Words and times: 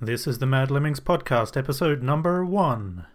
This 0.00 0.26
is 0.26 0.40
the 0.40 0.46
Mad 0.46 0.70
Lemmings 0.70 1.00
podcast, 1.00 1.56
episode 1.56 2.02
number 2.02 2.44
one. 2.44 3.06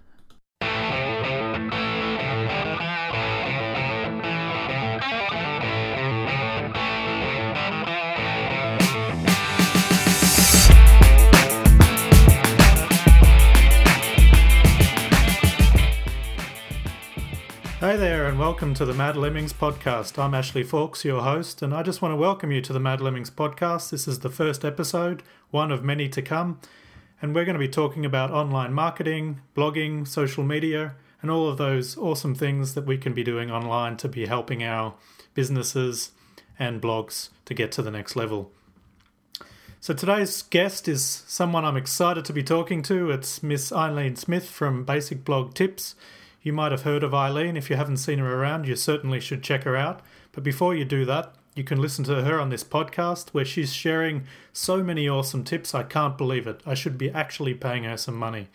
Welcome 18.52 18.74
to 18.74 18.86
the 18.86 18.94
Mad 18.94 19.16
Lemmings 19.16 19.54
podcast. 19.54 20.22
I'm 20.22 20.34
Ashley 20.34 20.62
Fawkes, 20.62 21.06
your 21.06 21.22
host, 21.22 21.62
and 21.62 21.74
I 21.74 21.84
just 21.84 22.02
want 22.02 22.12
to 22.12 22.18
welcome 22.18 22.52
you 22.52 22.60
to 22.60 22.74
the 22.74 22.82
Mad 22.82 23.00
Lemmings 23.00 23.30
podcast. 23.30 23.92
This 23.92 24.10
is 24.10 24.20
the 24.20 24.30
first 24.30 24.66
episode, 24.66 25.24
one 25.52 25.72
of 25.72 25.86
many 25.86 26.10
to 26.10 26.22
come, 26.22 26.60
and 27.22 27.34
we're 27.34 27.46
going 27.46 27.56
to 27.56 27.60
be 27.60 27.70
talking 27.70 28.06
about 28.06 28.30
online 28.30 28.74
marketing, 28.74 29.40
blogging, 29.56 30.06
social 30.06 30.44
media, 30.44 30.96
and 31.22 31.32
all 31.32 31.48
of 31.48 31.58
those 31.58 31.98
awesome 31.98 32.36
things 32.36 32.74
that 32.74 32.86
we 32.86 32.98
can 32.98 33.14
be 33.14 33.24
doing 33.24 33.50
online 33.50 33.96
to 33.96 34.10
be 34.10 34.26
helping 34.26 34.62
our 34.66 34.96
businesses 35.34 36.12
and 36.60 36.82
blogs 36.82 37.30
to 37.46 37.54
get 37.54 37.72
to 37.72 37.82
the 37.82 37.90
next 37.90 38.18
level. 38.18 38.52
So 39.80 39.94
today's 39.94 40.42
guest 40.42 40.90
is 40.90 41.24
someone 41.26 41.64
I'm 41.64 41.78
excited 41.78 42.26
to 42.26 42.34
be 42.34 42.44
talking 42.44 42.84
to. 42.84 43.12
It's 43.12 43.42
Miss 43.42 43.72
Ileane 43.72 44.18
Smith 44.18 44.50
from 44.50 44.84
Basic 44.84 45.24
Blog 45.24 45.54
Tips. 45.54 45.96
You 46.44 46.54
might 46.54 46.72
have 46.72 46.82
heard 46.82 47.04
of 47.04 47.12
Ileane. 47.12 47.56
If 47.58 47.70
you 47.70 47.76
haven't 47.76 47.98
seen 47.98 48.20
her 48.20 48.42
around, 48.42 48.68
you 48.68 48.76
certainly 48.76 49.20
should 49.20 49.44
check 49.44 49.64
her 49.64 49.78
out. 49.78 50.02
But 50.32 50.44
before 50.44 50.74
you 50.74 50.86
do 50.86 51.06
that, 51.06 51.36
you 51.56 51.64
can 51.64 51.82
listen 51.82 52.04
to 52.06 52.24
her 52.24 52.40
on 52.40 52.50
this 52.50 52.64
podcast 52.64 53.30
where 53.30 53.46
she's 53.46 53.74
sharing 53.74 54.24
so 54.54 54.82
many 54.82 55.08
awesome 55.08 55.44
tips. 55.44 55.76
I 55.76 55.84
can't 55.84 56.18
believe 56.18 56.48
it. 56.48 56.62
I 56.66 56.74
should 56.74 56.98
be 56.98 57.12
actually 57.12 57.54
paying 57.54 57.84
her 57.84 57.98
some 57.98 58.16
money. 58.16 58.48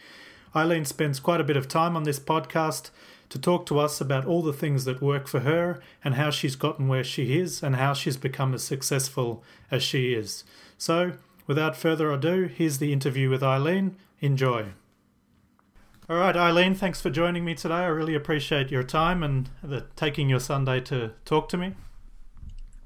Ileane 0.55 0.87
spends 0.87 1.21
quite 1.21 1.41
a 1.41 1.45
bit 1.45 1.57
of 1.57 1.69
time 1.69 1.97
on 1.97 2.05
this 2.05 2.19
podcast 2.19 2.91
to 3.29 3.39
talk 3.39 3.67
to 3.67 3.79
us 3.79 4.01
about 4.01 4.25
all 4.25 4.43
the 4.43 4.53
things 4.53 4.85
that 4.85 5.03
work 5.03 5.29
for 5.29 5.41
her 5.41 5.81
and 6.03 6.15
how 6.15 6.31
she's 6.31 6.57
gotten 6.57 6.89
where 6.89 7.05
she 7.05 7.39
is 7.39 7.63
and 7.63 7.77
how 7.77 7.93
she's 7.93 8.17
become 8.17 8.55
as 8.55 8.65
successful 8.65 9.45
as 9.71 9.83
she 9.83 10.15
is. 10.15 10.45
So, 10.79 11.13
without 11.47 11.77
further 11.77 12.11
ado, 12.11 12.45
here's 12.45 12.79
the 12.79 12.93
interview 12.93 13.29
with 13.29 13.43
Ileane. 13.43 13.95
Enjoy. 14.21 14.73
All 16.09 16.19
right, 16.19 16.37
Ileane, 16.37 16.77
thanks 16.77 17.01
for 17.01 17.11
joining 17.11 17.45
me 17.45 17.57
today. 17.57 17.75
I 17.75 17.87
really 17.87 18.15
appreciate 18.15 18.71
your 18.71 18.85
time 18.85 19.25
and 19.25 19.51
the, 19.61 19.87
taking 19.97 20.29
your 20.29 20.39
Sunday 20.39 20.79
to 20.83 21.15
talk 21.25 21.49
to 21.49 21.57
me. 21.57 21.75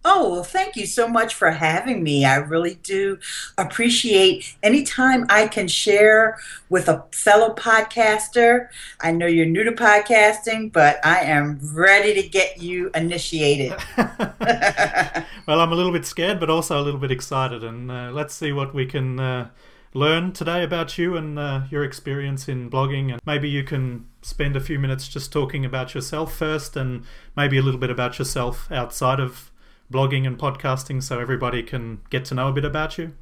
Oh, 0.07 0.31
well, 0.31 0.43
thank 0.43 0.75
you 0.75 0.87
so 0.87 1.07
much 1.07 1.35
for 1.35 1.51
having 1.51 2.03
me. 2.03 2.25
I 2.25 2.37
really 2.37 2.77
do 2.77 3.19
appreciate 3.59 4.57
any 4.63 4.85
time 4.85 5.27
I 5.29 5.49
can 5.49 5.69
share 5.69 6.39
with 6.71 6.89
a 6.89 7.05
fellow 7.13 7.55
podcaster. 7.55 8.69
I 9.03 9.13
know 9.13 9.27
you're 9.27 9.45
new 9.45 9.65
to 9.65 9.73
podcasting, 9.73 10.73
but 10.73 11.05
I 11.05 11.21
am 11.21 11.61
ready 11.75 12.15
to 12.15 12.27
get 12.27 12.63
you 12.63 12.91
initiated. 12.95 13.75
well, 13.99 15.61
I'm 15.61 15.73
a 15.73 15.75
little 15.75 15.93
bit 15.93 16.07
scared, 16.07 16.41
but 16.41 16.49
also 16.49 16.81
a 16.81 16.83
little 16.83 17.01
bit 17.01 17.11
excited. 17.11 17.63
And 17.63 17.91
uh, 17.91 18.13
let's 18.15 18.33
see 18.33 18.53
what 18.53 18.73
we 18.73 18.87
can. 18.87 19.21
Uh, 19.21 19.49
learn 19.93 20.33
today 20.33 20.63
about 20.63 20.99
you 20.99 21.17
and 21.17 21.39
uh, 21.39 21.63
your 21.71 21.85
experience 21.85 22.49
in 22.49 22.71
blogging. 22.71 23.13
And 23.13 23.21
maybe 23.27 23.49
you 23.49 23.65
can 23.65 24.07
spend 24.23 24.57
a 24.57 24.61
few 24.61 24.79
minutes 24.79 25.09
just 25.09 25.33
talking 25.33 25.65
about 25.65 25.95
yourself 25.95 26.35
first 26.35 26.77
and 26.77 27.05
maybe 27.37 27.59
a 27.59 27.63
little 27.63 27.81
bit 27.81 27.91
about 27.91 28.19
yourself 28.19 28.71
outside 28.71 29.21
of 29.21 29.51
blogging 29.93 30.27
and 30.27 30.39
podcasting 30.39 31.03
so 31.03 31.19
everybody 31.19 31.63
can 31.63 32.01
get 32.11 32.25
to 32.27 32.35
know 32.35 32.49
a 32.49 32.53
bit 32.53 32.65
about 32.65 32.99
you. 32.99 33.13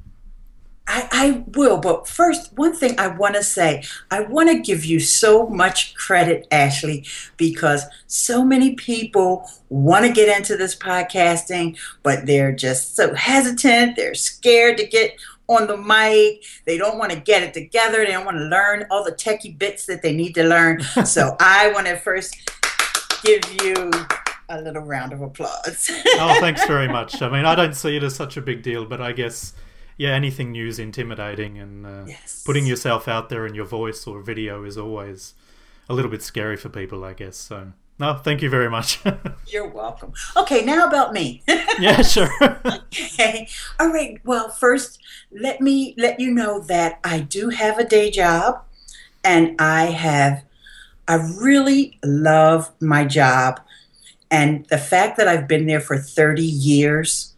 I, 0.91 1.07
I, 1.11 1.43
will, 1.55 1.77
but 1.77 2.07
first, 2.07 2.51
one 2.57 2.75
thing 2.75 2.99
I 2.99 3.09
want 3.09 3.35
to 3.35 3.43
say 3.43 3.83
I 4.09 4.21
want 4.21 4.49
to 4.49 4.59
give 4.59 4.83
you 4.83 4.99
so 4.99 5.45
much 5.45 5.93
credit, 5.93 6.47
Ashley, 6.49 7.05
because 7.37 7.83
so 8.07 8.43
many 8.43 8.73
people 8.73 9.47
want 9.69 10.07
to 10.07 10.11
get 10.11 10.35
into 10.35 10.57
this 10.57 10.75
podcasting, 10.75 11.77
but 12.01 12.25
they're 12.25 12.51
just 12.51 12.95
so 12.95 13.13
hesitant. 13.13 13.97
They're 13.97 14.15
scared 14.15 14.77
to 14.77 14.87
get 14.87 15.13
on 15.49 15.67
the 15.67 15.75
mic. 15.75 16.45
They 16.65 16.77
don't 16.77 16.97
want 16.97 17.11
to 17.11 17.19
get 17.19 17.43
it 17.43 17.53
together. 17.53 18.05
They 18.05 18.11
don't 18.11 18.25
want 18.25 18.37
to 18.37 18.45
learn 18.45 18.85
all 18.89 19.03
the 19.03 19.11
techie 19.11 19.57
bits 19.57 19.85
that 19.87 20.01
they 20.01 20.13
need 20.13 20.33
to 20.35 20.43
learn. 20.43 20.81
so 21.05 21.35
I 21.39 21.71
want 21.73 21.87
to 21.87 21.97
first 21.97 22.37
give 23.23 23.41
you 23.63 23.91
a 24.47 24.61
little 24.61 24.83
round 24.83 25.11
of 25.11 25.21
applause. 25.21 25.89
oh, 25.91 26.37
thanks 26.39 26.65
very 26.65 26.87
much. 26.97 27.21
I 27.21 27.29
mean, 27.29 27.45
I 27.45 27.55
don't 27.55 27.75
see 27.75 27.97
it 27.97 28.03
as 28.03 28.15
such 28.15 28.37
a 28.37 28.41
big 28.41 28.61
deal, 28.63 28.85
but 28.85 29.01
I 29.01 29.11
guess 29.11 29.53
yeah, 29.97 30.11
anything 30.11 30.53
new 30.53 30.67
is 30.67 30.79
intimidating, 30.79 31.57
and 31.57 31.85
uh, 31.85 32.05
yes. 32.07 32.43
putting 32.45 32.65
yourself 32.65 33.09
out 33.09 33.27
there 33.27 33.45
in 33.45 33.53
your 33.53 33.65
voice 33.65 34.07
or 34.07 34.21
video 34.21 34.63
is 34.63 34.77
always 34.77 35.33
a 35.89 35.93
little 35.93 36.09
bit 36.09 36.21
scary 36.21 36.55
for 36.55 36.69
people, 36.69 37.03
I 37.03 37.13
guess. 37.13 37.35
So. 37.35 37.73
No, 37.99 38.15
thank 38.15 38.41
you 38.41 38.49
very 38.49 38.69
much. 38.69 39.01
You're 39.47 39.67
welcome. 39.67 40.13
Okay, 40.37 40.63
now 40.63 40.87
about 40.87 41.11
me. 41.11 41.43
yeah, 41.79 42.01
sure. 42.01 42.31
okay. 42.93 43.47
All 43.79 43.91
right. 43.91 44.19
Well, 44.23 44.49
first, 44.49 44.99
let 45.31 45.59
me 45.59 45.95
let 45.97 46.19
you 46.19 46.31
know 46.31 46.61
that 46.61 46.99
I 47.03 47.19
do 47.19 47.49
have 47.49 47.77
a 47.77 47.83
day 47.83 48.09
job 48.09 48.63
and 49.23 49.55
I 49.59 49.87
have 49.87 50.43
I 51.07 51.15
really 51.15 51.99
love 52.03 52.71
my 52.79 53.03
job 53.03 53.59
and 54.31 54.65
the 54.67 54.77
fact 54.77 55.17
that 55.17 55.27
I've 55.27 55.47
been 55.47 55.65
there 55.65 55.79
for 55.79 55.97
30 55.97 56.43
years 56.43 57.33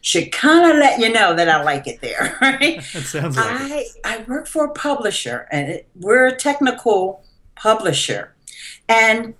should 0.00 0.30
kind 0.30 0.70
of 0.70 0.78
let 0.78 1.00
you 1.00 1.12
know 1.12 1.34
that 1.34 1.48
I 1.48 1.62
like 1.62 1.88
it 1.88 2.00
there, 2.00 2.38
right? 2.40 2.78
It 2.78 3.04
sounds 3.04 3.36
like 3.36 3.46
I, 3.46 3.78
it. 3.80 3.86
I 4.04 4.18
work 4.28 4.46
for 4.46 4.64
a 4.64 4.70
publisher 4.70 5.48
and 5.50 5.68
it, 5.68 5.88
we're 5.96 6.26
a 6.26 6.36
technical 6.36 7.24
publisher. 7.56 8.32
And 8.88 9.34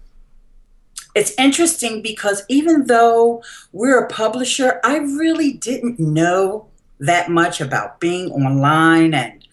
it's 1.16 1.32
interesting 1.38 2.02
because 2.02 2.44
even 2.50 2.88
though 2.88 3.42
we're 3.72 4.04
a 4.04 4.06
publisher, 4.06 4.80
I 4.84 4.98
really 4.98 5.54
didn't 5.54 5.98
know 5.98 6.68
that 7.00 7.30
much 7.30 7.58
about 7.58 8.00
being 8.00 8.30
online 8.30 9.14
and 9.14 9.48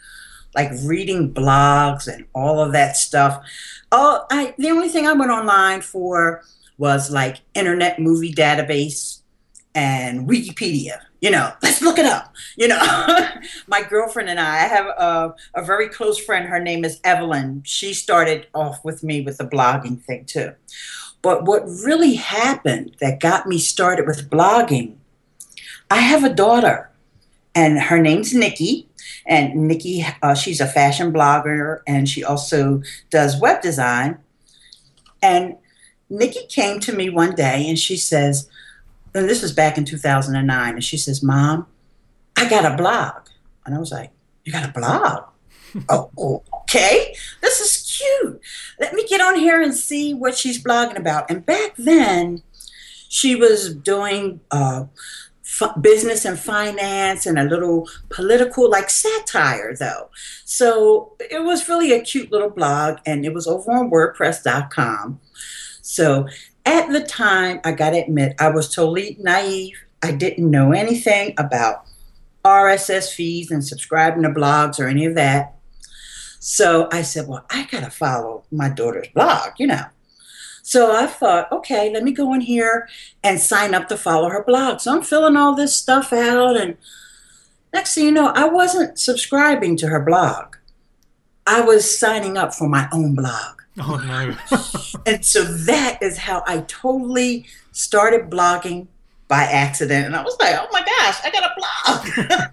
like 0.53 0.72
reading 0.84 1.34
blogs 1.34 2.13
and 2.13 2.25
all 2.35 2.59
of 2.59 2.74
that 2.74 2.97
stuff. 2.97 3.41
Oh, 3.94 4.25
I 4.29 4.53
the 4.57 4.72
only 4.72 4.90
thing 4.90 5.07
I 5.07 5.13
went 5.13 5.31
online 5.31 5.79
for 5.79 6.44
was 6.78 7.09
like 7.09 7.38
Internet 7.56 7.97
Movie 7.97 8.34
Database 8.34 9.22
and 9.74 10.28
Wikipedia. 10.28 11.00
You 11.22 11.31
know, 11.31 11.53
let's 11.63 11.81
look 11.81 11.97
it 11.97 12.06
up. 12.06 12.34
You 12.57 12.68
know, 12.68 13.30
my 13.68 13.84
girlfriend 13.84 14.30
and 14.30 14.40
I, 14.40 14.66
I 14.66 14.68
have 14.68 14.88
a, 14.88 15.35
a 15.56 15.63
very 15.63 15.88
close 15.88 16.19
friend. 16.19 16.45
Her 16.45 16.59
name 16.59 16.84
is 16.84 17.00
Evelyn. 17.06 17.63
She 17.66 17.94
started 17.94 18.47
off 18.53 18.84
with 18.84 19.01
me 19.01 19.22
with 19.22 19.38
the 19.38 19.45
blogging 19.45 20.01
thing 20.01 20.25
too. 20.25 20.51
But 21.23 21.45
what 21.45 21.63
really 21.63 22.16
happened 22.16 22.95
that 23.00 23.19
got 23.19 23.47
me 23.47 23.57
started 23.57 24.06
with 24.06 24.29
blogging, 24.29 24.97
I 25.89 26.01
have 26.01 26.23
a 26.23 26.34
daughter, 26.34 26.91
and 27.56 27.79
her 27.79 28.00
name's 28.00 28.35
Nikki. 28.35 28.88
And 29.25 29.67
Nikki, 29.67 30.06
uh, 30.22 30.35
she's 30.35 30.59
a 30.62 30.67
fashion 30.67 31.12
blogger, 31.12 31.79
and 31.88 32.07
she 32.07 32.23
also 32.23 32.83
does 33.09 33.39
web 33.39 33.62
design. 33.62 34.19
And 35.22 35.56
Nikki 36.09 36.45
came 36.47 36.79
to 36.81 36.94
me 36.94 37.09
one 37.09 37.33
day, 37.33 37.67
and 37.67 37.79
she 37.79 37.95
says, 37.95 38.50
and 39.16 39.29
this 39.29 39.41
was 39.41 39.53
back 39.53 39.78
in 39.78 39.85
2009, 39.85 40.73
and 40.73 40.83
she 40.83 40.97
says, 40.97 41.23
"Mom, 41.23 41.67
I 42.35 42.50
got 42.50 42.66
a 42.66 42.75
blog," 42.75 43.28
and 43.66 43.75
I 43.75 43.79
was 43.79 43.91
like, 43.91 44.12
"You 44.44 44.51
got 44.51 44.67
a 44.67 44.72
blog?" 44.72 45.23
oh, 45.89 46.44
okay. 46.62 47.16
This 47.41 47.59
is 47.59 47.82
cute. 47.97 48.41
Let 48.79 48.93
me 48.93 49.07
get 49.07 49.21
on 49.21 49.35
here 49.35 49.61
and 49.61 49.73
see 49.73 50.13
what 50.13 50.37
she's 50.37 50.63
blogging 50.63 50.97
about. 50.97 51.29
And 51.29 51.45
back 51.45 51.75
then, 51.77 52.43
she 53.09 53.35
was 53.35 53.75
doing 53.75 54.39
uh, 54.51 54.85
f- 55.43 55.81
business 55.81 56.25
and 56.25 56.39
finance 56.39 57.25
and 57.25 57.37
a 57.37 57.43
little 57.43 57.87
political, 58.09 58.69
like 58.69 58.89
satire, 58.89 59.75
though. 59.75 60.09
So 60.45 61.15
it 61.19 61.44
was 61.44 61.69
really 61.69 61.91
a 61.94 62.01
cute 62.01 62.31
little 62.31 62.50
blog, 62.50 62.97
and 63.06 63.25
it 63.25 63.33
was 63.33 63.47
over 63.47 63.71
on 63.71 63.91
WordPress.com. 63.91 65.19
So 65.81 66.27
at 66.65 66.91
the 66.91 67.01
time, 67.01 67.59
I 67.63 67.73
got 67.73 67.91
to 67.91 68.00
admit, 68.00 68.35
I 68.39 68.50
was 68.50 68.73
totally 68.73 69.18
naive. 69.19 69.75
I 70.01 70.12
didn't 70.12 70.50
know 70.50 70.71
anything 70.71 71.33
about 71.38 71.85
RSS 72.44 73.13
feeds 73.13 73.51
and 73.51 73.65
subscribing 73.65 74.23
to 74.23 74.29
blogs 74.29 74.79
or 74.79 74.88
any 74.88 75.06
of 75.06 75.15
that. 75.15 75.56
So 76.45 76.90
I 76.92 77.04
said, 77.04 77.30
well, 77.30 77.45
I 77.50 77.63
got 77.72 77.86
to 77.86 77.90
follow 77.90 78.44
my 78.51 78.68
daughter's 78.68 79.07
blog, 79.07 79.51
you 79.57 79.66
know. 79.66 79.86
So 80.62 80.94
I 80.94 81.07
thought, 81.07 81.50
okay, 81.54 81.90
let 81.90 82.04
me 82.04 82.12
go 82.12 82.34
in 82.34 82.42
here 82.42 82.90
and 83.24 83.40
sign 83.40 83.74
up 83.74 83.88
to 83.88 83.95
follow 83.95 84.28
her 84.28 84.44
blog. 84.44 84.81
So 84.81 84.94
I'm 84.94 85.04
filling 85.04 85.38
all 85.38 85.56
this 85.56 85.74
stuff 85.74 86.12
out. 86.12 86.57
And 86.57 86.75
next 87.74 87.95
thing 87.95 88.04
you 88.04 88.12
know, 88.12 88.28
I 88.28 88.50
wasn't 88.50 89.00
subscribing 89.00 89.78
to 89.78 89.88
her 89.88 90.01
blog, 90.01 90.57
I 91.48 91.62
was 91.62 91.98
signing 91.98 92.38
up 92.38 92.54
for 92.54 92.68
my 92.68 92.90
own 92.92 93.16
blog. 93.16 93.62
Oh, 93.80 93.95
no. 94.06 94.36
and 95.06 95.24
so 95.24 95.45
that 95.45 96.00
is 96.04 96.18
how 96.18 96.44
I 96.45 96.66
totally 96.68 97.45
started 97.72 98.30
blogging 98.30 98.88
by 99.30 99.44
accident. 99.44 100.07
And 100.07 100.16
I 100.16 100.24
was 100.24 100.36
like, 100.42 100.56
oh 100.60 100.68
my 100.74 100.81
gosh, 100.81 101.19
I 101.24 101.31
got 101.31 101.51
a 101.51 102.28
blog. 102.28 102.50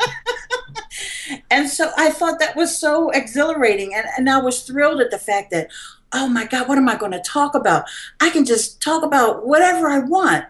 and 1.50 1.69
so 1.69 1.91
I 1.97 2.11
thought 2.11 2.38
that 2.41 2.56
was 2.56 2.77
so 2.77 3.11
exhilarating. 3.11 3.94
And, 3.94 4.06
and 4.17 4.31
I 4.31 4.38
was 4.38 4.62
thrilled 4.62 5.00
at 5.00 5.11
the 5.11 5.19
fact 5.19 5.50
that, 5.50 5.69
oh 6.12 6.29
my 6.29 6.47
God, 6.47 6.69
what 6.69 6.79
am 6.79 6.88
I 6.88 6.97
going 6.97 7.12
to 7.12 7.21
talk 7.21 7.55
about? 7.55 7.85
I 8.21 8.31
can 8.31 8.44
just 8.44 8.81
talk 8.82 9.05
about 9.05 9.47
whatever 9.47 9.88
I 9.88 10.00
want. 10.00 10.44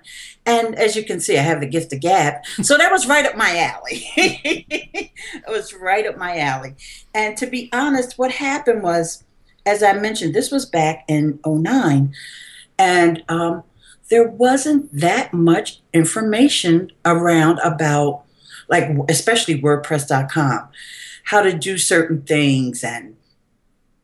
And 0.47 0.75
as 0.75 0.97
you 0.97 1.05
can 1.05 1.21
see, 1.21 1.39
I 1.39 1.43
have 1.43 1.61
the 1.61 1.67
gift 1.67 1.93
of 1.93 2.01
gab. 2.01 2.35
So 2.63 2.79
that 2.79 2.91
was 2.91 3.07
right 3.07 3.27
up 3.27 3.37
my 3.37 3.59
alley. 3.59 4.07
it 4.17 5.49
was 5.49 5.75
right 5.75 6.07
up 6.07 6.17
my 6.17 6.39
alley. 6.39 6.75
And 7.15 7.37
to 7.37 7.47
be 7.47 7.69
honest, 7.73 8.19
what 8.19 8.33
happened 8.33 8.83
was, 8.83 9.25
as 9.67 9.83
I 9.83 9.93
mentioned, 9.93 10.35
this 10.35 10.51
was 10.51 10.65
back 10.65 11.05
in 11.09 11.39
09. 11.45 12.15
And 12.79 13.23
um, 13.29 13.63
there 14.09 14.29
wasn't 14.29 14.93
that 14.93 15.33
much 15.35 15.81
information 15.93 16.91
around 17.05 17.59
about, 17.61 18.23
like, 18.71 18.89
especially 19.09 19.61
WordPress.com, 19.61 20.69
how 21.25 21.43
to 21.43 21.53
do 21.53 21.77
certain 21.77 22.23
things 22.23 22.83
and, 22.83 23.17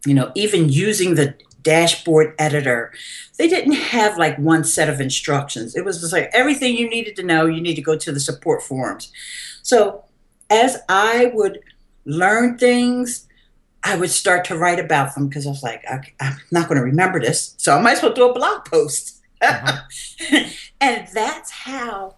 you 0.04 0.12
know, 0.12 0.32
even 0.34 0.68
using 0.68 1.14
the 1.14 1.34
dashboard 1.62 2.34
editor. 2.38 2.92
They 3.38 3.48
didn't 3.48 3.72
have 3.72 4.16
like 4.18 4.38
one 4.38 4.62
set 4.62 4.88
of 4.88 5.00
instructions. 5.00 5.74
It 5.74 5.84
was 5.84 6.00
just 6.00 6.12
like 6.12 6.30
everything 6.32 6.76
you 6.76 6.88
needed 6.88 7.16
to 7.16 7.24
know, 7.24 7.46
you 7.46 7.60
need 7.60 7.74
to 7.74 7.82
go 7.82 7.96
to 7.96 8.12
the 8.12 8.20
support 8.20 8.62
forums. 8.62 9.12
So 9.62 10.04
as 10.48 10.78
I 10.88 11.32
would 11.34 11.60
learn 12.04 12.56
things, 12.56 13.26
I 13.82 13.96
would 13.96 14.10
start 14.10 14.44
to 14.46 14.56
write 14.56 14.78
about 14.78 15.14
them 15.14 15.28
because 15.28 15.46
I 15.46 15.50
was 15.50 15.62
like, 15.62 15.84
I, 15.88 16.00
am 16.20 16.38
not 16.52 16.68
going 16.68 16.78
to 16.78 16.84
remember 16.84 17.20
this. 17.20 17.54
So 17.56 17.76
I 17.76 17.80
might 17.80 17.96
as 17.98 18.02
well 18.02 18.12
do 18.12 18.30
a 18.30 18.34
blog 18.34 18.64
post. 18.64 19.20
Uh-huh. 19.42 19.82
and 20.80 21.08
that's 21.12 21.50
how 21.50 22.14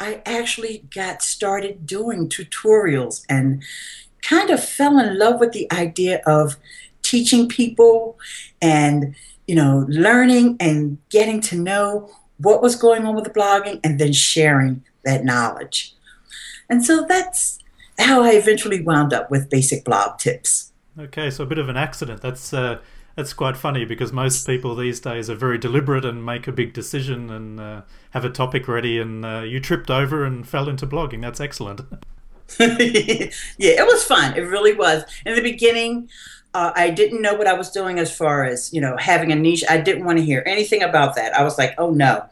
I 0.00 0.22
actually 0.24 0.84
got 0.92 1.22
started 1.22 1.86
doing 1.86 2.30
tutorials 2.30 3.22
and 3.28 3.62
kind 4.22 4.48
of 4.48 4.64
fell 4.64 4.98
in 4.98 5.18
love 5.18 5.38
with 5.38 5.52
the 5.52 5.70
idea 5.70 6.22
of 6.26 6.56
teaching 7.02 7.48
people 7.48 8.18
and 8.60 9.14
you 9.46 9.54
know 9.54 9.84
learning 9.88 10.56
and 10.58 10.98
getting 11.10 11.40
to 11.42 11.56
know 11.56 12.10
what 12.38 12.62
was 12.62 12.76
going 12.76 13.04
on 13.04 13.14
with 13.14 13.24
the 13.24 13.30
blogging 13.30 13.78
and 13.84 13.98
then 13.98 14.12
sharing 14.12 14.82
that 15.04 15.24
knowledge. 15.24 15.94
And 16.70 16.84
so 16.84 17.04
that's 17.06 17.58
how 17.98 18.22
i 18.22 18.30
eventually 18.30 18.80
wound 18.80 19.12
up 19.12 19.30
with 19.30 19.50
basic 19.50 19.84
blog 19.84 20.18
tips. 20.18 20.72
Okay 20.98 21.30
so 21.30 21.44
a 21.44 21.46
bit 21.46 21.58
of 21.58 21.68
an 21.68 21.76
accident. 21.76 22.22
That's 22.22 22.54
uh, 22.54 22.78
that's 23.16 23.32
quite 23.32 23.56
funny 23.56 23.84
because 23.84 24.12
most 24.12 24.46
people 24.46 24.74
these 24.74 25.00
days 25.00 25.28
are 25.28 25.34
very 25.34 25.58
deliberate 25.58 26.04
and 26.04 26.24
make 26.24 26.46
a 26.46 26.52
big 26.52 26.72
decision 26.72 27.30
and 27.30 27.60
uh, 27.60 27.82
have 28.10 28.24
a 28.24 28.30
topic 28.30 28.68
ready 28.68 28.98
and 28.98 29.24
uh, 29.24 29.40
you 29.40 29.60
tripped 29.60 29.90
over 29.90 30.24
and 30.24 30.48
fell 30.48 30.68
into 30.68 30.86
blogging 30.86 31.20
that's 31.20 31.40
excellent 31.40 31.80
yeah 32.58 33.30
it 33.58 33.86
was 33.86 34.04
fun 34.04 34.36
it 34.36 34.42
really 34.42 34.72
was 34.72 35.04
in 35.24 35.34
the 35.34 35.42
beginning 35.42 36.08
uh, 36.52 36.72
I 36.74 36.90
didn't 36.90 37.22
know 37.22 37.34
what 37.34 37.46
I 37.46 37.52
was 37.52 37.70
doing 37.70 37.98
as 37.98 38.14
far 38.14 38.44
as 38.44 38.72
you 38.72 38.80
know 38.80 38.96
having 38.96 39.30
a 39.30 39.36
niche. 39.36 39.62
I 39.70 39.78
didn't 39.78 40.04
want 40.04 40.18
to 40.18 40.24
hear 40.24 40.42
anything 40.46 40.82
about 40.82 41.14
that. 41.14 41.32
I 41.32 41.44
was 41.44 41.58
like, 41.58 41.74
oh 41.78 41.92
no, 41.92 42.28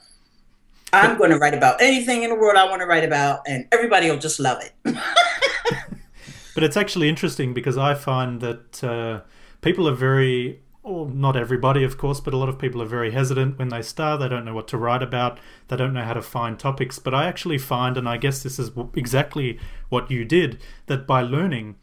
I'm 0.92 1.18
going 1.18 1.30
to 1.30 1.38
write 1.38 1.54
about 1.54 1.80
anything 1.80 2.22
in 2.22 2.30
the 2.30 2.36
world 2.36 2.56
I 2.56 2.64
want 2.64 2.80
to 2.80 2.86
write 2.86 3.04
about, 3.04 3.40
and 3.46 3.66
everybody 3.72 4.10
will 4.10 4.18
just 4.18 4.40
love 4.40 4.58
it. 4.62 4.72
but 6.54 6.64
it's 6.64 6.76
actually 6.76 7.08
interesting 7.08 7.54
because 7.54 7.76
I 7.76 7.94
find 7.94 8.40
that 8.40 8.82
uh, 8.82 9.20
people 9.60 9.88
are 9.88 9.94
very, 9.94 10.62
well, 10.88 11.06
not 11.06 11.36
everybody, 11.36 11.84
of 11.84 11.98
course, 11.98 12.20
but 12.20 12.34
a 12.34 12.36
lot 12.36 12.48
of 12.48 12.58
people 12.58 12.82
are 12.82 12.86
very 12.86 13.10
hesitant 13.10 13.58
when 13.58 13.68
they 13.68 13.82
start. 13.82 14.20
They 14.20 14.28
don't 14.28 14.44
know 14.44 14.54
what 14.54 14.68
to 14.68 14.78
write 14.78 15.02
about. 15.02 15.38
They 15.68 15.76
don't 15.76 15.92
know 15.92 16.04
how 16.04 16.14
to 16.14 16.22
find 16.22 16.58
topics. 16.58 16.98
But 16.98 17.14
I 17.14 17.26
actually 17.26 17.58
find, 17.58 17.96
and 17.96 18.08
I 18.08 18.16
guess 18.16 18.42
this 18.42 18.58
is 18.58 18.70
exactly 18.94 19.58
what 19.88 20.10
you 20.10 20.24
did, 20.24 20.58
that 20.86 21.06
by 21.06 21.22
learning, 21.22 21.76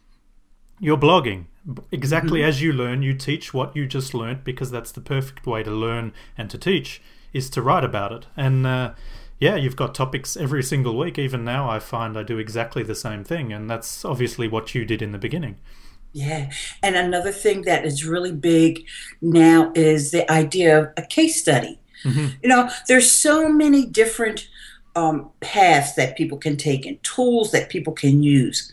you're 0.79 0.97
blogging 0.97 1.45
exactly 1.91 2.39
mm-hmm. 2.41 2.49
as 2.49 2.61
you 2.61 2.71
learn, 2.71 3.01
you 3.01 3.13
teach 3.13 3.53
what 3.53 3.75
you 3.75 3.87
just 3.87 4.13
learnt 4.13 4.43
because 4.43 4.71
that's 4.71 4.91
the 4.91 5.01
perfect 5.01 5.47
way 5.47 5.63
to 5.63 5.71
learn 5.71 6.13
and 6.37 6.49
to 6.49 6.57
teach 6.57 7.01
is 7.33 7.49
to 7.49 7.61
write 7.61 7.83
about 7.83 8.11
it. 8.11 8.27
And 8.37 8.67
uh, 8.67 8.93
yeah, 9.39 9.55
you've 9.55 9.75
got 9.75 9.95
topics 9.95 10.37
every 10.37 10.63
single 10.63 10.97
week. 10.97 11.17
Even 11.17 11.43
now, 11.43 11.69
I 11.69 11.79
find 11.79 12.17
I 12.17 12.23
do 12.23 12.37
exactly 12.37 12.83
the 12.83 12.95
same 12.95 13.23
thing, 13.23 13.51
and 13.51 13.69
that's 13.69 14.05
obviously 14.05 14.47
what 14.47 14.73
you 14.73 14.85
did 14.85 15.01
in 15.01 15.11
the 15.11 15.17
beginning. 15.17 15.57
Yeah. 16.15 16.49
And 16.81 16.95
another 16.95 17.33
thing 17.33 17.63
that 17.63 17.83
is 17.83 18.05
really 18.05 18.31
big 18.31 18.85
now 19.21 19.73
is 19.75 20.11
the 20.11 20.31
idea 20.31 20.79
of 20.79 20.93
a 20.95 21.01
case 21.01 21.41
study. 21.41 21.77
Mm-hmm. 22.05 22.27
You 22.41 22.47
know, 22.47 22.69
there's 22.87 23.11
so 23.11 23.49
many 23.49 23.85
different 23.85 24.47
um, 24.95 25.29
paths 25.41 25.95
that 25.95 26.15
people 26.15 26.37
can 26.37 26.55
take 26.55 26.85
and 26.85 27.03
tools 27.03 27.51
that 27.51 27.67
people 27.67 27.91
can 27.91 28.23
use. 28.23 28.71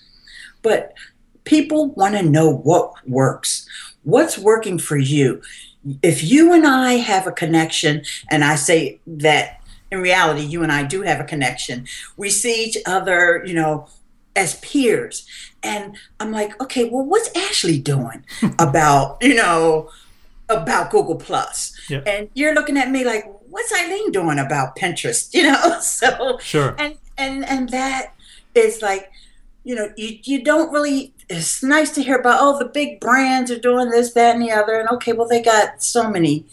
But 0.62 0.94
people 1.42 1.88
want 1.94 2.14
to 2.14 2.22
know 2.22 2.48
what 2.48 2.92
works. 3.08 3.68
What's 4.04 4.38
working 4.38 4.78
for 4.78 4.96
you? 4.96 5.42
If 6.00 6.22
you 6.22 6.52
and 6.52 6.64
I 6.64 6.92
have 6.92 7.26
a 7.26 7.32
connection, 7.32 8.04
and 8.30 8.44
I 8.44 8.54
say 8.54 9.00
that 9.04 9.60
in 9.90 10.00
reality, 10.00 10.42
you 10.42 10.62
and 10.62 10.70
I 10.70 10.84
do 10.84 11.02
have 11.02 11.18
a 11.18 11.24
connection, 11.24 11.88
we 12.16 12.30
see 12.30 12.66
each 12.66 12.78
other, 12.86 13.42
you 13.44 13.54
know, 13.54 13.88
as 14.34 14.56
peers. 14.56 15.26
And 15.62 15.96
I'm 16.20 16.32
like, 16.32 16.61
okay, 16.61 16.88
well, 16.88 17.05
what's 17.05 17.31
Ashley 17.37 17.79
doing 17.79 18.25
about, 18.58 19.19
you 19.20 19.34
know, 19.34 19.90
about 20.49 20.90
Google 20.90 21.17
Plus? 21.17 21.79
Yep. 21.88 22.06
And 22.06 22.31
you're 22.34 22.55
looking 22.55 22.76
at 22.76 22.90
me 22.90 23.05
like, 23.05 23.25
what's 23.49 23.73
Ileane 23.73 24.12
doing 24.12 24.38
about 24.38 24.76
Pinterest? 24.76 25.32
You 25.34 25.44
know, 25.44 25.79
so 25.81 26.38
sure. 26.38 26.75
And 26.79 26.99
and 27.17 27.44
and 27.49 27.69
that 27.70 28.14
is 28.55 28.82
like, 28.82 29.11
you 29.64 29.75
know, 29.75 29.93
you 29.96 30.19
you 30.23 30.43
don't 30.43 30.73
really 30.73 31.12
it's 31.28 31.62
nice 31.62 31.90
to 31.94 32.02
hear 32.02 32.19
about 32.19 32.38
oh 32.40 32.58
the 32.58 32.64
big 32.64 33.00
brands 33.00 33.50
are 33.50 33.58
doing 33.58 33.90
this 33.90 34.12
that 34.12 34.35
and 34.35 34.43
the 34.43 34.50
other 34.50 34.78
and 34.78 34.88
okay 34.90 35.12
well 35.12 35.26
they 35.26 35.40
got 35.40 35.82
so 35.82 36.11
many 36.11 36.44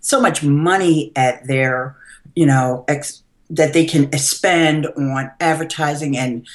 so 0.00 0.20
much 0.20 0.42
money 0.42 1.12
at 1.16 1.46
their 1.46 1.96
you 2.34 2.46
know 2.46 2.84
ex- 2.88 3.23
that 3.50 3.72
they 3.72 3.84
can 3.84 4.10
spend 4.18 4.86
on 4.96 5.30
advertising 5.40 6.16
and 6.16 6.46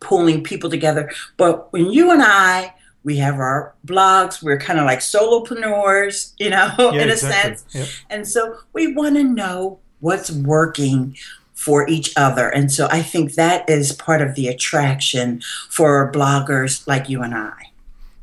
pulling 0.00 0.42
people 0.42 0.68
together 0.68 1.10
but 1.36 1.72
when 1.72 1.90
you 1.90 2.10
and 2.10 2.22
i 2.22 2.74
we 3.04 3.16
have 3.16 3.36
our 3.36 3.74
blogs 3.86 4.42
we're 4.42 4.58
kind 4.58 4.78
of 4.78 4.84
like 4.84 4.98
solopreneurs 4.98 6.32
you 6.38 6.50
know 6.50 6.72
yeah, 6.78 7.02
in 7.02 7.08
a 7.08 7.12
exactly. 7.12 7.56
sense 7.56 7.64
yep. 7.74 7.88
and 8.10 8.28
so 8.28 8.56
we 8.72 8.92
want 8.92 9.16
to 9.16 9.24
know 9.24 9.78
what's 10.00 10.30
working 10.30 11.16
for 11.54 11.88
each 11.88 12.12
other. 12.16 12.48
And 12.48 12.70
so 12.70 12.88
I 12.90 13.00
think 13.00 13.34
that 13.34 13.68
is 13.70 13.92
part 13.92 14.20
of 14.20 14.34
the 14.34 14.48
attraction 14.48 15.40
for 15.70 16.12
bloggers 16.12 16.86
like 16.86 17.08
you 17.08 17.22
and 17.22 17.34
I. 17.34 17.70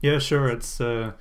Yeah, 0.02 0.20
sure. 0.20 0.48
It's, 0.50 0.80
uh, 0.80 1.14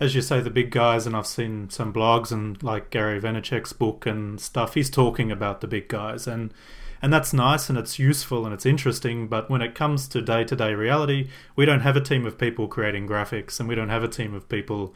as 0.00 0.14
you 0.14 0.22
say, 0.22 0.40
the 0.40 0.50
big 0.50 0.70
guys, 0.70 1.06
and 1.06 1.14
I've 1.14 1.26
seen 1.26 1.70
some 1.70 1.92
blogs 1.92 2.32
and 2.32 2.60
like 2.62 2.90
Gary 2.90 3.20
Vaynerchuk's 3.20 3.72
book 3.72 4.06
and 4.06 4.40
stuff, 4.40 4.74
he's 4.74 4.90
talking 4.90 5.30
about 5.30 5.60
the 5.60 5.68
big 5.68 5.88
guys. 5.88 6.26
And 6.26 6.52
and 7.02 7.12
that's 7.12 7.32
nice 7.32 7.70
and 7.70 7.78
it's 7.78 7.98
useful 7.98 8.44
and 8.44 8.52
it's 8.52 8.66
interesting 8.66 9.26
but 9.26 9.48
when 9.48 9.62
it 9.62 9.74
comes 9.74 10.06
to 10.06 10.20
day-to-day 10.20 10.74
reality 10.74 11.30
we 11.56 11.64
don't 11.64 11.80
have 11.80 11.96
a 11.96 12.00
team 12.00 12.26
of 12.26 12.36
people 12.36 12.68
creating 12.68 13.08
graphics 13.08 13.58
and 13.58 13.66
we 13.66 13.74
don't 13.74 13.88
have 13.88 14.04
a 14.04 14.08
team 14.08 14.34
of 14.34 14.46
people 14.50 14.94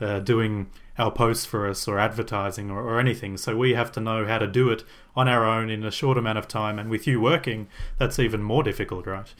uh, 0.00 0.18
doing 0.18 0.68
our 0.98 1.10
posts 1.10 1.44
for 1.44 1.68
us 1.68 1.88
or 1.88 1.98
advertising 1.98 2.70
or, 2.70 2.82
or 2.82 3.00
anything. 3.00 3.36
So 3.36 3.56
we 3.56 3.74
have 3.74 3.92
to 3.92 4.00
know 4.00 4.26
how 4.26 4.38
to 4.38 4.46
do 4.46 4.70
it 4.70 4.84
on 5.16 5.28
our 5.28 5.44
own 5.44 5.70
in 5.70 5.84
a 5.84 5.90
short 5.90 6.18
amount 6.18 6.38
of 6.38 6.48
time. 6.48 6.78
And 6.78 6.90
with 6.90 7.06
you 7.06 7.20
working, 7.20 7.68
that's 7.98 8.18
even 8.18 8.42
more 8.42 8.62
difficult, 8.62 9.06
right? 9.06 9.32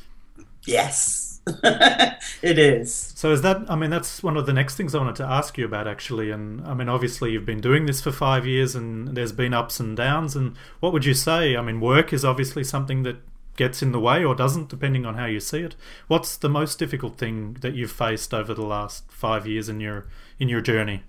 Yes, 0.66 1.33
it 2.42 2.58
is. 2.58 2.94
So 3.14 3.30
is 3.32 3.42
that? 3.42 3.64
I 3.68 3.76
mean, 3.76 3.90
that's 3.90 4.22
one 4.22 4.36
of 4.36 4.46
the 4.46 4.52
next 4.52 4.76
things 4.76 4.94
I 4.94 4.98
wanted 4.98 5.16
to 5.16 5.24
ask 5.24 5.58
you 5.58 5.64
about, 5.64 5.86
actually. 5.86 6.30
And 6.30 6.66
I 6.66 6.74
mean, 6.74 6.88
obviously, 6.88 7.32
you've 7.32 7.44
been 7.44 7.60
doing 7.60 7.86
this 7.86 8.00
for 8.00 8.12
five 8.12 8.46
years, 8.46 8.74
and 8.74 9.08
there's 9.08 9.32
been 9.32 9.52
ups 9.52 9.78
and 9.78 9.96
downs. 9.96 10.34
And 10.34 10.56
what 10.80 10.92
would 10.92 11.04
you 11.04 11.14
say? 11.14 11.56
I 11.56 11.62
mean, 11.62 11.80
work 11.80 12.12
is 12.12 12.24
obviously 12.24 12.64
something 12.64 13.02
that 13.02 13.16
gets 13.56 13.82
in 13.82 13.92
the 13.92 14.00
way 14.00 14.24
or 14.24 14.34
doesn't, 14.34 14.68
depending 14.68 15.04
on 15.06 15.14
how 15.14 15.26
you 15.26 15.40
see 15.40 15.60
it. 15.60 15.76
What's 16.08 16.36
the 16.36 16.48
most 16.48 16.78
difficult 16.78 17.18
thing 17.18 17.58
that 17.60 17.74
you've 17.74 17.92
faced 17.92 18.32
over 18.32 18.54
the 18.54 18.66
last 18.66 19.04
five 19.10 19.46
years 19.46 19.68
in 19.68 19.80
your 19.80 20.06
in 20.38 20.48
your 20.48 20.60
journey? 20.60 21.02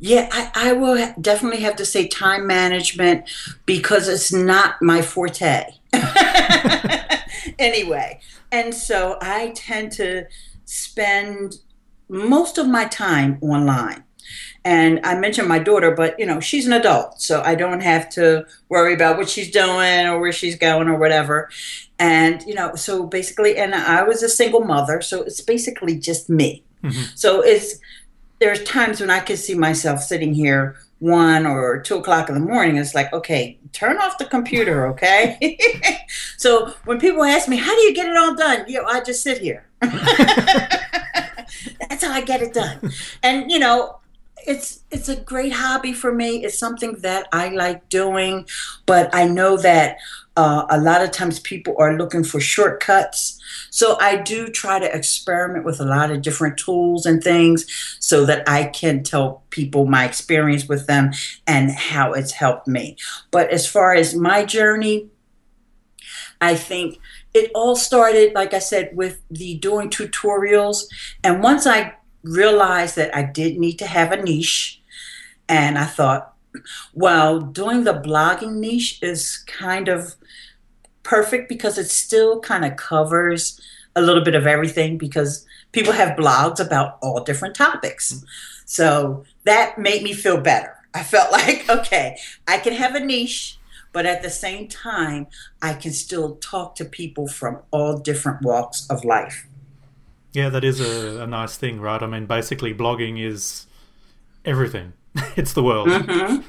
Yeah, 0.00 0.28
I, 0.32 0.50
I 0.70 0.72
will 0.72 1.14
definitely 1.20 1.60
have 1.60 1.76
to 1.76 1.84
say 1.84 2.08
time 2.08 2.44
management 2.46 3.28
because 3.66 4.08
it's 4.08 4.32
not 4.32 4.82
my 4.82 5.00
forte. 5.00 5.66
anyway, 7.58 8.20
and 8.50 8.74
so 8.74 9.18
I 9.20 9.52
tend 9.54 9.92
to 9.92 10.26
spend 10.64 11.56
most 12.08 12.58
of 12.58 12.68
my 12.68 12.84
time 12.86 13.38
online. 13.40 14.04
And 14.64 15.00
I 15.04 15.18
mentioned 15.18 15.48
my 15.48 15.58
daughter, 15.58 15.90
but 15.90 16.18
you 16.18 16.26
know, 16.26 16.38
she's 16.38 16.66
an 16.66 16.72
adult, 16.72 17.20
so 17.20 17.42
I 17.42 17.54
don't 17.56 17.80
have 17.80 18.08
to 18.10 18.46
worry 18.68 18.94
about 18.94 19.16
what 19.16 19.28
she's 19.28 19.50
doing 19.50 20.06
or 20.06 20.20
where 20.20 20.32
she's 20.32 20.56
going 20.56 20.88
or 20.88 20.96
whatever. 20.96 21.50
And 21.98 22.42
you 22.42 22.54
know, 22.54 22.74
so 22.76 23.04
basically, 23.06 23.56
and 23.56 23.74
I 23.74 24.04
was 24.04 24.22
a 24.22 24.28
single 24.28 24.60
mother, 24.60 25.00
so 25.00 25.22
it's 25.22 25.40
basically 25.40 25.98
just 25.98 26.30
me. 26.30 26.64
Mm-hmm. 26.84 27.02
So 27.14 27.42
it's 27.42 27.78
there's 28.38 28.62
times 28.64 29.00
when 29.00 29.10
I 29.10 29.20
could 29.20 29.38
see 29.38 29.54
myself 29.54 30.00
sitting 30.00 30.34
here 30.34 30.76
one 31.02 31.46
or 31.46 31.80
two 31.80 31.96
o'clock 31.96 32.28
in 32.28 32.36
the 32.36 32.40
morning. 32.40 32.76
It's 32.76 32.94
like, 32.94 33.12
okay, 33.12 33.58
turn 33.72 33.98
off 33.98 34.18
the 34.18 34.24
computer, 34.24 34.86
okay? 34.86 35.58
so 36.36 36.72
when 36.84 37.00
people 37.00 37.24
ask 37.24 37.48
me, 37.48 37.56
how 37.56 37.74
do 37.74 37.80
you 37.80 37.92
get 37.92 38.08
it 38.08 38.16
all 38.16 38.36
done? 38.36 38.64
You 38.68 38.80
know, 38.80 38.88
I 38.88 39.00
just 39.00 39.22
sit 39.22 39.38
here. 39.38 39.66
That's 39.80 39.94
how 42.04 42.12
I 42.12 42.22
get 42.24 42.40
it 42.40 42.54
done. 42.54 42.92
And 43.24 43.50
you 43.50 43.58
know, 43.58 43.98
it's 44.46 44.84
it's 44.92 45.08
a 45.08 45.16
great 45.16 45.52
hobby 45.52 45.92
for 45.92 46.14
me. 46.14 46.44
It's 46.44 46.58
something 46.58 46.94
that 47.00 47.26
I 47.32 47.48
like 47.48 47.88
doing, 47.88 48.46
but 48.86 49.12
I 49.12 49.26
know 49.26 49.56
that 49.56 49.96
uh, 50.36 50.64
a 50.70 50.80
lot 50.80 51.02
of 51.02 51.10
times 51.10 51.38
people 51.38 51.74
are 51.78 51.96
looking 51.96 52.24
for 52.24 52.40
shortcuts. 52.40 53.38
So 53.70 53.98
I 54.00 54.16
do 54.16 54.48
try 54.48 54.78
to 54.78 54.96
experiment 54.96 55.64
with 55.64 55.80
a 55.80 55.84
lot 55.84 56.10
of 56.10 56.22
different 56.22 56.56
tools 56.56 57.04
and 57.04 57.22
things 57.22 57.66
so 58.00 58.24
that 58.26 58.48
I 58.48 58.64
can 58.64 59.02
tell 59.02 59.42
people 59.50 59.86
my 59.86 60.04
experience 60.04 60.68
with 60.68 60.86
them 60.86 61.12
and 61.46 61.70
how 61.70 62.12
it's 62.12 62.32
helped 62.32 62.66
me. 62.66 62.96
But 63.30 63.50
as 63.50 63.66
far 63.66 63.94
as 63.94 64.14
my 64.14 64.44
journey, 64.44 65.08
I 66.40 66.56
think 66.56 66.98
it 67.34 67.50
all 67.54 67.76
started, 67.76 68.34
like 68.34 68.54
I 68.54 68.58
said, 68.58 68.96
with 68.96 69.22
the 69.30 69.56
doing 69.58 69.90
tutorials. 69.90 70.84
And 71.22 71.42
once 71.42 71.66
I 71.66 71.94
realized 72.22 72.96
that 72.96 73.14
I 73.14 73.22
did 73.22 73.58
need 73.58 73.78
to 73.78 73.86
have 73.86 74.12
a 74.12 74.22
niche, 74.22 74.80
and 75.48 75.78
I 75.78 75.84
thought, 75.84 76.34
well, 76.92 77.40
doing 77.40 77.84
the 77.84 77.94
blogging 77.94 78.56
niche 78.56 78.98
is 79.02 79.38
kind 79.46 79.88
of 79.88 80.14
perfect 81.02 81.48
because 81.48 81.78
it 81.78 81.90
still 81.90 82.40
kind 82.40 82.64
of 82.64 82.76
covers 82.76 83.60
a 83.94 84.00
little 84.00 84.24
bit 84.24 84.34
of 84.34 84.46
everything 84.46 84.98
because 84.98 85.46
people 85.72 85.92
have 85.92 86.16
blogs 86.16 86.60
about 86.60 86.98
all 87.02 87.22
different 87.22 87.54
topics. 87.54 88.24
So 88.64 89.24
that 89.44 89.78
made 89.78 90.02
me 90.02 90.12
feel 90.12 90.40
better. 90.40 90.76
I 90.94 91.02
felt 91.02 91.32
like, 91.32 91.68
okay, 91.68 92.18
I 92.46 92.58
can 92.58 92.72
have 92.74 92.94
a 92.94 93.00
niche, 93.00 93.58
but 93.92 94.06
at 94.06 94.22
the 94.22 94.30
same 94.30 94.68
time, 94.68 95.26
I 95.60 95.74
can 95.74 95.92
still 95.92 96.36
talk 96.36 96.74
to 96.76 96.84
people 96.84 97.28
from 97.28 97.60
all 97.70 97.98
different 97.98 98.42
walks 98.42 98.86
of 98.88 99.04
life. 99.04 99.46
Yeah, 100.32 100.48
that 100.48 100.64
is 100.64 100.80
a, 100.80 101.22
a 101.22 101.26
nice 101.26 101.56
thing, 101.58 101.80
right? 101.80 102.02
I 102.02 102.06
mean, 102.06 102.24
basically, 102.24 102.72
blogging 102.72 103.22
is 103.22 103.66
everything. 104.44 104.94
it's 105.36 105.52
the 105.52 105.62
world. 105.62 105.88
Mm-hmm. 105.88 106.40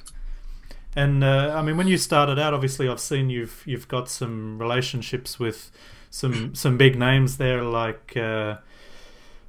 And 0.96 1.24
uh, 1.24 1.54
I 1.56 1.62
mean, 1.62 1.78
when 1.78 1.88
you 1.88 1.98
started 1.98 2.38
out, 2.38 2.54
obviously, 2.54 2.88
I've 2.88 3.00
seen 3.00 3.30
you've 3.30 3.64
you've 3.66 3.88
got 3.88 4.10
some 4.10 4.60
relationships 4.60 5.40
with 5.40 5.72
some 6.10 6.54
some 6.56 6.78
big 6.78 6.98
names 6.98 7.38
there, 7.38 7.64
like 7.64 8.16
uh, 8.16 8.58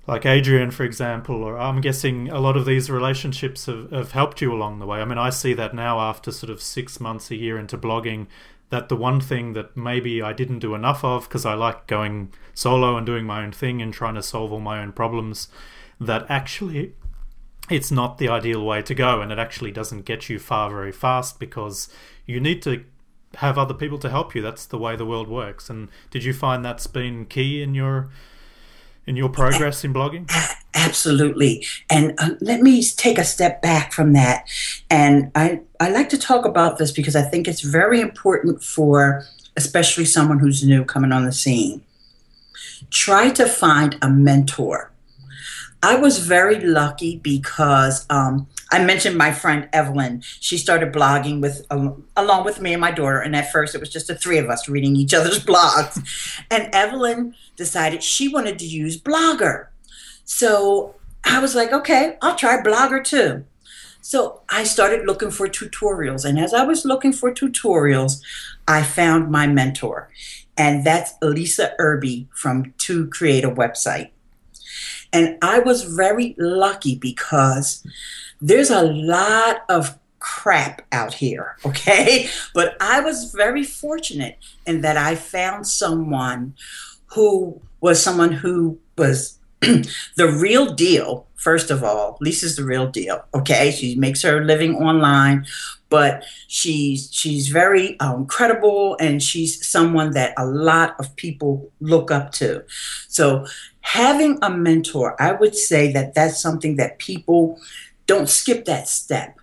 like 0.07 0.25
Adrienne, 0.25 0.71
for 0.71 0.85
example. 0.85 1.43
Or 1.45 1.59
I'm 1.59 1.81
guessing 1.81 2.31
a 2.31 2.41
lot 2.41 2.57
of 2.57 2.65
these 2.65 2.91
relationships 2.91 3.67
have, 3.67 3.91
have 3.91 4.13
helped 4.13 4.41
you 4.41 4.53
along 4.53 4.79
the 4.79 4.87
way. 4.87 5.01
I 5.01 5.05
mean, 5.05 5.19
I 5.19 5.31
see 5.31 5.53
that 5.55 5.75
now 5.75 6.01
after 6.01 6.31
sort 6.33 6.51
of 6.51 6.63
six 6.63 6.99
months, 6.99 7.31
a 7.31 7.37
year 7.37 7.59
into 7.59 7.77
blogging, 7.77 8.27
that 8.71 8.89
the 8.89 8.97
one 8.97 9.21
thing 9.21 9.53
that 9.53 9.77
maybe 9.77 10.23
I 10.23 10.33
didn't 10.33 10.61
do 10.61 10.75
enough 10.75 11.05
of 11.05 11.29
because 11.29 11.45
I 11.45 11.55
like 11.55 11.87
going 11.87 12.33
solo 12.55 12.97
and 12.97 13.05
doing 13.05 13.27
my 13.27 13.43
own 13.43 13.53
thing 13.53 13.83
and 13.83 13.93
trying 13.93 14.15
to 14.15 14.23
solve 14.23 14.51
all 14.51 14.61
my 14.61 14.83
own 14.83 14.93
problems, 14.93 15.49
that 16.01 16.25
actually 16.31 16.95
it's 17.71 17.91
not 17.91 18.19
the 18.19 18.29
ideal 18.29 18.65
way 18.65 18.83
to 18.83 18.95
go 18.95 19.21
and 19.21 19.33
it 19.33 19.39
actually 19.39 19.71
doesn't 19.71 20.05
get 20.05 20.29
you 20.29 20.39
far 20.39 20.71
very 20.71 20.93
fast 20.93 21.39
because 21.39 21.89
you 22.27 22.41
need 22.41 22.63
to 22.63 22.85
have 23.37 23.59
other 23.59 23.75
people 23.75 23.99
to 23.99 24.11
help 24.11 24.35
you. 24.35 24.43
That's 24.43 24.67
the 24.67 24.79
way 24.79 24.97
the 24.97 25.07
world 25.07 25.29
works. 25.29 25.71
And 25.71 25.89
did 26.11 26.25
you 26.25 26.33
find 26.33 26.65
that's 26.65 26.87
been 26.87 27.27
key 27.27 27.63
in 27.63 27.75
your 27.75 28.09
in 29.07 29.17
your 29.17 29.29
progress 29.29 29.85
in 29.85 29.93
blogging? 29.93 30.31
Absolutely. 30.75 31.65
And 31.91 32.15
uh, 32.19 32.31
let 32.41 32.61
me 32.61 32.83
take 32.83 33.19
a 33.19 33.25
step 33.25 33.61
back 33.61 33.93
from 33.93 34.13
that. 34.13 34.45
And 34.91 35.31
i 35.35 35.61
i 35.81 35.91
like 35.91 36.09
to 36.11 36.19
talk 36.19 36.45
about 36.45 36.79
this 36.79 36.93
because 36.93 37.17
i 37.17 37.23
think 37.23 37.49
it's 37.49 37.61
very 37.61 38.01
important 38.01 38.63
for 38.63 39.25
especially 39.57 40.05
someone 40.05 40.39
who's 40.39 40.65
new 40.65 40.85
coming 40.85 41.13
on 41.13 41.25
the 41.25 41.33
scene. 41.33 41.83
Try 42.91 43.31
to 43.31 43.47
find 43.47 43.97
a 44.03 44.11
mentor 44.11 44.91
I 45.85 45.97
was 45.97 46.19
very 46.21 46.61
lucky 46.61 47.19
because 47.19 48.07
um, 48.09 48.47
I 48.73 48.83
mentioned 48.83 49.19
my 49.19 49.33
friend 49.33 49.69
Evelyn. 49.71 50.23
She 50.41 50.57
started 50.57 50.95
blogging 50.95 51.43
with 51.43 51.67
um, 51.69 52.07
along 52.17 52.47
with 52.47 52.59
me 52.59 52.73
and 52.73 52.81
my 52.81 52.91
daughter, 52.91 53.21
and 53.21 53.37
at 53.37 53.53
first 53.53 53.75
it 53.75 53.83
was 53.83 53.91
just 53.91 54.07
the 54.07 54.15
three 54.15 54.39
of 54.39 54.49
us 54.49 54.67
reading 54.67 54.97
each 54.97 55.13
other's 55.13 55.45
blogs. 55.45 56.03
and 56.51 56.75
Evelyn 56.75 57.35
decided 57.57 58.03
she 58.03 58.29
wanted 58.29 58.59
to 58.61 58.65
use 58.65 58.99
Blogger, 58.99 59.67
so 60.25 60.95
I 61.23 61.39
was 61.39 61.55
like, 61.55 61.71
okay, 61.75 62.17
I'll 62.23 62.35
try 62.35 62.63
Blogger 62.63 63.05
too. 63.05 63.45
So 64.01 64.41
I 64.49 64.65
started 64.65 65.07
looking 65.07 65.31
for 65.31 65.49
tutorials, 65.49 66.25
and 66.25 66.39
as 66.39 66.55
I 66.55 66.65
was 66.65 66.87
looking 66.87 67.13
for 67.13 67.31
tutorials, 67.31 68.23
I 68.67 68.83
found 68.85 69.31
my 69.31 69.47
mentor, 69.47 70.09
and 70.57 70.83
that's 70.83 71.13
Lisa 71.21 71.75
Irby 71.79 72.29
from 72.33 72.73
To 72.79 73.07
Create 73.09 73.45
a 73.45 73.51
Website. 73.51 74.13
And 75.15 75.39
I 75.41 75.61
was 75.61 75.85
very 75.85 76.35
lucky 76.37 76.97
because 76.97 77.87
there's 78.41 78.71
a 78.71 78.83
lot 78.83 79.63
of 79.71 79.99
crap 80.19 80.83
out 80.91 81.15
here, 81.15 81.57
okay? 81.65 82.29
But 82.53 82.77
I 82.81 83.01
was 83.01 83.33
very 83.33 83.63
fortunate 83.63 84.39
in 84.67 84.83
that 84.83 84.97
I 84.97 85.15
found 85.15 85.67
someone 85.67 86.55
who 87.07 87.61
was 87.81 88.03
someone 88.03 88.33
who 88.33 88.79
was 88.99 89.39
the 89.61 90.37
real 90.41 90.75
deal. 90.75 91.27
First 91.37 91.71
of 91.71 91.85
all, 91.85 92.17
Lisa's 92.21 92.57
the 92.57 92.65
real 92.65 92.91
deal. 92.91 93.25
Okay, 93.35 93.71
she 93.71 93.95
makes 93.97 94.23
her 94.23 94.43
living 94.43 94.77
online, 94.77 95.47
but 95.91 96.25
she's 96.49 97.09
she's 97.13 97.49
very 97.49 98.01
um, 98.01 98.27
credible 98.27 98.97
and 98.99 99.23
she's 99.23 99.65
someone 99.67 100.13
that 100.13 100.33
a 100.39 100.47
lot 100.47 100.97
of 100.99 101.15
people 101.17 101.71
look 101.81 102.11
up 102.11 102.33
to. 102.33 102.65
So 103.09 103.47
having 103.85 104.39
a 104.41 104.51
mentor, 104.51 105.15
I 105.21 105.33
would 105.33 105.55
say 105.55 105.93
that 105.93 106.15
that's 106.15 106.41
something 106.41 106.77
that 106.77 106.99
people 106.99 107.61
don't 108.07 108.29
skip 108.29 108.65
that 108.65 108.89
step. 108.89 109.39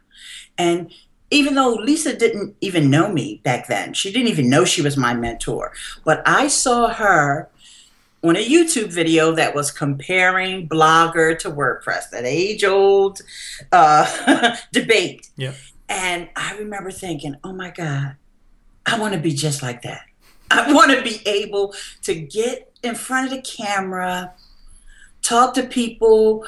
And 0.58 0.92
even 1.30 1.56
though 1.56 1.76
Lisa 1.76 2.16
didn't 2.16 2.56
even 2.60 2.90
know 2.90 3.12
me 3.14 3.40
back 3.44 3.68
then, 3.68 3.94
she 3.94 4.12
didn't 4.12 4.28
even 4.30 4.50
know 4.50 4.66
she 4.66 4.82
was 4.82 4.98
my 4.98 5.14
mentor, 5.14 5.72
but 6.04 6.22
I 6.26 6.48
saw 6.48 6.90
her 6.90 7.50
on 8.24 8.36
a 8.36 8.46
YouTube 8.46 8.92
video 8.92 9.32
that 9.34 9.54
was 9.54 9.72
comparing 9.72 10.68
Blogger 10.68 11.38
to 11.40 11.52
WordPress, 11.52 12.10
that 12.10 12.26
age 12.26 12.64
old 12.64 13.22
uh, 13.72 14.58
debate. 14.72 15.30
Yeah. 15.38 15.54
And 15.88 16.30
I 16.36 16.58
remember 16.58 16.92
thinking, 16.92 17.36
oh 17.44 17.54
my 17.54 17.70
God, 17.70 18.16
I 18.88 19.00
want 19.00 19.14
to 19.14 19.20
be 19.20 19.34
just 19.34 19.62
like 19.62 19.84
that. 19.84 20.02
I 20.50 20.74
want 20.74 20.92
to 20.92 21.02
be 21.02 21.22
able 21.28 21.74
to 22.04 22.16
get 22.16 22.71
in 22.84 22.96
front 22.96 23.32
of 23.32 23.36
the 23.36 23.42
camera, 23.42 24.34
talk 25.22 25.54
to 25.54 25.64
people, 25.64 26.46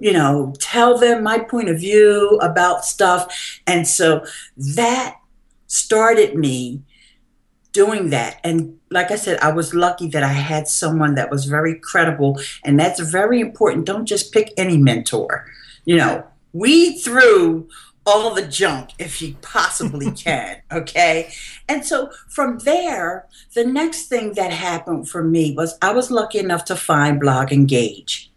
you 0.00 0.12
know, 0.12 0.54
tell 0.58 0.98
them 0.98 1.22
my 1.22 1.38
point 1.38 1.68
of 1.68 1.78
view 1.78 2.38
about 2.40 2.84
stuff. 2.84 3.60
And 3.66 3.86
so 3.86 4.24
that 4.56 5.16
started 5.66 6.36
me 6.36 6.82
doing 7.72 8.10
that. 8.10 8.38
And 8.44 8.78
like 8.90 9.10
I 9.10 9.16
said, 9.16 9.38
I 9.40 9.52
was 9.52 9.74
lucky 9.74 10.08
that 10.08 10.22
I 10.22 10.28
had 10.28 10.68
someone 10.68 11.14
that 11.14 11.30
was 11.30 11.46
very 11.46 11.78
credible. 11.78 12.38
And 12.64 12.78
that's 12.78 13.00
very 13.00 13.40
important. 13.40 13.86
Don't 13.86 14.06
just 14.06 14.32
pick 14.32 14.52
any 14.56 14.76
mentor. 14.76 15.46
You 15.84 15.96
know, 15.96 16.26
weed 16.52 17.00
through 17.00 17.68
all 18.04 18.34
the 18.34 18.46
junk 18.46 18.90
if 18.98 19.22
you 19.22 19.36
possibly 19.42 20.10
can. 20.24 20.62
Okay. 20.70 21.32
And 21.68 21.84
so 21.84 22.10
from 22.28 22.58
there, 22.60 23.28
the 23.54 23.64
next 23.64 24.06
thing 24.06 24.34
that 24.34 24.52
happened 24.52 25.08
for 25.08 25.22
me 25.22 25.54
was 25.54 25.78
I 25.82 25.92
was 25.92 26.10
lucky 26.10 26.38
enough 26.38 26.64
to 26.66 26.76
find 26.76 27.20
Blog 27.20 27.52
Engage. 27.52 28.30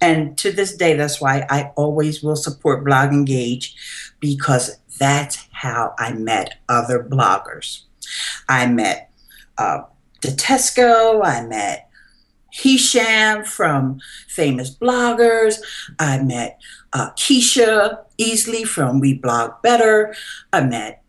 And 0.00 0.38
to 0.38 0.52
this 0.52 0.76
day, 0.76 0.94
that's 0.94 1.20
why 1.20 1.44
I 1.50 1.72
always 1.76 2.22
will 2.22 2.36
support 2.36 2.84
Blog 2.84 3.12
Engage 3.12 3.74
because 4.20 4.78
that's 4.98 5.48
how 5.52 5.94
I 5.98 6.12
met 6.12 6.58
other 6.68 7.02
bloggers. 7.02 7.82
I 8.48 8.66
met 8.66 9.10
uh, 9.56 9.82
Detesco, 10.20 11.24
I 11.24 11.44
met 11.46 11.88
Hesham 12.54 13.46
from 13.46 14.00
Famous 14.28 14.74
Bloggers, 14.74 15.58
I 15.98 16.22
met 16.22 16.60
uh, 16.92 17.10
Kiesha 17.12 17.98
Easley 18.18 18.66
from 18.66 19.00
We 19.00 19.14
Blog 19.14 19.62
Better. 19.62 20.14
I 20.52 20.62
met 20.62 21.02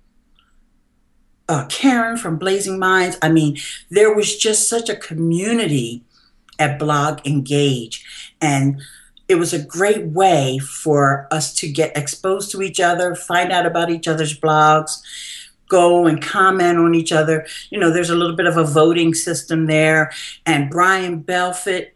uh, 1.47 1.65
Karen 1.67 2.17
from 2.17 2.37
Blazing 2.37 2.79
Minds. 2.79 3.17
I 3.21 3.29
mean, 3.29 3.57
there 3.89 4.13
was 4.13 4.37
just 4.37 4.69
such 4.69 4.89
a 4.89 4.95
community 4.95 6.03
at 6.59 6.77
Blog 6.77 7.25
Engage. 7.25 8.33
And 8.39 8.81
it 9.27 9.35
was 9.35 9.53
a 9.53 9.63
great 9.63 10.05
way 10.07 10.59
for 10.59 11.27
us 11.31 11.53
to 11.55 11.71
get 11.71 11.97
exposed 11.97 12.51
to 12.51 12.61
each 12.61 12.79
other, 12.79 13.15
find 13.15 13.51
out 13.51 13.65
about 13.65 13.89
each 13.89 14.07
other's 14.07 14.37
blogs, 14.37 15.01
go 15.67 16.05
and 16.05 16.21
comment 16.21 16.77
on 16.77 16.95
each 16.95 17.11
other. 17.11 17.47
You 17.69 17.79
know, 17.79 17.91
there's 17.91 18.09
a 18.09 18.15
little 18.15 18.35
bit 18.35 18.47
of 18.47 18.57
a 18.57 18.63
voting 18.63 19.13
system 19.13 19.67
there. 19.67 20.11
And 20.45 20.69
Brian 20.69 21.23
Belfitt, 21.23 21.91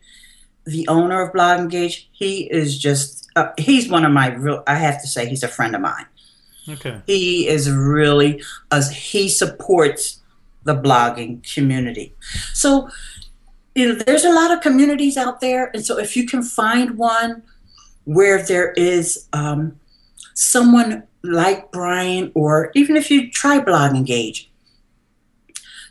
the 0.66 0.88
owner 0.88 1.22
of 1.22 1.34
Blog 1.34 1.60
Engage, 1.60 2.10
he 2.12 2.50
is 2.52 2.78
just 2.78 3.23
uh, 3.36 3.50
he's 3.58 3.90
one 3.90 4.06
of 4.06 4.12
my 4.12 4.34
real. 4.34 4.64
I 4.68 4.76
have 4.76 5.02
to 5.02 5.08
say, 5.08 5.28
he's 5.28 5.44
a 5.44 5.48
friend 5.48 5.76
of 5.76 5.82
mine. 5.82 6.06
Okay. 6.68 7.02
He 7.06 7.48
is 7.48 7.70
really 7.70 8.42
as 8.72 8.90
he 8.92 9.28
supports 9.28 10.22
the 10.64 10.76
blogging 10.76 11.44
community. 11.54 12.14
So 12.54 12.90
you 13.76 13.88
know, 13.88 13.96
there's 13.96 14.24
a 14.24 14.32
lot 14.32 14.52
of 14.52 14.62
communities 14.62 15.18
out 15.18 15.42
there, 15.42 15.72
and 15.74 15.86
so 15.86 15.98
if 15.98 16.16
you 16.16 16.26
can 16.26 16.44
find 16.44 16.98
one 16.98 17.44
where 18.06 18.44
there 18.44 18.72
is 18.74 19.28
um, 19.34 19.80
someone 20.34 21.04
like 21.24 21.72
Brian, 21.72 22.32
or 22.36 22.72
even 22.76 22.96
if 22.96 23.10
you 23.10 23.32
try 23.32 23.60
Blog 23.60 23.96
Engage, 23.96 24.52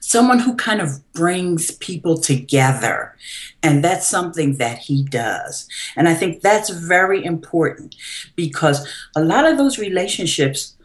someone 0.03 0.41
who 0.41 0.55
kind 0.57 0.81
of 0.81 1.01
brings 1.13 1.71
people 1.71 2.19
together. 2.19 3.17
And 3.63 3.85
that's 3.85 4.07
something 4.07 4.57
that 4.57 4.79
he 4.79 5.05
does. 5.05 5.69
And 5.97 6.09
I 6.09 6.15
think 6.15 6.43
that's 6.43 6.71
very 6.71 7.25
important 7.25 7.95
because 8.35 8.87
a 9.15 9.23
lot 9.23 9.47
of 9.47 9.57
those 9.57 9.79
relationships 9.79 10.77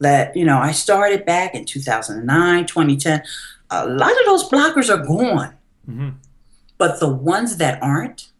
that, 0.00 0.34
you 0.34 0.44
know, 0.44 0.58
I 0.58 0.72
started 0.72 1.26
back 1.26 1.54
in 1.54 1.66
2009, 1.66 2.66
2010, 2.66 3.22
a 3.70 3.86
lot 3.86 4.10
of 4.10 4.26
those 4.26 4.48
blockers 4.48 4.88
are 4.88 5.04
gone. 5.04 5.54
Mm-hmm. 5.88 6.10
But 6.78 7.00
the 7.00 7.08
ones 7.08 7.58
that 7.58 7.82
aren't, 7.82 8.30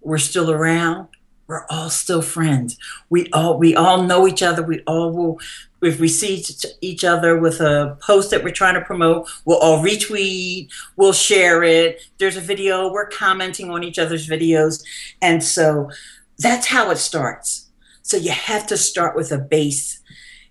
we're 0.00 0.18
still 0.18 0.50
around 0.50 1.08
we're 1.52 1.66
all 1.68 1.90
still 1.90 2.22
friends. 2.22 2.78
We 3.10 3.28
all 3.30 3.58
we 3.58 3.76
all 3.76 4.04
know 4.04 4.26
each 4.26 4.42
other. 4.42 4.62
We 4.62 4.80
all 4.86 5.12
will 5.12 5.38
if 5.82 5.98
we 5.98 6.08
see 6.08 6.44
each 6.80 7.04
other 7.04 7.38
with 7.38 7.60
a 7.60 7.98
post 8.00 8.30
that 8.30 8.44
we're 8.44 8.52
trying 8.52 8.74
to 8.74 8.80
promote, 8.80 9.28
we'll 9.44 9.58
all 9.58 9.82
retweet, 9.82 10.70
we'll 10.96 11.12
share 11.12 11.62
it. 11.64 12.00
There's 12.18 12.36
a 12.36 12.40
video, 12.40 12.92
we're 12.92 13.08
commenting 13.08 13.70
on 13.70 13.82
each 13.82 13.98
other's 13.98 14.28
videos. 14.28 14.84
And 15.20 15.42
so 15.42 15.90
that's 16.38 16.68
how 16.68 16.90
it 16.90 16.98
starts. 16.98 17.68
So 18.02 18.16
you 18.16 18.30
have 18.30 18.66
to 18.68 18.76
start 18.76 19.16
with 19.16 19.32
a 19.32 19.38
base. 19.38 20.00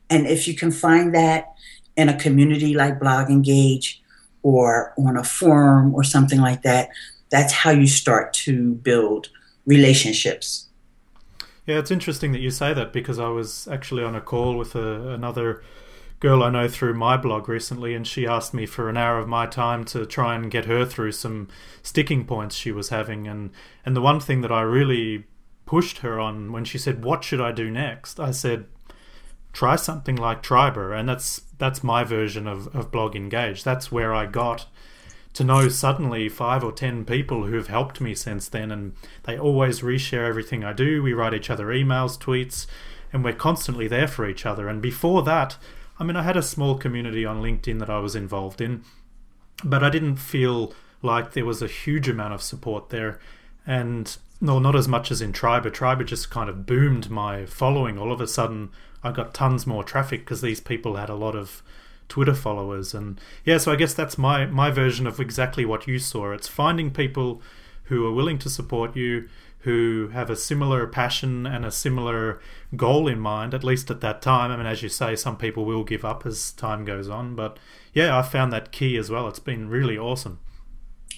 And 0.09 0.27
if 0.27 0.47
you 0.47 0.53
can 0.53 0.71
find 0.71 1.15
that 1.15 1.53
in 1.95 2.09
a 2.09 2.17
community 2.17 2.73
like 2.73 2.99
Blog 2.99 3.29
Engage 3.29 4.01
or 4.43 4.93
on 4.97 5.15
a 5.17 5.23
forum 5.23 5.93
or 5.95 6.03
something 6.03 6.41
like 6.41 6.63
that, 6.63 6.89
that's 7.29 7.53
how 7.53 7.71
you 7.71 7.87
start 7.87 8.33
to 8.33 8.73
build 8.75 9.29
relationships. 9.65 10.67
Yeah, 11.71 11.79
it's 11.79 11.89
interesting 11.89 12.33
that 12.33 12.41
you 12.41 12.51
say 12.51 12.73
that 12.73 12.91
because 12.91 13.17
I 13.17 13.29
was 13.29 13.65
actually 13.71 14.03
on 14.03 14.13
a 14.13 14.19
call 14.19 14.57
with 14.57 14.75
a, 14.75 15.13
another 15.13 15.63
girl 16.19 16.43
I 16.43 16.49
know 16.49 16.67
through 16.67 16.95
my 16.95 17.15
blog 17.15 17.47
recently, 17.47 17.95
and 17.95 18.05
she 18.05 18.27
asked 18.27 18.53
me 18.53 18.65
for 18.65 18.89
an 18.89 18.97
hour 18.97 19.17
of 19.17 19.29
my 19.29 19.45
time 19.45 19.85
to 19.85 20.05
try 20.05 20.35
and 20.35 20.51
get 20.51 20.65
her 20.65 20.83
through 20.83 21.13
some 21.13 21.47
sticking 21.81 22.25
points 22.25 22.57
she 22.57 22.73
was 22.73 22.89
having. 22.89 23.25
And, 23.25 23.51
and 23.85 23.95
the 23.95 24.01
one 24.01 24.19
thing 24.19 24.41
that 24.41 24.51
I 24.51 24.63
really 24.63 25.23
pushed 25.65 25.99
her 25.99 26.19
on 26.19 26.51
when 26.51 26.65
she 26.65 26.77
said, 26.77 27.05
What 27.05 27.23
should 27.23 27.39
I 27.39 27.53
do 27.53 27.71
next? 27.71 28.19
I 28.19 28.31
said, 28.31 28.65
Try 29.53 29.77
something 29.77 30.17
like 30.17 30.43
Triberr. 30.43 30.91
And 30.91 31.07
that's 31.07 31.43
that's 31.57 31.85
my 31.85 32.03
version 32.03 32.47
of, 32.47 32.67
of 32.75 32.91
Blog 32.91 33.15
Engage. 33.15 33.63
That's 33.63 33.93
where 33.93 34.13
I 34.13 34.25
got 34.25 34.67
to 35.33 35.43
know 35.43 35.69
suddenly 35.69 36.27
five 36.27 36.63
or 36.63 36.71
ten 36.71 37.05
people 37.05 37.45
who've 37.45 37.67
helped 37.67 38.01
me 38.01 38.13
since 38.15 38.49
then, 38.49 38.71
and 38.71 38.93
they 39.23 39.37
always 39.37 39.81
reshare 39.81 40.27
everything 40.27 40.63
I 40.63 40.73
do. 40.73 41.01
We 41.01 41.13
write 41.13 41.33
each 41.33 41.49
other 41.49 41.67
emails, 41.67 42.19
tweets, 42.19 42.67
and 43.13 43.23
we're 43.23 43.33
constantly 43.33 43.87
there 43.87 44.07
for 44.07 44.27
each 44.27 44.45
other. 44.45 44.67
And 44.67 44.81
before 44.81 45.23
that, 45.23 45.57
I 45.99 46.03
mean, 46.03 46.15
I 46.15 46.23
had 46.23 46.37
a 46.37 46.43
small 46.43 46.77
community 46.77 47.25
on 47.25 47.41
LinkedIn 47.41 47.79
that 47.79 47.89
I 47.89 47.99
was 47.99 48.15
involved 48.15 48.59
in, 48.59 48.83
but 49.63 49.83
I 49.83 49.89
didn't 49.89 50.17
feel 50.17 50.73
like 51.01 51.33
there 51.33 51.45
was 51.45 51.61
a 51.61 51.67
huge 51.67 52.09
amount 52.09 52.33
of 52.33 52.41
support 52.41 52.89
there. 52.89 53.19
And 53.65 54.15
no, 54.39 54.59
not 54.59 54.75
as 54.75 54.87
much 54.87 55.11
as 55.11 55.21
in 55.21 55.33
Triberr. 55.33 55.69
Triberr 55.69 56.03
just 56.03 56.31
kind 56.31 56.49
of 56.49 56.65
boomed 56.65 57.09
my 57.09 57.45
following. 57.45 57.97
All 57.97 58.11
of 58.11 58.19
a 58.19 58.27
sudden, 58.27 58.69
I 59.03 59.11
got 59.11 59.33
tons 59.33 59.67
more 59.67 59.83
traffic 59.83 60.21
because 60.21 60.41
these 60.41 60.59
people 60.59 60.95
had 60.95 61.09
a 61.09 61.15
lot 61.15 61.35
of 61.35 61.61
Twitter 62.11 62.33
followers. 62.33 62.93
And 62.93 63.19
yeah, 63.45 63.57
so 63.57 63.71
I 63.71 63.77
guess 63.77 63.93
that's 63.93 64.17
my 64.17 64.45
my 64.45 64.69
version 64.69 65.07
of 65.07 65.19
exactly 65.19 65.63
what 65.63 65.87
you 65.87 65.97
saw. 65.97 66.33
It's 66.33 66.47
finding 66.47 66.91
people 66.91 67.41
who 67.85 68.05
are 68.05 68.11
willing 68.11 68.37
to 68.39 68.49
support 68.49 68.97
you, 68.97 69.29
who 69.59 70.09
have 70.09 70.29
a 70.29 70.35
similar 70.35 70.85
passion 70.87 71.45
and 71.45 71.65
a 71.65 71.71
similar 71.71 72.41
goal 72.75 73.07
in 73.07 73.17
mind, 73.17 73.53
at 73.53 73.63
least 73.63 73.89
at 73.89 74.01
that 74.01 74.21
time. 74.21 74.51
I 74.51 74.57
mean, 74.57 74.65
as 74.65 74.83
you 74.83 74.89
say, 74.89 75.15
some 75.15 75.37
people 75.37 75.63
will 75.63 75.85
give 75.85 76.03
up 76.03 76.25
as 76.25 76.51
time 76.51 76.83
goes 76.83 77.07
on, 77.07 77.33
but 77.33 77.57
yeah, 77.93 78.17
I 78.17 78.23
found 78.23 78.51
that 78.51 78.73
key 78.73 78.97
as 78.97 79.09
well. 79.09 79.29
It's 79.29 79.39
been 79.39 79.69
really 79.69 79.97
awesome. 79.97 80.39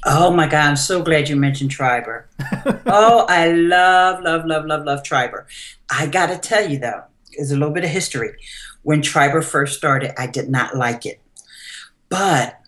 Oh 0.06 0.32
my 0.32 0.48
God, 0.48 0.66
I'm 0.66 0.76
so 0.76 1.02
glad 1.02 1.28
you 1.28 1.36
mentioned 1.36 1.72
Triberr. 1.72 2.26
oh, 2.86 3.26
I 3.28 3.52
love, 3.52 4.22
love, 4.22 4.46
love, 4.46 4.66
love, 4.66 4.84
love 4.86 5.02
Triberr. 5.02 5.48
I 5.90 6.06
got 6.06 6.28
to 6.28 6.38
tell 6.38 6.70
you 6.70 6.78
though, 6.78 7.04
there's 7.36 7.52
a 7.52 7.58
little 7.58 7.74
bit 7.74 7.84
of 7.84 7.90
history. 7.90 8.36
When 8.84 9.02
Triberr 9.02 9.42
first 9.42 9.78
started, 9.78 10.20
I 10.20 10.28
did 10.28 10.50
not 10.50 10.76
like 10.76 11.06
it. 11.06 11.22
But 12.10 12.60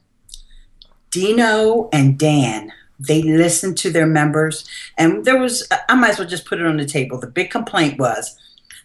Dino 1.11 1.89
and 1.91 2.17
Dan, 2.17 2.71
they 2.99 3.21
listened 3.21 3.77
to 3.79 3.89
their 3.89 4.07
members. 4.07 4.67
And 4.97 5.25
there 5.25 5.39
was, 5.39 5.67
I 5.89 5.95
might 5.95 6.11
as 6.11 6.19
well 6.19 6.27
just 6.27 6.45
put 6.45 6.59
it 6.59 6.65
on 6.65 6.77
the 6.77 6.85
table. 6.85 7.19
The 7.19 7.27
big 7.27 7.51
complaint 7.51 7.99
was 7.99 8.37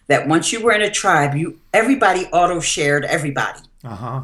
that 0.07 0.27
once 0.27 0.51
you 0.51 0.61
were 0.61 0.73
in 0.73 0.81
a 0.81 0.91
tribe, 0.91 1.35
you 1.35 1.59
everybody 1.73 2.25
auto 2.27 2.59
shared 2.59 3.05
everybody. 3.05 3.59
Uh 3.83 3.95
huh. 3.95 4.21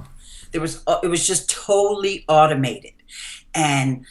There 0.51 0.61
was, 0.61 0.83
uh, 0.87 0.99
it 1.03 1.07
was 1.07 1.25
just 1.25 1.49
totally 1.49 2.25
automated. 2.27 2.93
And 3.53 4.05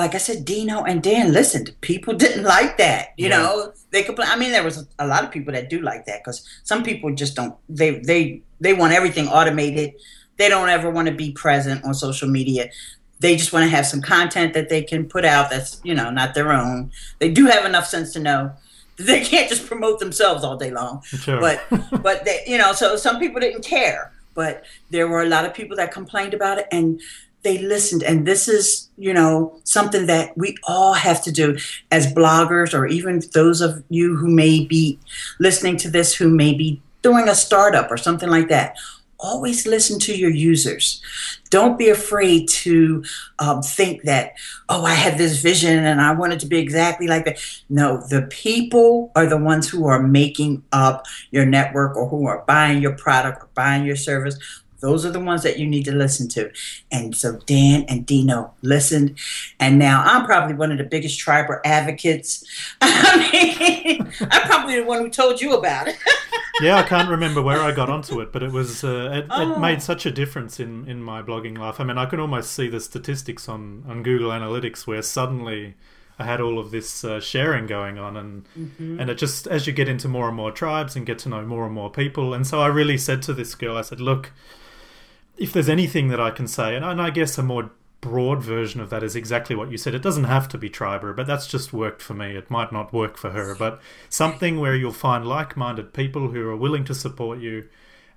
like 0.00 0.14
I 0.14 0.18
said, 0.18 0.46
Dino 0.46 0.82
and 0.82 1.02
Dan 1.02 1.30
listened. 1.30 1.74
People 1.82 2.14
didn't 2.24 2.44
like 2.44 2.78
that. 2.78 3.08
You 3.18 3.28
yeah. 3.28 3.36
know, 3.36 3.72
they 3.90 4.02
complain. 4.02 4.28
I 4.30 4.36
mean, 4.36 4.50
there 4.50 4.64
was 4.64 4.86
a 4.98 5.06
lot 5.06 5.24
of 5.24 5.30
people 5.30 5.52
that 5.52 5.68
do 5.68 5.80
like 5.80 6.06
that 6.06 6.24
because 6.24 6.48
some 6.64 6.82
people 6.82 7.14
just 7.14 7.36
don't. 7.36 7.54
They 7.68 7.98
they 8.00 8.42
they 8.60 8.72
want 8.72 8.94
everything 8.94 9.28
automated. 9.28 9.92
They 10.38 10.48
don't 10.48 10.70
ever 10.70 10.90
want 10.90 11.08
to 11.08 11.14
be 11.14 11.32
present 11.32 11.84
on 11.84 11.92
social 11.92 12.28
media. 12.28 12.70
They 13.18 13.36
just 13.36 13.52
want 13.52 13.64
to 13.64 13.76
have 13.76 13.86
some 13.86 14.00
content 14.00 14.54
that 14.54 14.70
they 14.70 14.82
can 14.82 15.06
put 15.06 15.26
out 15.26 15.50
that's 15.50 15.80
you 15.84 15.94
know 15.94 16.10
not 16.10 16.34
their 16.34 16.50
own. 16.50 16.90
They 17.18 17.30
do 17.30 17.44
have 17.46 17.66
enough 17.66 17.86
sense 17.86 18.14
to 18.14 18.20
know 18.20 18.52
that 18.96 19.04
they 19.12 19.20
can't 19.20 19.50
just 19.50 19.66
promote 19.66 19.98
themselves 20.00 20.44
all 20.44 20.56
day 20.56 20.70
long. 20.70 21.02
Sure. 21.02 21.40
But 21.40 21.62
but 22.02 22.24
they, 22.24 22.42
you 22.46 22.56
know, 22.56 22.72
so 22.72 22.96
some 22.96 23.18
people 23.18 23.38
didn't 23.38 23.64
care. 23.64 24.12
But 24.32 24.64
there 24.90 25.08
were 25.08 25.22
a 25.22 25.26
lot 25.26 25.44
of 25.44 25.52
people 25.52 25.76
that 25.76 25.92
complained 25.92 26.32
about 26.32 26.56
it 26.58 26.66
and 26.72 27.02
they 27.42 27.58
listened. 27.58 28.02
And 28.02 28.26
this 28.26 28.48
is 28.48 28.88
you 28.96 29.14
know 29.14 29.58
something 29.64 30.06
that 30.06 30.36
we 30.36 30.56
all 30.64 30.94
have 30.94 31.22
to 31.24 31.32
do 31.32 31.56
as 31.90 32.12
bloggers 32.12 32.74
or 32.74 32.86
even 32.86 33.22
those 33.32 33.60
of 33.60 33.82
you 33.88 34.16
who 34.16 34.28
may 34.28 34.64
be 34.64 34.98
listening 35.38 35.76
to 35.78 35.90
this 35.90 36.14
who 36.14 36.28
may 36.28 36.54
be 36.54 36.80
doing 37.02 37.28
a 37.28 37.34
startup 37.34 37.90
or 37.90 37.96
something 37.96 38.28
like 38.28 38.48
that. 38.48 38.76
Always 39.22 39.66
listen 39.66 39.98
to 40.00 40.16
your 40.16 40.30
users. 40.30 41.02
Don't 41.50 41.76
be 41.76 41.90
afraid 41.90 42.48
to 42.48 43.04
um, 43.38 43.60
think 43.60 44.02
that 44.04 44.32
oh 44.70 44.84
i 44.84 44.94
had 44.94 45.18
this 45.18 45.42
vision 45.42 45.84
and 45.84 46.00
i 46.00 46.14
want 46.14 46.32
it 46.32 46.40
to 46.40 46.46
be 46.46 46.58
exactly 46.58 47.06
like 47.06 47.24
that. 47.26 47.38
No 47.68 48.02
the 48.08 48.22
people 48.30 49.12
are 49.14 49.26
the 49.26 49.36
ones 49.36 49.68
who 49.68 49.86
are 49.86 50.02
making 50.02 50.62
up 50.72 51.04
your 51.30 51.44
network 51.44 51.96
or 51.96 52.08
who 52.08 52.26
are 52.26 52.44
buying 52.46 52.80
your 52.80 52.96
product 52.96 53.42
or 53.42 53.48
buying 53.54 53.84
your 53.84 53.96
service 53.96 54.38
those 54.80 55.06
are 55.06 55.10
the 55.10 55.20
ones 55.20 55.42
that 55.42 55.58
you 55.58 55.66
need 55.66 55.84
to 55.84 55.92
listen 55.92 56.28
to. 56.28 56.50
And 56.90 57.14
so 57.16 57.38
Dan 57.46 57.84
and 57.88 58.04
Dino 58.04 58.52
listened. 58.62 59.18
And 59.58 59.78
now 59.78 60.02
I'm 60.04 60.24
probably 60.24 60.54
one 60.54 60.72
of 60.72 60.78
the 60.78 60.84
biggest 60.84 61.18
Triberr 61.18 61.60
advocates. 61.64 62.44
I 62.80 63.30
mean, 63.32 64.12
I'm 64.20 64.42
probably 64.48 64.76
the 64.76 64.84
one 64.84 65.00
who 65.00 65.10
told 65.10 65.40
you 65.40 65.54
about 65.54 65.88
it. 65.88 65.96
yeah, 66.60 66.76
I 66.76 66.82
can't 66.82 67.08
remember 67.08 67.42
where 67.42 67.60
I 67.60 67.72
got 67.72 67.88
onto 67.88 68.20
it, 68.20 68.32
but 68.32 68.42
it 68.42 68.52
was 68.52 68.84
uh, 68.84 69.10
it, 69.12 69.26
oh. 69.30 69.54
it, 69.54 69.58
made 69.58 69.82
such 69.82 70.06
a 70.06 70.10
difference 70.10 70.60
in, 70.60 70.88
in 70.88 71.02
my 71.02 71.22
blogging 71.22 71.56
life. 71.56 71.80
I 71.80 71.84
mean, 71.84 71.98
I 71.98 72.06
can 72.06 72.20
almost 72.20 72.52
see 72.52 72.68
the 72.68 72.80
statistics 72.80 73.48
on, 73.48 73.84
on 73.88 74.02
Google 74.02 74.30
Analytics 74.30 74.86
where 74.86 75.02
suddenly 75.02 75.74
I 76.20 76.24
had 76.24 76.40
all 76.40 76.58
of 76.58 76.70
this 76.70 77.02
uh, 77.02 77.18
sharing 77.18 77.66
going 77.66 77.98
on, 77.98 78.16
and 78.16 78.44
mm-hmm. 78.56 79.00
and 79.00 79.08
it 79.08 79.16
just 79.16 79.46
as 79.46 79.66
you 79.66 79.72
get 79.72 79.88
into 79.88 80.06
more 80.06 80.28
and 80.28 80.36
more 80.36 80.52
tribes 80.52 80.94
and 80.94 81.06
get 81.06 81.18
to 81.20 81.30
know 81.30 81.42
more 81.46 81.64
and 81.64 81.74
more 81.74 81.90
people, 81.90 82.34
and 82.34 82.46
so 82.46 82.60
I 82.60 82.66
really 82.66 82.98
said 82.98 83.22
to 83.22 83.32
this 83.32 83.54
girl, 83.54 83.78
I 83.78 83.80
said, 83.80 84.00
look 84.00 84.32
if 85.40 85.54
there's 85.54 85.70
anything 85.70 86.08
that 86.08 86.20
I 86.20 86.30
can 86.30 86.46
say, 86.46 86.76
and, 86.76 86.84
and 86.84 87.00
I 87.00 87.10
guess 87.10 87.38
a 87.38 87.42
more 87.42 87.70
broad 88.02 88.42
version 88.42 88.80
of 88.80 88.90
that 88.90 89.02
is 89.02 89.16
exactly 89.16 89.56
what 89.56 89.70
you 89.70 89.78
said. 89.78 89.94
It 89.94 90.02
doesn't 90.02 90.24
have 90.24 90.48
to 90.50 90.58
be 90.58 90.70
Triberr, 90.70 91.14
but 91.14 91.26
that's 91.26 91.46
just 91.46 91.72
worked 91.72 92.02
for 92.02 92.14
me. 92.14 92.36
It 92.36 92.50
might 92.50 92.72
not 92.72 92.92
work 92.92 93.16
for 93.16 93.30
her, 93.30 93.54
but 93.54 93.80
something 94.10 94.60
where 94.60 94.76
you'll 94.76 94.92
find 94.92 95.26
like 95.26 95.56
minded 95.56 95.92
people 95.94 96.28
who 96.28 96.46
are 96.48 96.56
willing 96.56 96.84
to 96.84 96.94
support 96.94 97.40
you. 97.40 97.68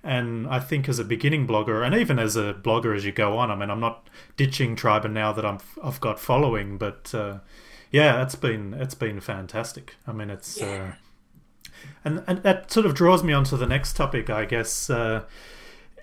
And 0.02 0.46
I 0.48 0.60
think 0.60 0.86
as 0.86 0.98
a 0.98 1.04
beginning 1.04 1.46
blogger, 1.46 1.84
and 1.84 1.94
even 1.94 2.18
as 2.18 2.36
a 2.36 2.52
blogger 2.52 2.94
as 2.94 3.06
you 3.06 3.12
go 3.12 3.38
on, 3.38 3.50
I 3.50 3.56
mean, 3.56 3.70
I'm 3.70 3.80
not 3.80 4.08
ditching 4.36 4.76
Triberr 4.76 5.08
now 5.08 5.32
that 5.32 5.46
I'm 5.46 5.60
I've 5.82 6.00
got 6.00 6.20
following, 6.20 6.76
but 6.76 7.14
uh, 7.14 7.38
yeah, 7.90 8.22
it's 8.22 8.34
been 8.34 8.74
it's 8.74 8.94
been 8.94 9.20
fantastic. 9.20 9.94
I 10.06 10.12
mean, 10.12 10.28
it's 10.28 10.60
yeah. 10.60 10.66
uh, 10.66 11.80
and 12.04 12.22
and 12.26 12.42
that 12.42 12.70
sort 12.70 12.84
of 12.84 12.94
draws 12.94 13.24
me 13.24 13.32
on 13.32 13.44
to 13.44 13.56
the 13.56 13.66
next 13.66 13.96
topic, 13.96 14.28
I 14.28 14.44
guess. 14.44 14.90
Uh, 14.90 15.24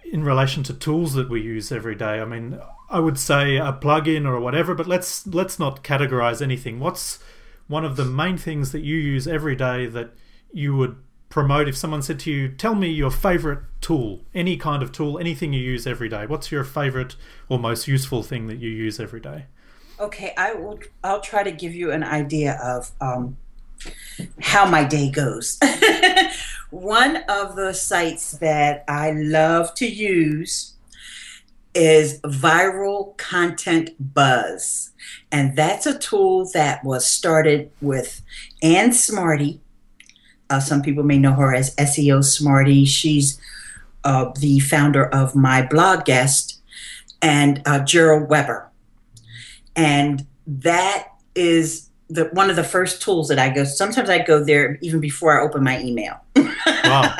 in 0.05 0.23
relation 0.23 0.63
to 0.63 0.73
tools 0.73 1.13
that 1.13 1.29
we 1.29 1.41
use 1.41 1.71
every 1.71 1.95
day. 1.95 2.19
I 2.19 2.25
mean, 2.25 2.59
I 2.89 2.99
would 2.99 3.17
say 3.17 3.57
a 3.57 3.73
plugin 3.73 4.25
or 4.25 4.39
whatever, 4.39 4.75
but 4.75 4.87
let's 4.87 5.25
let's 5.27 5.59
not 5.59 5.83
categorize 5.83 6.41
anything. 6.41 6.79
What's 6.79 7.19
one 7.67 7.85
of 7.85 7.95
the 7.95 8.05
main 8.05 8.37
things 8.37 8.71
that 8.73 8.81
you 8.81 8.97
use 8.97 9.27
every 9.27 9.55
day 9.55 9.85
that 9.87 10.11
you 10.51 10.75
would 10.75 10.97
promote 11.29 11.69
if 11.69 11.77
someone 11.77 12.01
said 12.01 12.19
to 12.19 12.31
you, 12.31 12.49
"Tell 12.49 12.75
me 12.75 12.89
your 12.89 13.11
favorite 13.11 13.59
tool, 13.79 14.25
any 14.33 14.57
kind 14.57 14.83
of 14.83 14.91
tool, 14.91 15.17
anything 15.17 15.53
you 15.53 15.61
use 15.61 15.87
every 15.87 16.09
day. 16.09 16.25
What's 16.25 16.51
your 16.51 16.65
favorite 16.65 17.15
or 17.47 17.57
most 17.57 17.87
useful 17.87 18.21
thing 18.23 18.47
that 18.47 18.57
you 18.57 18.69
use 18.69 18.99
every 18.99 19.21
day?" 19.21 19.45
Okay, 19.99 20.33
I 20.35 20.53
will. 20.53 20.79
I'll 21.03 21.21
try 21.21 21.43
to 21.43 21.51
give 21.51 21.73
you 21.73 21.91
an 21.91 22.03
idea 22.03 22.59
of 22.61 22.91
um, 22.99 23.37
how 24.39 24.65
my 24.65 24.83
day 24.83 25.09
goes. 25.09 25.59
One 26.69 27.17
of 27.27 27.55
the 27.55 27.73
sites 27.73 28.31
that 28.33 28.85
I 28.87 29.11
love 29.11 29.73
to 29.75 29.87
use 29.87 30.75
is 31.73 32.19
Viral 32.21 33.15
Content 33.17 33.91
Buzz. 34.13 34.91
And 35.31 35.55
that's 35.55 35.85
a 35.85 35.97
tool 35.97 36.49
that 36.53 36.83
was 36.83 37.05
started 37.05 37.71
with 37.81 38.21
Ann 38.61 38.93
Smarty. 38.93 39.61
Uh, 40.49 40.59
some 40.59 40.81
people 40.81 41.03
may 41.03 41.17
know 41.17 41.33
her 41.33 41.53
as 41.53 41.75
SEO 41.75 42.23
Smarty. 42.23 42.85
She's 42.85 43.39
uh, 44.03 44.31
the 44.39 44.59
founder 44.59 45.05
of 45.07 45.35
My 45.35 45.65
Blog 45.65 46.05
Guest 46.05 46.59
and 47.21 47.61
uh, 47.65 47.79
Gerald 47.79 48.29
Weber. 48.29 48.69
And 49.75 50.27
that 50.45 51.07
is 51.35 51.90
the, 52.11 52.25
one 52.33 52.49
of 52.49 52.55
the 52.55 52.63
first 52.63 53.01
tools 53.01 53.29
that 53.29 53.39
I 53.39 53.49
go. 53.49 53.63
Sometimes 53.63 54.09
I 54.09 54.19
go 54.19 54.43
there 54.43 54.77
even 54.81 54.99
before 54.99 55.39
I 55.39 55.43
open 55.43 55.63
my 55.63 55.81
email. 55.81 56.19
Wow. 56.35 57.15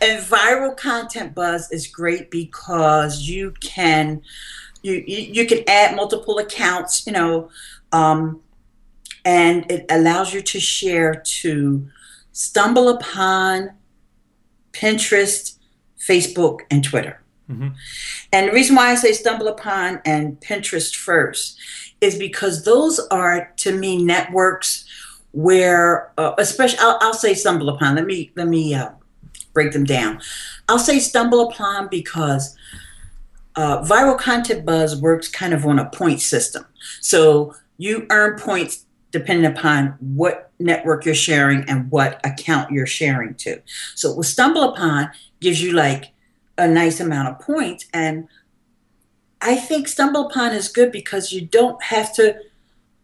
and 0.00 0.22
viral 0.22 0.76
content 0.76 1.34
buzz 1.34 1.70
is 1.72 1.86
great 1.86 2.30
because 2.30 3.22
you 3.22 3.52
can 3.60 4.22
you 4.82 5.02
you, 5.06 5.18
you 5.18 5.46
can 5.46 5.64
add 5.66 5.96
multiple 5.96 6.38
accounts, 6.38 7.06
you 7.06 7.12
know, 7.12 7.50
um, 7.92 8.40
and 9.24 9.70
it 9.70 9.84
allows 9.90 10.32
you 10.32 10.42
to 10.42 10.60
share 10.60 11.16
to 11.16 11.88
stumble 12.32 12.88
upon 12.88 13.72
Pinterest, 14.72 15.56
Facebook, 15.98 16.60
and 16.70 16.84
Twitter. 16.84 17.20
Mm-hmm. 17.50 17.68
And 18.32 18.48
the 18.48 18.52
reason 18.52 18.76
why 18.76 18.90
I 18.90 18.94
say 18.94 19.12
stumble 19.12 19.48
upon 19.48 20.00
and 20.04 20.38
Pinterest 20.40 20.94
first 20.94 21.58
is 22.00 22.16
because 22.16 22.64
those 22.64 23.00
are 23.10 23.52
to 23.56 23.76
me 23.76 24.02
networks 24.02 24.84
where, 25.32 26.12
uh, 26.18 26.34
especially, 26.38 26.78
I'll, 26.80 26.98
I'll, 27.00 27.14
say 27.14 27.34
stumble 27.34 27.68
upon. 27.68 27.96
Let 27.96 28.06
me 28.06 28.30
let 28.34 28.48
me 28.48 28.74
uh, 28.74 28.90
break 29.52 29.72
them 29.72 29.84
down. 29.84 30.20
I'll 30.68 30.78
say 30.78 30.98
stumble 30.98 31.48
upon 31.48 31.88
because 31.88 32.56
uh, 33.56 33.82
viral 33.82 34.18
content 34.18 34.64
buzz 34.64 35.00
works 35.00 35.28
kind 35.28 35.52
of 35.52 35.66
on 35.66 35.78
a 35.78 35.90
point 35.90 36.20
system. 36.20 36.64
So 37.00 37.54
you 37.76 38.06
earn 38.10 38.38
points 38.38 38.86
depending 39.10 39.50
upon 39.50 39.96
what 40.00 40.50
network 40.58 41.04
you're 41.04 41.14
sharing 41.14 41.68
and 41.68 41.90
what 41.90 42.24
account 42.24 42.70
you're 42.70 42.86
sharing 42.86 43.34
to. 43.34 43.60
So 43.94 44.14
with 44.14 44.26
stumble 44.26 44.62
upon 44.62 45.10
gives 45.40 45.62
you 45.62 45.72
like 45.72 46.12
a 46.56 46.68
nice 46.68 47.00
amount 47.00 47.28
of 47.28 47.40
points 47.40 47.86
and 47.94 48.28
I 49.40 49.56
think 49.56 49.88
stumble 49.88 50.26
upon 50.26 50.52
is 50.52 50.68
good 50.68 50.92
because 50.92 51.32
you 51.32 51.42
don't 51.42 51.82
have 51.82 52.14
to 52.14 52.36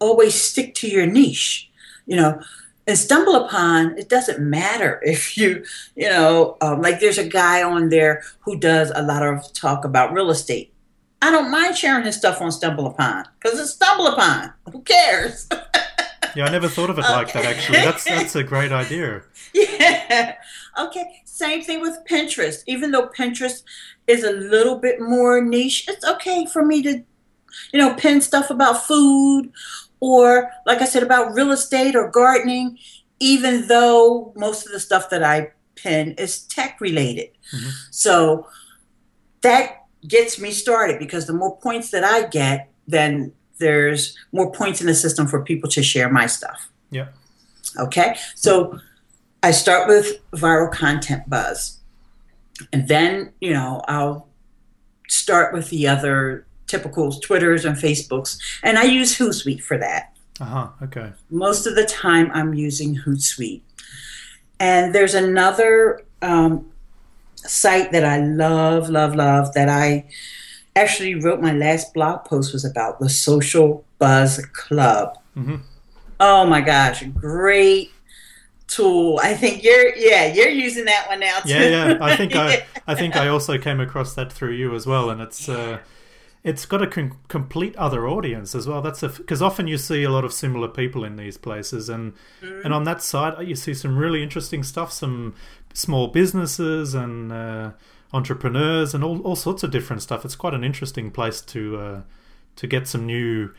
always 0.00 0.34
stick 0.34 0.74
to 0.76 0.88
your 0.88 1.06
niche. 1.06 1.70
You 2.06 2.16
know, 2.16 2.40
and 2.86 2.98
stumble 2.98 3.34
upon 3.34 3.96
it 3.98 4.08
doesn't 4.08 4.40
matter 4.40 5.00
if 5.04 5.36
you 5.36 5.64
you 5.96 6.08
know 6.08 6.56
um, 6.60 6.82
like 6.82 7.00
there's 7.00 7.18
a 7.18 7.28
guy 7.28 7.62
on 7.62 7.88
there 7.88 8.22
who 8.40 8.58
does 8.58 8.92
a 8.94 9.02
lot 9.02 9.22
of 9.22 9.52
talk 9.52 9.84
about 9.84 10.12
real 10.12 10.30
estate. 10.30 10.72
I 11.22 11.30
don't 11.30 11.50
mind 11.50 11.76
sharing 11.76 12.04
his 12.04 12.16
stuff 12.16 12.42
on 12.42 12.52
stumble 12.52 12.86
upon 12.86 13.24
because 13.40 13.58
it's 13.58 13.70
stumble 13.70 14.08
upon. 14.08 14.52
Who 14.70 14.82
cares? 14.82 15.48
Yeah 16.36 16.46
i 16.46 16.50
never 16.50 16.68
thought 16.68 16.90
of 16.90 16.98
it 16.98 17.02
like 17.02 17.32
that 17.32 17.44
actually. 17.44 17.78
That's 17.78 18.04
that's 18.04 18.34
a 18.36 18.42
great 18.42 18.72
idea. 18.72 19.22
Yeah. 19.54 20.34
Okay 20.76 21.22
same 21.34 21.62
thing 21.62 21.80
with 21.80 21.98
pinterest 22.08 22.62
even 22.66 22.90
though 22.90 23.08
pinterest 23.08 23.62
is 24.06 24.22
a 24.24 24.32
little 24.32 24.78
bit 24.78 25.00
more 25.00 25.40
niche 25.40 25.84
it's 25.88 26.04
okay 26.04 26.46
for 26.46 26.64
me 26.64 26.82
to 26.82 27.02
you 27.72 27.78
know 27.78 27.94
pin 27.94 28.20
stuff 28.20 28.50
about 28.50 28.86
food 28.86 29.50
or 30.04 30.50
like 30.66 30.82
I 30.82 30.84
said 30.84 31.02
about 31.02 31.32
real 31.32 31.50
estate 31.50 31.96
or 31.96 32.10
gardening, 32.10 32.78
even 33.20 33.68
though 33.68 34.34
most 34.36 34.66
of 34.66 34.72
the 34.72 34.78
stuff 34.78 35.08
that 35.08 35.22
I 35.22 35.52
pin 35.76 36.12
is 36.18 36.42
tech 36.42 36.78
related. 36.78 37.30
Mm-hmm. 37.54 37.70
So 37.90 38.46
that 39.40 39.86
gets 40.06 40.38
me 40.38 40.50
started 40.50 40.98
because 40.98 41.26
the 41.26 41.32
more 41.32 41.56
points 41.56 41.90
that 41.92 42.04
I 42.04 42.28
get, 42.28 42.70
then 42.86 43.32
there's 43.58 44.14
more 44.30 44.52
points 44.52 44.82
in 44.82 44.88
the 44.88 44.94
system 44.94 45.26
for 45.26 45.42
people 45.42 45.70
to 45.70 45.82
share 45.82 46.10
my 46.10 46.26
stuff. 46.26 46.68
Yeah. 46.90 47.08
Okay. 47.78 48.16
So 48.34 48.78
I 49.44 49.50
start 49.50 49.88
with 49.88 50.22
viral 50.30 50.72
content 50.72 51.28
buzz. 51.28 51.78
And 52.72 52.88
then, 52.88 53.34
you 53.42 53.52
know, 53.52 53.82
I'll 53.86 54.26
start 55.08 55.52
with 55.52 55.68
the 55.68 55.86
other 55.86 56.46
typical 56.66 57.12
Twitters 57.12 57.66
and 57.66 57.76
Facebooks, 57.76 58.38
and 58.62 58.78
I 58.78 58.84
use 58.84 59.18
Hootsuite 59.18 59.60
for 59.60 59.76
that. 59.76 60.16
Uh 60.40 60.44
huh. 60.46 60.68
Okay. 60.84 61.12
Most 61.28 61.66
of 61.66 61.74
the 61.74 61.84
time, 61.84 62.30
I'm 62.32 62.54
using 62.54 62.96
Hootsuite, 62.96 63.60
and 64.60 64.94
there's 64.94 65.12
another 65.12 66.00
um, 66.22 66.72
site 67.36 67.92
that 67.92 68.04
I 68.04 68.20
love, 68.20 68.88
love, 68.88 69.14
love 69.14 69.52
that 69.52 69.68
I 69.68 70.06
actually 70.74 71.16
wrote 71.16 71.42
my 71.42 71.52
last 71.52 71.92
blog 71.92 72.24
post 72.24 72.54
was 72.54 72.64
about 72.64 72.98
the 72.98 73.10
Social 73.10 73.84
Buzz 73.98 74.42
Club. 74.54 75.18
Mm-hmm. 75.36 75.56
Oh 76.18 76.46
my 76.46 76.62
gosh, 76.62 77.04
great 77.08 77.90
tool. 78.66 79.20
I 79.22 79.34
think 79.34 79.62
you're 79.62 79.94
yeah, 79.96 80.32
you're 80.32 80.48
using 80.48 80.84
that 80.86 81.08
one 81.08 81.20
now 81.20 81.40
too. 81.40 81.50
Yeah, 81.50 81.88
yeah. 81.88 81.98
I 82.00 82.16
think 82.16 82.34
I 82.34 82.66
I 82.86 82.94
think 82.94 83.16
I 83.16 83.28
also 83.28 83.58
came 83.58 83.80
across 83.80 84.14
that 84.14 84.32
through 84.32 84.52
you 84.52 84.74
as 84.74 84.86
well 84.86 85.10
and 85.10 85.20
it's 85.20 85.48
uh 85.48 85.78
it's 86.44 86.66
got 86.66 86.82
a 86.82 86.86
con- 86.86 87.16
complete 87.28 87.74
other 87.76 88.06
audience 88.06 88.54
as 88.54 88.68
well. 88.68 88.82
That's 88.82 89.02
a 89.02 89.08
because 89.08 89.40
often 89.40 89.66
you 89.66 89.78
see 89.78 90.04
a 90.04 90.10
lot 90.10 90.24
of 90.24 90.32
similar 90.32 90.68
people 90.68 91.02
in 91.02 91.16
these 91.16 91.38
places, 91.38 91.88
and 91.88 92.12
mm. 92.42 92.64
and 92.64 92.72
on 92.72 92.84
that 92.84 93.02
side 93.02 93.48
you 93.48 93.56
see 93.56 93.72
some 93.72 93.96
really 93.96 94.22
interesting 94.22 94.62
stuff, 94.62 94.92
some 94.92 95.34
small 95.72 96.08
businesses 96.08 96.94
and 96.94 97.32
uh, 97.32 97.70
entrepreneurs 98.12 98.94
and 98.94 99.02
all, 99.02 99.20
all 99.22 99.36
sorts 99.36 99.62
of 99.62 99.70
different 99.70 100.02
stuff. 100.02 100.24
It's 100.24 100.36
quite 100.36 100.54
an 100.54 100.62
interesting 100.62 101.10
place 101.10 101.40
to 101.40 101.78
uh, 101.78 102.00
to 102.56 102.66
get 102.66 102.86
some 102.86 103.06
new 103.06 103.50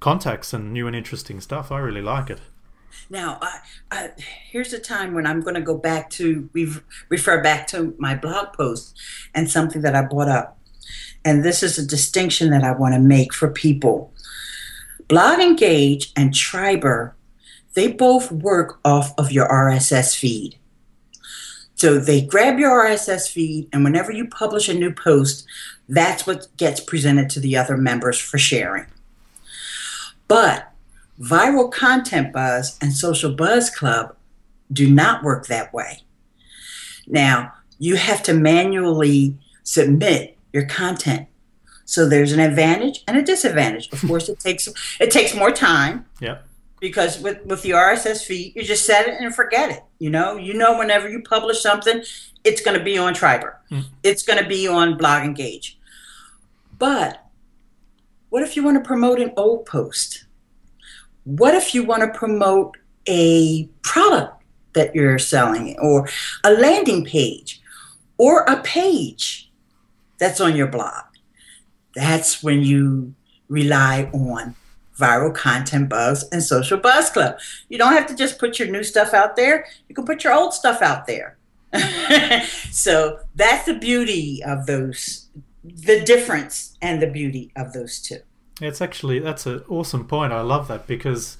contacts 0.00 0.54
and 0.54 0.72
new 0.72 0.86
and 0.86 0.96
interesting 0.96 1.38
stuff. 1.38 1.70
I 1.70 1.78
really 1.80 2.02
like 2.02 2.30
it. 2.30 2.40
Now, 3.10 3.38
I, 3.40 3.58
I, 3.90 4.10
here's 4.50 4.72
a 4.72 4.78
time 4.78 5.14
when 5.14 5.26
I'm 5.26 5.40
going 5.40 5.54
to 5.54 5.60
go 5.60 5.76
back 5.76 6.10
to 6.10 6.48
refer 7.08 7.42
back 7.42 7.66
to 7.68 7.94
my 7.98 8.14
blog 8.14 8.52
post 8.52 8.98
and 9.34 9.50
something 9.50 9.82
that 9.82 9.94
I 9.94 10.02
brought 10.02 10.28
up 10.28 10.58
and 11.24 11.44
this 11.44 11.62
is 11.62 11.78
a 11.78 11.86
distinction 11.86 12.50
that 12.50 12.64
I 12.64 12.72
want 12.72 12.94
to 12.94 13.00
make 13.00 13.32
for 13.32 13.48
people. 13.48 14.12
Blog 15.08 15.40
Engage 15.40 16.12
and 16.16 16.34
Triberr, 16.34 17.14
they 17.74 17.92
both 17.92 18.32
work 18.32 18.80
off 18.84 19.12
of 19.18 19.32
your 19.32 19.48
RSS 19.48 20.16
feed. 20.16 20.56
So 21.74 21.98
they 21.98 22.20
grab 22.20 22.58
your 22.58 22.84
RSS 22.84 23.28
feed, 23.28 23.68
and 23.72 23.82
whenever 23.82 24.12
you 24.12 24.28
publish 24.28 24.68
a 24.68 24.74
new 24.74 24.92
post, 24.92 25.46
that's 25.88 26.26
what 26.26 26.48
gets 26.56 26.80
presented 26.80 27.28
to 27.30 27.40
the 27.40 27.56
other 27.56 27.76
members 27.76 28.18
for 28.20 28.38
sharing. 28.38 28.86
But 30.28 30.71
Viral 31.22 31.70
Content 31.70 32.32
Buzz 32.32 32.76
and 32.82 32.92
Social 32.92 33.32
Buzz 33.32 33.70
Club 33.70 34.16
do 34.72 34.90
not 34.90 35.22
work 35.22 35.46
that 35.46 35.72
way. 35.72 36.02
Now, 37.06 37.52
you 37.78 37.96
have 37.96 38.22
to 38.24 38.34
manually 38.34 39.38
submit 39.62 40.36
your 40.52 40.66
content. 40.66 41.28
So 41.84 42.08
there's 42.08 42.32
an 42.32 42.40
advantage 42.40 43.04
and 43.06 43.16
a 43.16 43.22
disadvantage. 43.22 43.92
Of 43.92 44.02
course, 44.06 44.28
it 44.28 44.40
takes 44.40 44.68
it 45.00 45.10
takes 45.10 45.34
more 45.34 45.52
time. 45.52 46.06
Yeah. 46.20 46.38
Because 46.80 47.20
with 47.20 47.44
with 47.44 47.62
the 47.62 47.70
RSS 47.70 48.24
feed, 48.24 48.56
you 48.56 48.62
just 48.62 48.84
set 48.86 49.06
it 49.06 49.20
and 49.20 49.34
forget 49.34 49.70
it. 49.70 49.82
You 49.98 50.10
know, 50.10 50.36
you 50.36 50.54
know 50.54 50.78
whenever 50.78 51.08
you 51.08 51.22
publish 51.22 51.60
something, 51.60 52.02
it's 52.44 52.62
going 52.62 52.78
to 52.78 52.84
be 52.84 52.98
on 52.98 53.14
Triberr. 53.14 53.58
Mm. 53.70 53.84
It's 54.02 54.22
going 54.22 54.42
to 54.42 54.48
be 54.48 54.66
on 54.66 54.96
Blog 54.96 55.24
Engage. 55.24 55.78
But 56.78 57.24
what 58.30 58.42
if 58.42 58.56
you 58.56 58.64
want 58.64 58.82
to 58.82 58.86
promote 58.86 59.20
an 59.20 59.32
old 59.36 59.66
post? 59.66 60.21
What 61.24 61.54
if 61.54 61.74
you 61.74 61.84
want 61.84 62.02
to 62.02 62.18
promote 62.18 62.76
a 63.08 63.66
product 63.82 64.42
that 64.74 64.94
you're 64.94 65.18
selling 65.18 65.76
or 65.80 66.08
a 66.44 66.52
landing 66.52 67.04
page 67.04 67.60
or 68.18 68.42
a 68.42 68.60
page? 68.62 69.52
that's 70.22 70.40
on 70.40 70.54
your 70.54 70.68
blog. 70.68 71.02
That's 71.96 72.44
when 72.44 72.62
you 72.62 73.14
rely 73.48 74.08
on 74.12 74.54
viral 74.96 75.34
content 75.34 75.88
buzz 75.88 76.28
and 76.30 76.40
social 76.42 76.78
buzz 76.78 77.10
club. 77.10 77.38
You 77.68 77.76
don't 77.76 77.92
have 77.92 78.06
to 78.06 78.14
just 78.14 78.38
put 78.38 78.60
your 78.60 78.68
new 78.68 78.84
stuff 78.84 79.14
out 79.14 79.34
there. 79.34 79.66
You 79.88 79.96
can 79.96 80.04
put 80.04 80.22
your 80.22 80.32
old 80.32 80.54
stuff 80.54 80.80
out 80.80 81.08
there. 81.08 81.38
so 82.70 83.18
that's 83.34 83.66
the 83.66 83.74
beauty 83.74 84.40
of 84.46 84.66
those, 84.66 85.28
the 85.64 86.00
difference 86.02 86.78
and 86.80 87.02
the 87.02 87.10
beauty 87.10 87.50
of 87.56 87.72
those 87.72 87.98
two. 87.98 88.20
It's 88.60 88.80
actually 88.80 89.18
that's 89.18 89.46
an 89.46 89.62
awesome 89.68 90.06
point. 90.06 90.32
I 90.32 90.42
love 90.42 90.68
that 90.68 90.86
because 90.86 91.38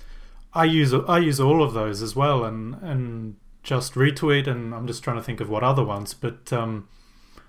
I 0.55 0.65
use 0.65 0.95
I 0.95 1.19
use 1.19 1.41
all 1.41 1.63
of 1.63 1.75
those 1.75 2.03
as 2.03 2.17
well, 2.17 2.45
and 2.45 2.75
and 2.83 3.37
just 3.63 3.95
retweet, 3.95 4.47
and 4.47 4.75
I'm 4.75 4.87
just 4.87 5.05
trying 5.05 5.17
to 5.17 5.23
think 5.23 5.41
of 5.41 5.49
what 5.49 5.63
other 5.63 5.85
ones, 5.85 6.15
but 6.15 6.53
um, 6.53 6.89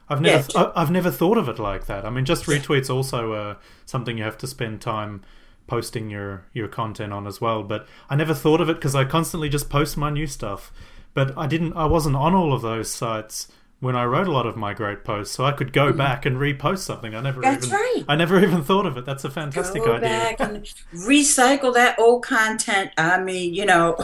I've 0.10 0.21
never, 0.21 0.47
yeah. 0.54 0.71
I've 0.76 0.91
never 0.91 1.10
thought 1.10 1.38
of 1.38 1.49
it 1.49 1.60
like 1.60 1.86
that. 1.88 2.06
I 2.06 2.10
mean, 2.10 2.26
just 2.26 2.45
retweets 2.45 2.89
also 2.89 3.34
uh, 3.34 3.56
something 3.86 4.17
you 4.17 4.23
have 4.23 4.38
to 4.39 4.47
spend 4.47 4.82
time 4.82 5.23
posting 5.65 6.10
your 6.10 6.45
your 6.54 6.67
content 6.67 7.13
on 7.13 7.26
as 7.26 7.39
well. 7.41 7.63
But 7.63 7.88
I 8.10 8.15
never 8.15 8.34
thought 8.34 8.62
of 8.62 8.69
it 8.69 8.76
because 8.76 8.95
I 8.95 9.06
constantly 9.06 9.49
just 9.49 9.69
post 9.69 9.97
my 9.97 10.10
new 10.10 10.28
stuff. 10.28 10.71
But 11.13 11.38
I 11.38 11.47
didn't. 11.47 11.73
I 11.73 11.86
wasn't 11.86 12.15
on 12.15 12.36
all 12.36 12.54
of 12.54 12.62
those 12.62 12.89
sites 12.89 13.47
when 13.84 13.98
I 13.98 14.06
wrote 14.06 14.28
a 14.28 14.32
lot 14.32 14.46
of 14.46 14.56
my 14.56 14.74
great 14.74 15.04
posts, 15.04 15.36
so 15.36 15.43
I 15.43 15.52
could 15.52 15.74
go 15.74 15.89
mm-hmm. 15.89 15.98
back 15.98 16.26
and 16.26 16.38
repost 16.38 16.80
something. 16.80 17.13
I 17.13 17.19
never 17.19 17.41
That's 17.41 17.67
even, 17.67 17.78
right. 17.78 18.04
I 18.08 18.15
never 18.15 18.41
even 18.41 18.63
thought 18.63 18.86
of 18.86 18.96
it. 18.96 19.04
That's 19.04 19.26
a 19.26 19.30
fantastic 19.30 19.84
go 19.84 19.96
idea. 19.96 20.08
Back 20.08 20.39
and 20.39 20.63
recycle 20.93 21.74
that 21.74 22.00
old 22.00 22.24
content. 22.24 22.91
I 22.98 23.19
mean, 23.22 23.54
you 23.54 23.65
know. 23.65 23.98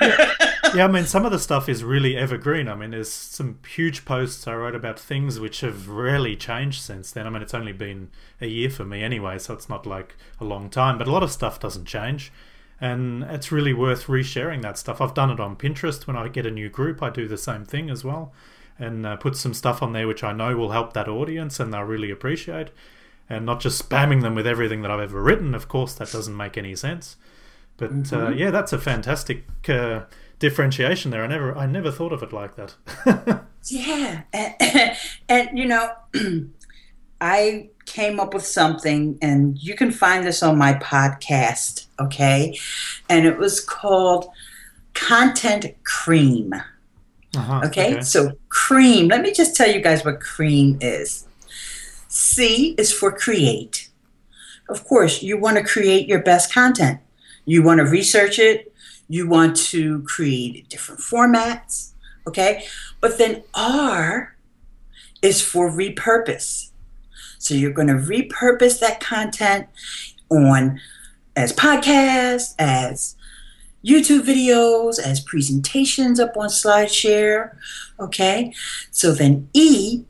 yeah, 0.00 0.86
I 0.86 0.88
mean, 0.88 1.04
some 1.04 1.26
of 1.26 1.32
the 1.32 1.38
stuff 1.38 1.68
is 1.68 1.84
really 1.84 2.16
evergreen. 2.16 2.66
I 2.66 2.76
mean, 2.76 2.92
there's 2.92 3.12
some 3.12 3.58
huge 3.74 4.06
posts 4.06 4.48
I 4.48 4.54
wrote 4.54 4.74
about 4.74 4.98
things 4.98 5.38
which 5.38 5.60
have 5.60 5.86
rarely 5.90 6.34
changed 6.34 6.80
since 6.80 7.12
then. 7.12 7.26
I 7.26 7.30
mean, 7.30 7.42
it's 7.42 7.52
only 7.52 7.74
been 7.74 8.08
a 8.40 8.46
year 8.46 8.70
for 8.70 8.86
me 8.86 9.02
anyway, 9.02 9.36
so 9.36 9.52
it's 9.52 9.68
not 9.68 9.84
like 9.84 10.16
a 10.40 10.44
long 10.44 10.70
time. 10.70 10.96
But 10.96 11.08
a 11.08 11.12
lot 11.12 11.22
of 11.22 11.30
stuff 11.30 11.60
doesn't 11.60 11.84
change 11.84 12.32
and 12.80 13.22
it's 13.24 13.52
really 13.52 13.74
worth 13.74 14.06
resharing 14.06 14.62
that 14.62 14.78
stuff. 14.78 15.00
I've 15.00 15.14
done 15.14 15.30
it 15.30 15.40
on 15.40 15.56
Pinterest 15.56 16.06
when 16.06 16.16
I 16.16 16.28
get 16.28 16.46
a 16.46 16.50
new 16.50 16.70
group. 16.70 17.02
I 17.02 17.10
do 17.10 17.28
the 17.28 17.38
same 17.38 17.66
thing 17.66 17.90
as 17.90 18.02
well 18.02 18.32
and 18.78 19.06
uh, 19.06 19.16
put 19.16 19.36
some 19.36 19.54
stuff 19.54 19.82
on 19.82 19.92
there 19.92 20.06
which 20.06 20.22
I 20.22 20.32
know 20.32 20.56
will 20.56 20.70
help 20.70 20.92
that 20.92 21.08
audience 21.08 21.58
and 21.60 21.72
they'll 21.72 21.82
really 21.82 22.10
appreciate. 22.10 22.68
And 23.28 23.44
not 23.44 23.60
just 23.60 23.88
spamming 23.88 24.22
them 24.22 24.36
with 24.36 24.46
everything 24.46 24.82
that 24.82 24.90
I've 24.90 25.00
ever 25.00 25.20
written. 25.20 25.54
Of 25.54 25.66
course, 25.66 25.94
that 25.94 26.12
doesn't 26.12 26.36
make 26.36 26.56
any 26.56 26.76
sense. 26.76 27.16
But 27.76 27.90
uh, 27.90 27.92
mm-hmm. 27.92 28.26
uh, 28.26 28.30
yeah, 28.30 28.50
that's 28.50 28.72
a 28.72 28.78
fantastic 28.78 29.44
uh, 29.68 30.02
differentiation 30.38 31.10
there. 31.10 31.24
I 31.24 31.26
never, 31.26 31.56
I 31.56 31.66
never 31.66 31.90
thought 31.90 32.12
of 32.12 32.22
it 32.22 32.32
like 32.32 32.54
that. 32.56 33.44
yeah, 33.64 34.22
and, 34.32 34.96
and 35.28 35.58
you 35.58 35.66
know, 35.66 35.92
I 37.20 37.70
came 37.84 38.20
up 38.20 38.34
with 38.34 38.46
something, 38.46 39.18
and 39.20 39.58
you 39.58 39.74
can 39.74 39.90
find 39.90 40.26
this 40.26 40.42
on 40.42 40.58
my 40.58 40.74
podcast. 40.74 41.86
Okay, 42.00 42.58
and 43.08 43.26
it 43.26 43.38
was 43.38 43.60
called 43.60 44.26
Content 44.94 45.66
Cream. 45.84 46.54
Uh-huh, 47.36 47.60
okay? 47.66 47.94
okay, 47.94 48.00
so 48.02 48.32
cream. 48.48 49.08
Let 49.08 49.22
me 49.22 49.32
just 49.32 49.54
tell 49.54 49.70
you 49.70 49.80
guys 49.80 50.04
what 50.04 50.20
cream 50.20 50.78
is. 50.80 51.26
C 52.08 52.74
is 52.78 52.92
for 52.92 53.12
create. 53.12 53.90
Of 54.68 54.84
course, 54.84 55.22
you 55.22 55.38
want 55.38 55.58
to 55.58 55.64
create 55.64 56.08
your 56.08 56.22
best 56.22 56.52
content. 56.52 57.00
You 57.44 57.62
want 57.62 57.78
to 57.78 57.84
research 57.84 58.38
it. 58.38 58.72
You 59.08 59.28
want 59.28 59.56
to 59.56 60.02
create 60.02 60.68
different 60.68 61.00
formats. 61.00 61.92
Okay, 62.26 62.64
but 63.00 63.18
then 63.18 63.44
R 63.54 64.36
is 65.22 65.40
for 65.42 65.70
repurpose. 65.70 66.70
So 67.38 67.54
you're 67.54 67.72
going 67.72 67.88
to 67.88 67.94
repurpose 67.94 68.80
that 68.80 68.98
content 68.98 69.68
on 70.30 70.80
as 71.36 71.52
podcasts, 71.52 72.54
as 72.58 73.15
YouTube 73.86 74.22
videos, 74.22 74.98
as 74.98 75.20
presentations 75.20 76.18
up 76.18 76.36
on 76.36 76.48
SlideShare. 76.48 77.56
Okay, 78.00 78.52
so 78.90 79.12
then 79.12 79.48
E, 79.54 80.04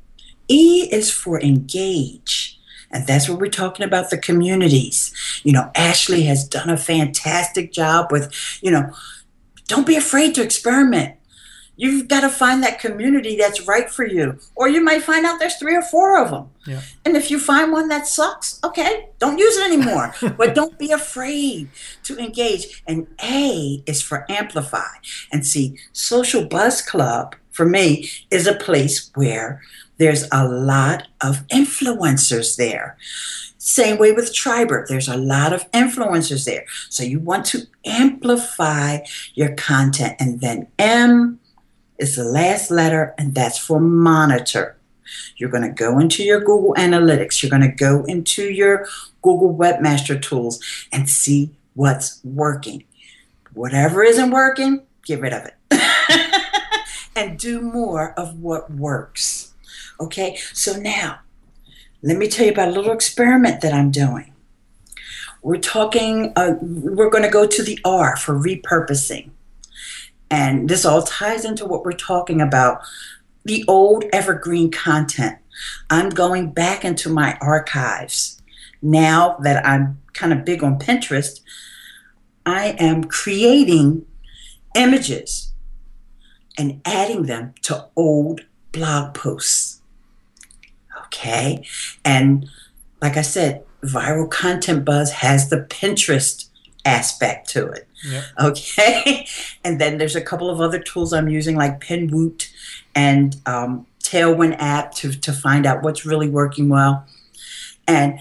E 0.49 0.89
is 0.91 1.11
for 1.11 1.41
engage. 1.41 2.59
And 2.91 3.07
that's 3.07 3.29
what 3.29 3.41
we're 3.41 3.49
talking 3.49 3.85
about 3.85 4.11
the 4.11 4.19
communities. 4.19 5.13
You 5.43 5.53
know, 5.53 5.71
Ashley 5.75 6.23
has 6.23 6.47
done 6.49 6.71
a 6.71 6.77
fantastic 6.77 7.73
job 7.73 8.11
with, 8.11 8.33
you 8.63 8.71
know, 8.71 8.93
don't 9.67 9.87
be 9.87 9.97
afraid 9.97 10.35
to 10.37 10.43
experiment. 10.43 11.17
You've 11.77 12.09
got 12.09 12.23
to 12.23 12.31
find 12.31 12.63
that 12.63 12.81
community 12.81 13.37
that's 13.37 13.69
right 13.69 13.89
for 13.89 14.05
you. 14.07 14.39
Or 14.55 14.69
you 14.69 14.83
might 14.83 15.03
find 15.03 15.27
out 15.27 15.39
there's 15.39 15.57
three 15.57 15.77
or 15.77 15.83
four 15.83 16.19
of 16.19 16.31
them. 16.31 16.49
Yeah. 16.67 16.81
And 17.05 17.17
if 17.17 17.31
you 17.31 17.39
find 17.39 17.71
one 17.71 17.89
that 17.89 18.07
sucks, 18.07 18.59
okay, 18.65 19.09
don't 19.19 19.39
use 19.39 19.57
it 19.59 19.67
anymore. 19.67 20.15
but 20.39 20.55
don't 20.55 20.79
be 20.79 20.91
afraid 20.91 21.69
to 22.05 22.19
engage. 22.19 22.83
And 22.87 23.07
A 23.23 23.83
is 23.87 24.03
for 24.03 24.25
amplify. 24.31 24.89
And 25.31 25.47
see, 25.47 25.79
Social 25.93 26.47
Buzz 26.47 26.81
Club 26.81 27.37
for 27.53 27.67
me 27.67 28.11
is 28.31 28.47
a 28.47 28.55
place 28.55 29.11
where 29.15 29.63
there's 29.99 30.29
a 30.33 30.47
lot 30.47 31.09
of 31.23 31.47
influencers 31.49 32.57
there. 32.57 32.97
Same 33.59 33.99
way 33.99 34.13
with 34.13 34.33
Triberr, 34.33 34.87
there's 34.89 35.09
a 35.09 35.17
lot 35.17 35.53
of 35.53 35.69
influencers 35.73 36.45
there. 36.45 36.67
So 36.89 37.03
you 37.03 37.19
want 37.19 37.47
to 37.47 37.67
amplify 37.85 38.99
your 39.35 39.55
content. 39.55 40.15
And 40.21 40.41
then 40.41 40.69
M 40.79 41.41
is 41.99 42.17
the 42.17 42.25
last 42.25 42.71
letter, 42.71 43.15
and 43.19 43.35
that's 43.35 43.59
for 43.59 43.81
monitor. 43.81 44.77
You're 45.37 45.51
going 45.51 45.63
to 45.63 45.71
go 45.71 45.99
into 45.99 46.25
your 46.25 46.41
Google 46.41 46.75
Analytics, 46.75 47.43
you're 47.43 47.51
going 47.51 47.63
to 47.63 47.69
go 47.69 48.05
into 48.05 48.51
your 48.51 48.87
Google 49.23 49.55
Webmaster 49.55 50.21
Tools 50.21 50.61
and 50.93 51.09
see 51.09 51.51
what's 51.75 52.21
working. 52.25 52.85
Whatever 53.55 54.03
isn't 54.03 54.31
working, 54.31 54.83
get 55.05 55.21
rid 55.21 55.33
of 55.33 55.47
it 55.47 55.55
and 57.17 57.39
do 57.39 57.61
more 57.61 58.13
of 58.19 58.41
what 58.41 58.71
works. 58.71 59.55
Okay, 60.01 60.37
so 60.53 60.77
now 60.77 61.21
let 62.03 62.19
me 62.19 62.29
tell 62.29 62.47
you 62.47 62.53
about 62.53 62.69
a 62.69 62.73
little 62.73 62.93
experiment 62.93 63.63
that 63.63 63.73
I'm 63.73 63.91
doing. 63.91 64.33
We're 65.43 65.59
talking, 65.59 66.33
uh, 66.37 66.55
we're 66.61 67.11
going 67.11 67.23
to 67.23 67.31
go 67.31 67.47
to 67.47 67.63
the 67.63 67.79
R 67.85 68.17
for 68.17 68.35
repurposing. 68.35 69.31
And 70.31 70.69
this 70.69 70.85
all 70.85 71.03
ties 71.03 71.45
into 71.45 71.65
what 71.65 71.85
we're 71.85 71.93
talking 71.93 72.41
about 72.41 72.81
the 73.45 73.65
old 73.69 74.05
evergreen 74.13 74.71
content. 74.71 75.39
I'm 75.89 76.11
going 76.11 76.51
back 76.51 76.85
into 76.85 77.09
my 77.09 77.39
archives. 77.41 78.43
Now 78.83 79.37
that 79.43 79.65
I'm 79.65 80.01
kind 80.13 80.33
of 80.33 80.45
big 80.45 80.65
on 80.65 80.79
Pinterest, 80.79 81.41
I 82.45 82.77
am 82.79 83.05
creating 83.05 84.05
images 84.75 85.53
and 86.59 86.81
adding 86.85 87.25
them 87.25 87.55
to 87.63 87.87
old 87.97 88.43
blog 88.73 89.15
posts. 89.15 89.81
Okay. 91.07 91.65
And 92.05 92.49
like 93.01 93.17
I 93.17 93.23
said, 93.23 93.65
viral 93.83 94.31
content 94.31 94.85
buzz 94.85 95.13
has 95.13 95.49
the 95.49 95.61
Pinterest 95.61 96.49
aspect 96.85 97.49
to 97.51 97.69
it. 97.69 97.86
Yep. 98.05 98.25
Okay. 98.41 99.27
and 99.65 99.81
then 99.81 99.99
there's 99.99 100.17
a 100.17 100.21
couple 100.21 100.51
of 100.51 100.61
other 100.61 100.79
tools 100.79 101.13
I'm 101.13 101.29
using 101.29 101.57
like 101.57 101.81
Pinwoot 101.81 102.51
and 102.95 103.37
um, 103.47 103.87
Tailwind 104.03 104.57
app 104.59 104.95
to, 104.97 105.13
to 105.13 105.33
find 105.33 105.67
out 105.67 105.83
what's 105.83 106.07
really 106.07 106.29
working 106.29 106.69
well. 106.69 107.07
And 107.89 108.19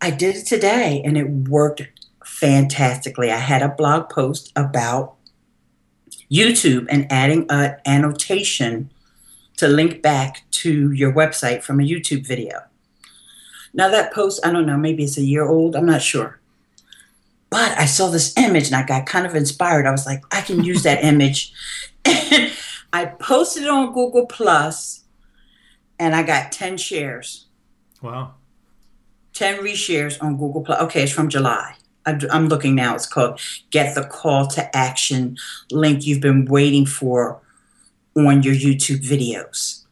I 0.00 0.10
did 0.10 0.36
it 0.36 0.46
today 0.46 1.02
and 1.04 1.16
it 1.16 1.28
worked 1.28 1.82
fantastically. 2.24 3.30
I 3.30 3.38
had 3.38 3.62
a 3.62 3.68
blog 3.68 4.08
post 4.08 4.52
about 4.56 5.14
YouTube 6.30 6.86
and 6.88 7.10
adding 7.10 7.46
an 7.50 7.76
annotation 7.86 8.90
to 9.58 9.68
link 9.68 10.02
back 10.02 10.42
to 10.50 10.90
your 10.92 11.12
website 11.12 11.62
from 11.62 11.78
a 11.78 11.84
YouTube 11.84 12.26
video. 12.26 12.62
Now, 13.74 13.88
that 13.88 14.12
post, 14.12 14.44
I 14.44 14.50
don't 14.50 14.66
know, 14.66 14.76
maybe 14.76 15.04
it's 15.04 15.16
a 15.16 15.22
year 15.22 15.46
old, 15.46 15.76
I'm 15.76 15.86
not 15.86 16.02
sure. 16.02 16.40
But 17.52 17.78
I 17.78 17.84
saw 17.84 18.08
this 18.08 18.32
image 18.38 18.68
and 18.68 18.76
I 18.76 18.82
got 18.82 19.04
kind 19.04 19.26
of 19.26 19.34
inspired. 19.34 19.86
I 19.86 19.90
was 19.90 20.06
like, 20.06 20.24
I 20.32 20.40
can 20.40 20.64
use 20.64 20.84
that 20.84 21.04
image. 21.04 21.52
And 22.02 22.50
I 22.94 23.04
posted 23.04 23.64
it 23.64 23.68
on 23.68 23.92
Google 23.92 24.24
Plus 24.24 25.04
and 25.98 26.16
I 26.16 26.22
got 26.22 26.50
10 26.50 26.78
shares. 26.78 27.48
Wow. 28.00 28.36
10 29.34 29.58
reshares 29.58 30.16
on 30.22 30.38
Google 30.38 30.62
Plus. 30.62 30.80
Okay, 30.80 31.02
it's 31.02 31.12
from 31.12 31.28
July. 31.28 31.74
I'm 32.06 32.48
looking 32.48 32.74
now. 32.74 32.94
It's 32.94 33.06
called 33.06 33.38
Get 33.70 33.94
the 33.94 34.04
Call 34.04 34.46
to 34.46 34.74
Action 34.74 35.36
link 35.70 36.06
you've 36.06 36.22
been 36.22 36.46
waiting 36.46 36.86
for 36.86 37.38
on 38.16 38.42
your 38.42 38.54
YouTube 38.54 39.06
videos. 39.06 39.84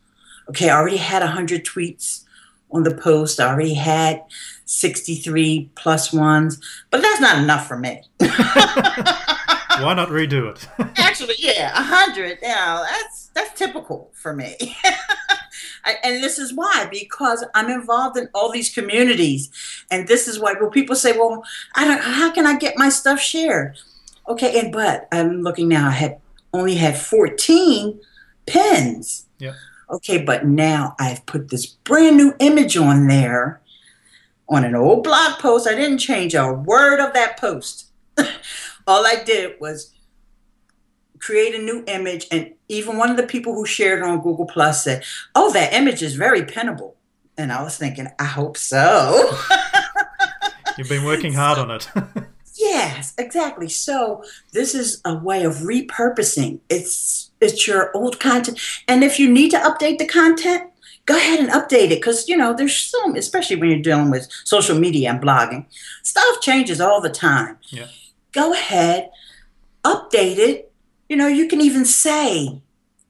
Okay, 0.49 0.71
I 0.71 0.79
already 0.79 0.97
had 0.97 1.21
100 1.21 1.67
tweets 1.67 2.25
on 2.73 2.83
the 2.83 2.95
post. 2.95 3.41
I 3.41 3.49
already 3.49 3.75
had 3.75 4.23
63 4.65 5.71
plus 5.75 6.13
ones, 6.13 6.61
but 6.91 7.03
that's 7.03 7.21
not 7.21 7.39
enough 7.39 7.67
for 7.67 7.77
me. 7.77 8.03
Why 8.19 9.95
not 9.95 10.09
redo 10.09 10.51
it? 10.51 10.69
Actually, 10.99 11.35
yeah, 11.39 11.73
100. 11.75 12.39
now. 12.43 12.83
that's 12.83 13.31
that's 13.35 13.59
typical 13.59 14.11
for 14.15 14.35
me. 14.35 14.57
I, 15.85 15.97
and 16.05 16.23
this 16.23 16.39
is 16.39 16.53
why 16.53 16.89
because 16.91 17.45
I'm 17.55 17.71
involved 17.71 18.19
in 18.19 18.29
all 18.35 18.53
these 18.53 18.73
communities, 18.73 19.51
and 19.91 20.07
this 20.07 20.29
is 20.29 20.39
why. 20.39 20.55
Well, 20.61 20.69
people 20.71 20.95
say, 20.95 21.17
"Well, 21.17 21.43
I 21.75 21.87
don't. 21.87 22.03
How 22.03 22.31
can 22.31 22.47
I 22.47 22.59
get 22.59 22.77
my 22.77 22.91
stuff 22.91 23.19
shared?" 23.19 23.79
Okay, 24.29 24.61
and 24.61 24.73
but 24.73 25.09
I'm 25.11 25.41
looking 25.41 25.69
now. 25.69 25.89
I 25.89 25.93
had 25.93 26.19
only 26.53 26.75
had 26.75 26.99
14 26.99 27.99
pins. 28.47 29.27
Yeah. 29.39 29.55
Okay, 29.91 30.23
but 30.23 30.47
now 30.47 30.95
I've 30.99 31.27
put 31.27 31.49
this 31.49 31.67
brand 31.67 32.17
new 32.17 32.35
image 32.39 32.77
on 32.77 33.09
there 33.09 33.61
on 34.49 34.65
an 34.65 34.75
old 34.75 35.05
blog 35.05 35.39
post. 35.39 35.67
I 35.67 35.75
didn't 35.75 35.99
change 35.99 36.35
a 36.35 36.53
word 36.53 37.01
of 37.01 37.13
that 37.15 37.37
post. 37.37 37.91
All 38.87 39.07
I 39.07 39.23
did 39.25 39.61
was 39.61 39.95
create 41.19 41.55
a 41.55 41.63
new 41.63 41.85
image, 41.87 42.27
and 42.31 42.55
even 42.69 42.97
one 42.97 43.11
of 43.11 43.17
the 43.17 43.27
people 43.27 43.55
who 43.55 43.67
shared 43.67 43.99
it 44.01 44.05
on 44.05 44.23
Google 44.23 44.47
Plus 44.47 44.85
said, 44.85 45.05
"Oh, 45.35 45.53
that 45.53 45.73
image 45.73 46.03
is 46.03 46.15
very 46.15 46.43
pinnable." 46.43 46.95
And 47.37 47.53
I 47.53 47.63
was 47.63 47.79
thinking, 47.79 48.07
I 48.19 48.25
hope 48.25 48.59
so. 48.59 49.35
You've 50.79 50.91
been 50.91 51.05
working 51.05 51.33
hard 51.33 51.59
on 51.59 51.71
it. 51.71 51.89
Yes, 52.61 53.15
exactly. 53.17 53.71
So 53.71 54.23
this 54.53 54.75
is 54.75 55.01
a 55.07 55.15
way 55.15 55.45
of 55.45 55.55
repurposing. 55.57 56.61
It's 56.69 57.31
it's 57.41 57.67
your 57.67 57.91
old 57.97 58.21
content, 58.21 58.61
and 58.87 59.03
if 59.03 59.19
you 59.19 59.31
need 59.31 59.51
to 59.53 59.57
update 59.57 59.97
the 59.97 60.07
content, 60.07 60.71
go 61.07 61.17
ahead 61.17 61.41
and 61.41 61.49
update 61.49 61.91
it 61.91 62.01
because 62.01 62.29
you 62.29 62.37
know 62.37 62.53
there's 62.53 62.77
some, 62.77 63.17
especially 63.17 63.57
when 63.57 63.71
you're 63.71 63.81
dealing 63.81 64.11
with 64.11 64.31
social 64.45 64.79
media 64.79 65.09
and 65.11 65.23
blogging, 65.23 65.65
stuff 66.03 66.41
changes 66.43 66.83
all 66.83 67.01
the 67.01 67.09
time. 67.09 67.57
Yeah. 67.71 67.87
Go 68.33 68.53
ahead, 68.53 69.11
update 69.83 70.37
it. 70.37 70.71
You 71.09 71.17
know, 71.17 71.29
you 71.29 71.49
can 71.49 71.63
even 71.63 71.87
say, 71.87 72.61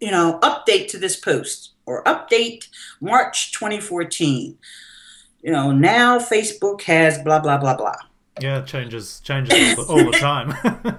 you 0.00 0.10
know, 0.12 0.38
update 0.42 0.86
to 0.88 0.98
this 0.98 1.18
post 1.18 1.72
or 1.86 2.04
update 2.04 2.68
March 3.00 3.50
2014. 3.52 4.56
You 5.42 5.50
know, 5.50 5.72
now 5.72 6.20
Facebook 6.20 6.82
has 6.82 7.18
blah 7.18 7.40
blah 7.40 7.58
blah 7.58 7.76
blah. 7.76 7.96
Yeah, 8.40 8.61
it 8.61 8.66
changes 8.66 9.20
changes 9.20 9.79
all 9.79 9.85
the, 9.85 9.92
all 9.92 10.11
the 10.11 10.18
time. 10.18 10.55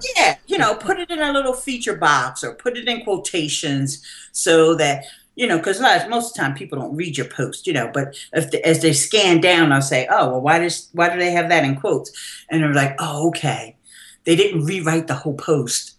yeah, 0.16 0.36
you 0.46 0.58
know, 0.58 0.74
put 0.74 0.98
it 0.98 1.10
in 1.10 1.20
a 1.20 1.32
little 1.32 1.54
feature 1.54 1.96
box 1.96 2.42
or 2.44 2.54
put 2.54 2.76
it 2.76 2.88
in 2.88 3.02
quotations 3.02 4.02
so 4.32 4.74
that 4.76 5.04
you 5.34 5.46
know, 5.46 5.56
because 5.56 5.80
most 5.80 6.30
of 6.30 6.34
the 6.34 6.38
time 6.38 6.54
people 6.54 6.78
don't 6.78 6.94
read 6.94 7.16
your 7.16 7.26
post, 7.26 7.66
you 7.66 7.72
know. 7.72 7.90
But 7.92 8.16
if 8.32 8.50
the, 8.50 8.64
as 8.66 8.82
they 8.82 8.92
scan 8.92 9.40
down, 9.40 9.72
I'll 9.72 9.80
say, 9.80 10.06
"Oh, 10.10 10.30
well, 10.30 10.40
why 10.40 10.58
does 10.58 10.88
why 10.92 11.08
do 11.08 11.18
they 11.18 11.30
have 11.30 11.48
that 11.48 11.64
in 11.64 11.76
quotes?" 11.76 12.12
And 12.50 12.62
they're 12.62 12.74
like, 12.74 12.96
"Oh, 12.98 13.28
okay, 13.28 13.76
they 14.24 14.36
didn't 14.36 14.64
rewrite 14.64 15.06
the 15.06 15.14
whole 15.14 15.34
post, 15.34 15.96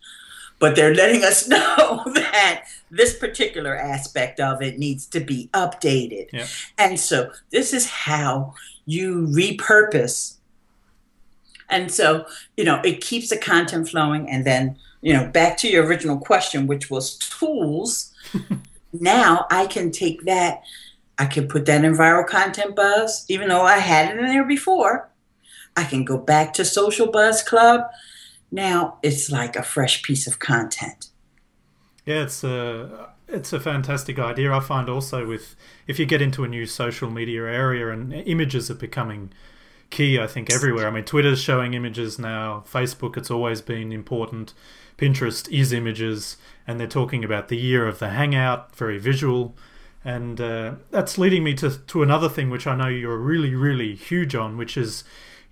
but 0.59 0.75
they're 0.75 0.93
letting 0.93 1.23
us 1.23 1.47
know 1.47 2.03
that 2.13 2.65
this 2.91 3.17
particular 3.17 3.75
aspect 3.75 4.39
of 4.39 4.61
it 4.61 4.77
needs 4.77 5.07
to 5.07 5.19
be 5.19 5.49
updated." 5.53 6.27
Yeah. 6.31 6.47
And 6.77 6.99
so 6.99 7.31
this 7.49 7.73
is 7.73 7.87
how 7.87 8.53
you 8.85 9.27
repurpose. 9.27 10.35
And 11.73 11.91
so, 11.91 12.27
you 12.55 12.63
know, 12.63 12.79
it 12.85 13.01
keeps 13.01 13.29
the 13.29 13.37
content 13.37 13.89
flowing. 13.89 14.29
And 14.29 14.45
then, 14.45 14.77
you 15.01 15.11
know, 15.11 15.25
back 15.27 15.57
to 15.57 15.67
your 15.67 15.83
original 15.87 16.19
question, 16.19 16.67
which 16.67 16.91
was 16.91 17.17
tools. 17.17 18.13
now 18.93 19.47
I 19.49 19.65
can 19.65 19.89
take 19.89 20.23
that, 20.25 20.61
I 21.17 21.25
can 21.25 21.47
put 21.47 21.65
that 21.65 21.83
in 21.83 21.95
viral 21.95 22.27
content 22.27 22.75
buzz, 22.75 23.25
even 23.27 23.49
though 23.49 23.63
I 23.63 23.79
had 23.79 24.13
it 24.13 24.19
in 24.19 24.25
there 24.27 24.45
before. 24.45 25.09
I 25.75 25.83
can 25.83 26.05
go 26.05 26.15
back 26.15 26.53
to 26.53 26.63
Social 26.63 27.11
Buzz 27.11 27.41
Club. 27.41 27.81
Now 28.51 28.99
it's 29.01 29.31
like 29.31 29.55
a 29.55 29.63
fresh 29.63 30.03
piece 30.03 30.27
of 30.27 30.37
content. 30.37 31.09
Yeah, 32.05 32.21
it's 32.21 32.43
a 32.43 33.09
it's 33.27 33.51
a 33.51 33.59
fantastic 33.59 34.19
idea. 34.19 34.53
I 34.53 34.59
find 34.59 34.87
also 34.89 35.25
with 35.25 35.55
if 35.87 35.97
you 35.97 36.05
get 36.05 36.21
into 36.21 36.43
a 36.43 36.47
new 36.47 36.67
social 36.67 37.09
media 37.09 37.45
area 37.45 37.89
and 37.89 38.13
images 38.13 38.69
are 38.69 38.75
becoming 38.75 39.31
key. 39.93 40.19
I 40.19 40.27
think 40.27 40.51
everywhere. 40.51 40.87
I 40.87 40.91
mean, 40.91 41.05
Twitter's 41.05 41.39
showing 41.39 41.73
images 41.73 42.19
now. 42.19 42.65
Facebook, 42.69 43.15
it's 43.15 43.31
always 43.31 43.61
been 43.61 43.93
important. 43.93 44.53
Pinterest 44.97 45.49
is 45.51 45.71
images, 45.71 46.37
and 46.67 46.79
they're 46.79 46.87
talking 46.87 47.23
about 47.23 47.47
the 47.47 47.57
year 47.57 47.87
of 47.87 47.99
the 47.99 48.09
Hangout, 48.09 48.75
very 48.75 48.97
visual. 48.97 49.55
And 50.03 50.41
uh, 50.41 50.75
that's 50.91 51.17
leading 51.17 51.43
me 51.43 51.53
to, 51.55 51.77
to 51.77 52.03
another 52.03 52.27
thing, 52.27 52.49
which 52.49 52.67
I 52.67 52.75
know 52.75 52.87
you're 52.87 53.17
really, 53.17 53.55
really 53.55 53.95
huge 53.95 54.35
on, 54.35 54.57
which 54.57 54.75
is 54.75 55.03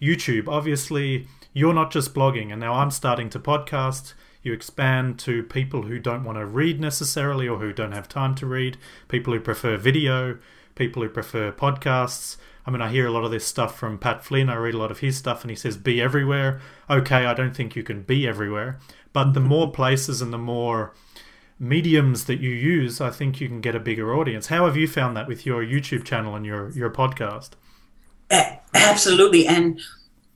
YouTube. 0.02 0.48
Obviously, 0.48 1.28
you're 1.54 1.74
not 1.74 1.92
just 1.92 2.14
blogging, 2.14 2.52
and 2.52 2.60
now 2.60 2.74
I'm 2.74 2.92
starting 2.92 3.30
to 3.30 3.40
podcast. 3.40 4.14
You 4.44 4.54
expand 4.54 5.20
to 5.20 5.44
people 5.44 5.84
who 5.84 6.00
don't 6.00 6.24
want 6.24 6.40
to 6.40 6.46
read 6.46 6.80
necessarily 6.80 7.48
or 7.48 7.60
who 7.60 7.72
don't 7.72 7.92
have 7.92 8.10
time 8.10 8.34
to 8.36 8.48
read, 8.48 8.78
people 9.08 9.34
who 9.34 9.40
prefer 9.40 9.78
video, 9.78 10.40
people 10.76 11.04
who 11.04 11.10
prefer 11.10 11.52
podcasts. 11.52 12.38
I 12.72 12.74
mean, 12.74 12.82
I 12.82 12.90
hear 12.90 13.06
a 13.06 13.12
lot 13.12 13.26
of 13.26 13.32
this 13.32 13.46
stuff 13.46 13.78
from 13.78 13.98
Pat 13.98 14.24
Flynn. 14.24 14.50
I 14.50 14.56
read 14.56 14.76
a 14.76 14.78
lot 14.78 14.92
of 14.92 15.00
his 15.00 15.18
stuff, 15.18 15.42
and 15.42 15.50
he 15.50 15.58
says, 15.58 15.76
be 15.76 16.02
everywhere. 16.02 16.62
Okay, 16.90 17.26
I 17.26 17.34
don't 17.34 17.54
think 17.54 17.76
you 17.76 17.84
can 17.84 18.04
be 18.04 18.26
everywhere. 18.26 18.80
But 19.12 19.34
the 19.34 19.42
more 19.42 19.70
places 19.70 20.22
and 20.22 20.32
the 20.32 20.38
more 20.38 20.94
mediums 21.60 22.26
that 22.28 22.40
you 22.40 22.50
use, 22.50 23.02
I 23.02 23.10
think 23.10 23.42
you 23.42 23.50
can 23.50 23.60
get 23.60 23.76
a 23.76 23.80
bigger 23.80 24.16
audience. 24.16 24.48
How 24.48 24.68
have 24.68 24.78
you 24.78 24.88
found 24.88 25.18
that 25.18 25.28
with 25.28 25.46
your 25.46 25.62
YouTube 25.66 26.06
channel 26.06 26.34
and 26.34 26.46
your, 26.46 26.70
your 26.70 26.90
podcast? 26.90 27.50
Absolutely. 28.74 29.46
And 29.48 29.82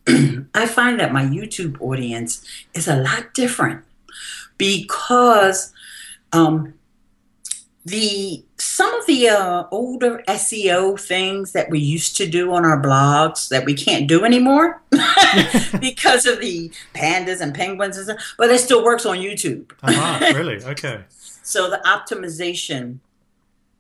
I 0.54 0.66
find 0.66 1.00
that 1.00 1.14
my 1.14 1.24
YouTube 1.24 1.80
audience 1.80 2.46
is 2.74 2.90
a 2.90 2.98
lot 2.98 3.34
different 3.34 3.86
because 4.58 5.72
um, 6.34 6.74
the 7.86 8.44
some 8.58 8.94
of 8.96 9.06
the 9.06 9.30
uh, 9.30 9.66
older 9.70 10.24
SEO 10.28 11.00
things 11.00 11.52
that 11.52 11.70
we 11.70 11.80
used 11.80 12.18
to 12.18 12.28
do 12.28 12.52
on 12.54 12.66
our 12.66 12.82
blogs 12.82 13.50
that 13.50 13.64
we 13.64 13.76
can't 13.76 14.08
do 14.08 14.26
anymore 14.26 14.82
because 15.80 16.26
of 16.26 16.40
the 16.40 16.72
pandas 16.96 17.42
and 17.42 17.54
penguins 17.54 17.98
and 17.98 18.08
stuff, 18.08 18.36
but 18.38 18.50
it 18.50 18.60
still 18.60 18.84
works 18.84 19.06
on 19.06 19.18
YouTube. 19.18 19.72
uh-huh, 19.84 20.34
really? 20.36 20.56
Okay. 20.66 21.04
So 21.44 21.70
the 21.70 21.80
optimization, 21.86 22.98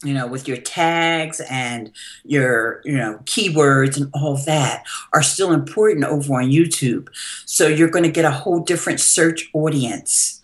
you 0.04 0.13
know, 0.13 0.28
with 0.28 0.48
your 0.48 0.58
tags 0.58 1.41
and 1.50 1.91
your, 2.24 2.82
you 2.86 2.96
know, 2.96 3.18
keywords 3.24 3.98
and 3.98 4.12
all 4.13 4.38
that 4.46 4.84
are 5.13 5.24
still 5.24 5.52
important 5.52 6.06
over 6.06 6.36
on 6.36 6.52
YouTube. 6.52 7.08
So 7.46 7.68
you're 7.68 7.89
going 7.89 8.04
to 8.04 8.12
get 8.12 8.24
a 8.24 8.30
whole 8.30 8.60
different 8.60 9.00
search 9.00 9.50
audience 9.54 10.41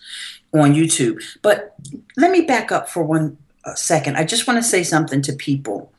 on 0.51 0.73
YouTube. 0.73 1.23
But 1.43 1.75
let 2.17 2.31
me 2.31 2.41
back 2.41 2.71
up 2.71 2.89
for 2.89 3.03
one 3.03 3.37
a 3.65 3.75
second. 3.75 4.17
I 4.17 4.23
just 4.23 4.47
want 4.47 4.57
to 4.57 4.67
say 4.67 4.83
something 4.83 5.21
to 5.23 5.33
people 5.33 5.91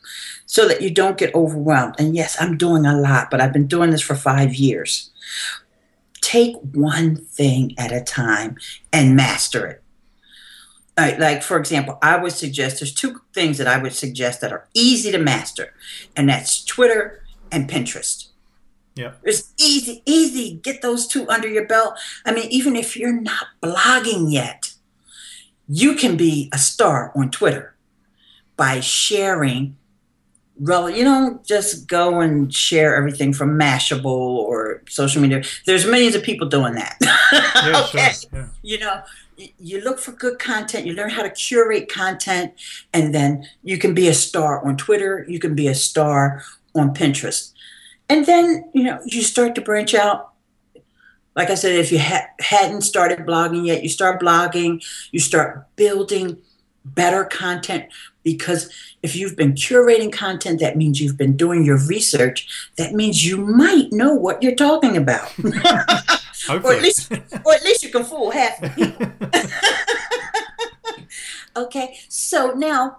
so 0.47 0.69
that 0.69 0.83
you 0.83 0.91
don't 0.91 1.19
get 1.19 1.35
overwhelmed. 1.35 1.95
And 1.99 2.15
yes, 2.15 2.37
I'm 2.41 2.57
doing 2.57 2.85
a 2.87 2.99
lot, 2.99 3.31
but 3.31 3.41
I've 3.41 3.53
been 3.53 3.67
doing 3.67 3.91
this 3.91 4.03
for 4.03 4.15
five 4.15 4.55
years. 4.55 5.11
Take 6.21 6.57
one 6.57 7.17
thing 7.17 7.75
at 7.79 7.93
a 7.93 8.01
time 8.01 8.57
and 8.93 9.17
master 9.17 9.67
it. 9.67 9.83
Right, 10.99 11.19
like, 11.19 11.43
for 11.43 11.57
example, 11.57 11.99
I 12.03 12.19
would 12.19 12.33
suggest 12.33 12.81
there's 12.81 12.93
two 12.93 13.23
things 13.33 13.57
that 13.57 13.67
I 13.67 13.79
would 13.79 13.95
suggest 13.95 14.43
that 14.43 14.53
are 14.53 14.69
easy 14.75 15.11
to 15.11 15.19
master, 15.19 15.73
and 16.15 16.29
that's 16.29 16.63
Twitter 16.63 17.25
and 17.51 17.69
Pinterest. 17.69 18.29
Yeah. 18.95 19.13
It's 19.23 19.55
easy, 19.59 20.03
easy. 20.05 20.61
Get 20.63 20.83
those 20.83 21.07
two 21.07 21.27
under 21.31 21.49
your 21.49 21.67
belt. 21.67 21.99
I 22.27 22.33
mean, 22.33 22.47
even 22.51 22.77
if 22.77 22.95
you're 22.95 23.19
not 23.19 23.47
blogging 23.63 24.31
yet, 24.31 24.72
you 25.73 25.95
can 25.95 26.19
be 26.19 26.51
a 26.53 26.59
star 26.59 27.13
on 27.17 27.31
Twitter 27.31 27.75
by 28.57 28.81
sharing. 28.81 29.75
You 30.61 31.03
don't 31.03 31.43
just 31.45 31.89
go 31.89 32.21
and 32.21 32.53
share 32.53 32.95
everything 32.95 33.33
from 33.33 33.59
Mashable 33.59 34.05
or 34.05 34.83
social 34.87 35.23
media. 35.23 35.43
There's 35.65 35.87
millions 35.87 36.15
of 36.15 36.23
people 36.23 36.49
doing 36.49 36.75
that. 36.75 36.99
Yeah, 37.65 37.85
okay. 37.85 38.11
Sure. 38.11 38.29
Yeah. 38.33 38.47
You 38.63 38.79
know, 38.81 39.03
you 39.59 39.81
look 39.83 40.01
for 40.01 40.11
good 40.11 40.41
content, 40.41 40.85
you 40.85 40.95
learn 40.95 41.11
how 41.11 41.23
to 41.23 41.31
curate 41.31 41.89
content, 41.89 42.55
and 42.93 43.15
then 43.15 43.47
you 43.63 43.79
can 43.79 43.95
be 43.95 44.09
a 44.09 44.15
star 44.15 44.67
on 44.67 44.77
Twitter, 44.77 45.25
you 45.29 45.39
can 45.39 45.55
be 45.55 45.69
a 45.69 45.75
star 45.77 46.43
on 46.75 46.93
Pinterest. 46.93 47.53
And 48.09 48.27
then, 48.27 48.69
you 48.75 48.83
know, 48.83 48.99
you 49.07 49.23
start 49.23 49.55
to 49.55 49.61
branch 49.61 49.95
out 49.95 50.32
like 51.35 51.51
I 51.51 51.55
said, 51.55 51.77
if 51.77 51.91
you 51.91 51.99
ha- 51.99 52.29
hadn't 52.41 52.83
started 52.83 53.21
blogging 53.21 53.67
yet, 53.67 53.83
you 53.83 53.89
start 53.89 54.21
blogging, 54.21 54.85
you 55.11 55.21
start 55.21 55.67
building 55.77 56.39
better 56.85 57.25
content 57.25 57.87
because 58.23 58.73
if 59.03 59.17
you've 59.17 59.37
been 59.37 59.55
curating 59.55 60.13
content, 60.13 60.61
that 60.61 60.77
means 60.77 61.01
you've 61.01 61.17
been 61.17 61.37
doing 61.37 61.65
your 61.65 61.79
research. 61.87 62.71
That 62.77 62.93
means 62.93 63.25
you 63.25 63.39
might 63.39 63.93
know 63.93 64.15
what 64.15 64.43
you're 64.43 64.55
talking 64.55 64.97
about. 64.97 65.33
or 66.49 66.73
at 66.73 66.83
least 66.83 67.11
or 67.11 67.55
at 67.55 67.65
least 67.65 67.83
you 67.83 67.91
can 67.91 68.05
fool 68.05 68.31
half 68.31 68.61
the 68.61 68.69
people. 68.71 69.07
okay, 71.65 71.99
so 72.09 72.53
now 72.53 72.99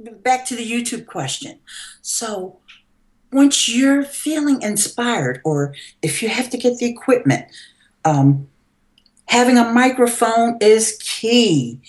back 0.00 0.44
to 0.46 0.56
the 0.56 0.68
YouTube 0.68 1.06
question. 1.06 1.60
So 2.00 2.58
once 3.32 3.68
you're 3.68 4.02
feeling 4.02 4.60
inspired, 4.62 5.40
or 5.44 5.74
if 6.02 6.22
you 6.22 6.28
have 6.28 6.50
to 6.50 6.58
get 6.58 6.78
the 6.78 6.86
equipment, 6.86 7.46
um, 8.04 8.48
having 9.26 9.58
a 9.58 9.72
microphone 9.72 10.58
is 10.60 10.98
key 11.00 11.80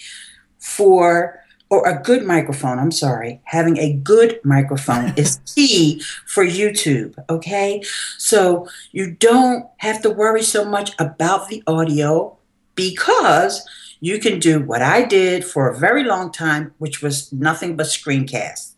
for, 0.60 1.44
or 1.70 1.88
a 1.88 2.00
good 2.02 2.26
microphone, 2.26 2.78
I'm 2.78 2.92
sorry, 2.92 3.42
having 3.46 3.78
a 3.78 3.94
good 3.94 4.40
microphone 4.44 5.14
is 5.18 5.40
key 5.56 6.02
for 6.28 6.46
YouTube, 6.46 7.16
okay? 7.30 7.82
So 8.18 8.68
you 8.92 9.12
don't 9.12 9.66
have 9.78 10.02
to 10.04 10.10
worry 10.10 10.44
so 10.44 10.64
much 10.64 10.92
about 11.00 11.50
the 11.50 11.64
audio 11.66 12.38
because 12.76 13.68
you 14.00 14.20
can 14.20 14.40
do 14.40 14.60
what 14.60 14.82
I 14.82 15.04
did 15.04 15.46
for 15.46 15.70
a 15.70 15.78
very 15.78 16.04
long 16.04 16.32
time, 16.32 16.74
which 16.80 17.02
was 17.02 17.32
nothing 17.32 17.76
but 17.76 17.86
screencasts. 17.86 18.71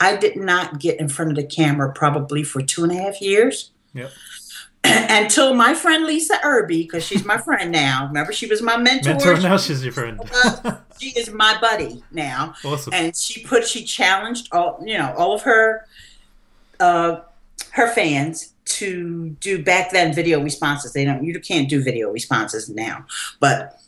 I 0.00 0.16
did 0.16 0.36
not 0.36 0.78
get 0.78 1.00
in 1.00 1.08
front 1.08 1.30
of 1.30 1.36
the 1.36 1.44
camera 1.44 1.92
probably 1.92 2.42
for 2.42 2.62
two 2.62 2.84
and 2.84 2.92
a 2.92 2.96
half 2.96 3.20
years. 3.20 3.70
Yep. 3.94 4.10
Until 4.84 5.54
my 5.54 5.74
friend 5.74 6.04
Lisa 6.06 6.38
Irby, 6.44 6.82
because 6.82 7.04
she's 7.04 7.24
my 7.24 7.36
friend 7.36 7.72
now. 7.72 8.06
Remember, 8.06 8.32
she 8.32 8.46
was 8.46 8.62
my 8.62 8.76
mentor. 8.76 9.10
Mentor 9.10 9.40
now, 9.40 9.56
she's 9.56 9.82
your 9.82 9.92
friend. 9.92 10.20
she 11.00 11.10
is 11.10 11.30
my 11.30 11.58
buddy 11.60 12.02
now. 12.12 12.54
Awesome. 12.64 12.94
And 12.94 13.16
she 13.16 13.44
put, 13.44 13.66
she 13.66 13.84
challenged 13.84 14.48
all, 14.52 14.80
you 14.84 14.96
know, 14.96 15.12
all 15.16 15.34
of 15.34 15.42
her, 15.42 15.84
uh, 16.78 17.20
her 17.72 17.88
fans 17.88 18.52
to 18.68 19.30
do 19.40 19.62
back 19.62 19.90
then 19.90 20.14
video 20.14 20.40
responses. 20.42 20.92
They 20.92 21.04
don't 21.04 21.24
you 21.24 21.38
can't 21.40 21.68
do 21.68 21.82
video 21.82 22.10
responses 22.10 22.68
now, 22.68 23.06
but 23.40 23.80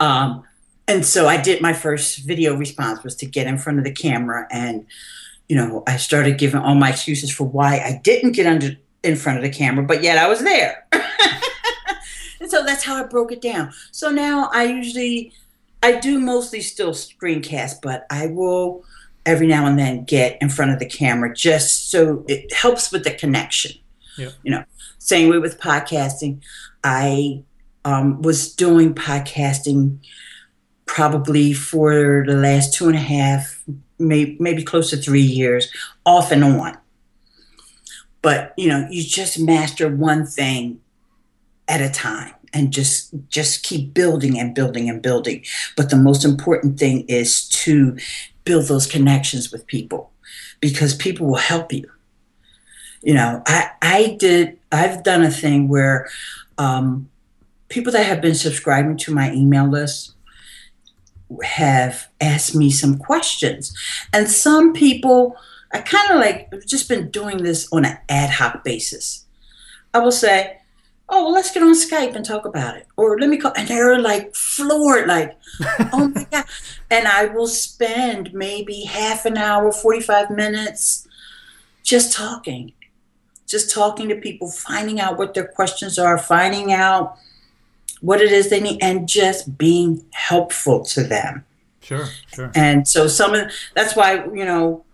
um, 0.00 0.44
and 0.88 1.04
so 1.04 1.28
I 1.28 1.40
did 1.40 1.60
my 1.60 1.72
first 1.72 2.18
video 2.18 2.56
response 2.56 3.04
was 3.04 3.14
to 3.16 3.26
get 3.26 3.46
in 3.46 3.58
front 3.58 3.78
of 3.78 3.84
the 3.84 3.92
camera 3.92 4.48
and 4.50 4.86
you 5.48 5.56
know 5.56 5.84
I 5.86 5.98
started 5.98 6.38
giving 6.38 6.60
all 6.60 6.74
my 6.74 6.90
excuses 6.90 7.30
for 7.30 7.44
why 7.44 7.78
I 7.78 8.00
didn't 8.02 8.32
get 8.32 8.46
under 8.46 8.76
in 9.02 9.16
front 9.16 9.38
of 9.38 9.44
the 9.44 9.50
camera, 9.50 9.84
but 9.84 10.02
yet 10.02 10.18
I 10.18 10.28
was 10.28 10.40
there. 10.40 10.86
and 12.40 12.50
so 12.50 12.64
that's 12.64 12.84
how 12.84 12.96
I 12.96 13.06
broke 13.06 13.30
it 13.30 13.40
down. 13.40 13.72
So 13.92 14.10
now 14.10 14.50
I 14.52 14.64
usually 14.64 15.32
I 15.82 15.92
do 16.00 16.18
mostly 16.18 16.60
still 16.60 16.90
screencast, 16.90 17.76
but 17.82 18.06
I 18.10 18.26
will 18.26 18.84
every 19.24 19.46
now 19.46 19.66
and 19.66 19.78
then 19.78 20.04
get 20.04 20.38
in 20.40 20.48
front 20.48 20.72
of 20.72 20.78
the 20.78 20.86
camera 20.86 21.34
just 21.34 21.90
so 21.90 22.24
it 22.28 22.52
helps 22.52 22.90
with 22.90 23.04
the 23.04 23.12
connection. 23.12 23.72
Yeah. 24.16 24.30
You 24.42 24.50
know, 24.52 24.64
same 24.98 25.28
way 25.28 25.38
with 25.38 25.60
podcasting. 25.60 26.40
I 26.82 27.42
um, 27.84 28.22
was 28.22 28.52
doing 28.54 28.94
podcasting 28.94 29.98
probably 30.88 31.52
for 31.52 32.24
the 32.26 32.34
last 32.34 32.74
two 32.74 32.88
and 32.88 32.96
a 32.96 33.00
half, 33.00 33.62
maybe, 34.00 34.36
maybe 34.40 34.64
close 34.64 34.90
to 34.90 34.96
three 34.96 35.20
years, 35.22 35.70
off 36.04 36.32
and 36.32 36.42
on. 36.42 36.76
But 38.22 38.54
you 38.56 38.68
know, 38.68 38.88
you 38.90 39.04
just 39.04 39.38
master 39.38 39.88
one 39.88 40.26
thing 40.26 40.80
at 41.68 41.80
a 41.80 41.90
time 41.90 42.34
and 42.52 42.72
just 42.72 43.14
just 43.28 43.62
keep 43.62 43.92
building 43.94 44.38
and 44.38 44.54
building 44.54 44.88
and 44.88 45.02
building 45.02 45.44
but 45.76 45.90
the 45.90 45.96
most 45.96 46.24
important 46.24 46.78
thing 46.78 47.04
is 47.06 47.46
to 47.48 47.94
build 48.44 48.64
those 48.66 48.86
connections 48.86 49.52
with 49.52 49.66
people 49.66 50.10
because 50.60 50.94
people 50.94 51.26
will 51.26 51.34
help 51.34 51.70
you 51.70 51.86
you 53.02 53.12
know 53.12 53.42
i 53.46 53.70
i 53.82 54.16
did 54.18 54.58
i've 54.72 55.02
done 55.02 55.22
a 55.22 55.30
thing 55.30 55.68
where 55.68 56.08
um, 56.56 57.08
people 57.68 57.92
that 57.92 58.06
have 58.06 58.22
been 58.22 58.34
subscribing 58.34 58.96
to 58.96 59.14
my 59.14 59.30
email 59.32 59.68
list 59.68 60.14
have 61.42 62.08
asked 62.20 62.54
me 62.54 62.70
some 62.70 62.98
questions. 62.98 63.76
And 64.12 64.28
some 64.28 64.72
people 64.72 65.36
i 65.70 65.80
kind 65.80 66.10
of 66.10 66.16
like 66.16 66.50
have 66.50 66.64
just 66.64 66.88
been 66.88 67.10
doing 67.10 67.42
this 67.42 67.68
on 67.72 67.84
an 67.84 67.98
ad 68.08 68.30
hoc 68.30 68.64
basis. 68.64 69.26
I 69.92 69.98
will 69.98 70.12
say 70.12 70.58
oh 71.10 71.24
well 71.24 71.32
let's 71.32 71.52
get 71.52 71.62
on 71.62 71.74
skype 71.74 72.14
and 72.14 72.24
talk 72.24 72.44
about 72.46 72.76
it. 72.76 72.86
Or 72.96 73.18
let 73.18 73.28
me 73.28 73.36
call 73.36 73.52
and 73.56 73.68
they're 73.68 74.00
like 74.00 74.34
floored 74.34 75.06
like 75.06 75.36
oh 75.92 76.10
my 76.14 76.26
god. 76.30 76.44
And 76.90 77.06
i 77.06 77.26
will 77.26 77.46
spend 77.46 78.32
maybe 78.32 78.84
half 78.84 79.26
an 79.26 79.36
hour 79.36 79.70
45 79.72 80.30
minutes 80.30 81.06
just 81.82 82.12
talking. 82.12 82.72
Just 83.46 83.70
talking 83.70 84.08
to 84.08 84.16
people 84.16 84.50
finding 84.50 85.00
out 85.00 85.18
what 85.18 85.34
their 85.34 85.46
questions 85.46 85.98
are 85.98 86.18
finding 86.18 86.72
out 86.72 87.18
what 88.00 88.20
it 88.20 88.30
is 88.32 88.50
they 88.50 88.60
need 88.60 88.78
and 88.82 89.08
just 89.08 89.56
being 89.58 90.04
helpful 90.12 90.84
to 90.84 91.02
them 91.02 91.44
Sure, 91.80 92.06
sure. 92.34 92.52
and 92.54 92.86
so 92.86 93.08
some 93.08 93.34
of 93.34 93.50
that's 93.74 93.96
why 93.96 94.24
you 94.26 94.44
know 94.44 94.84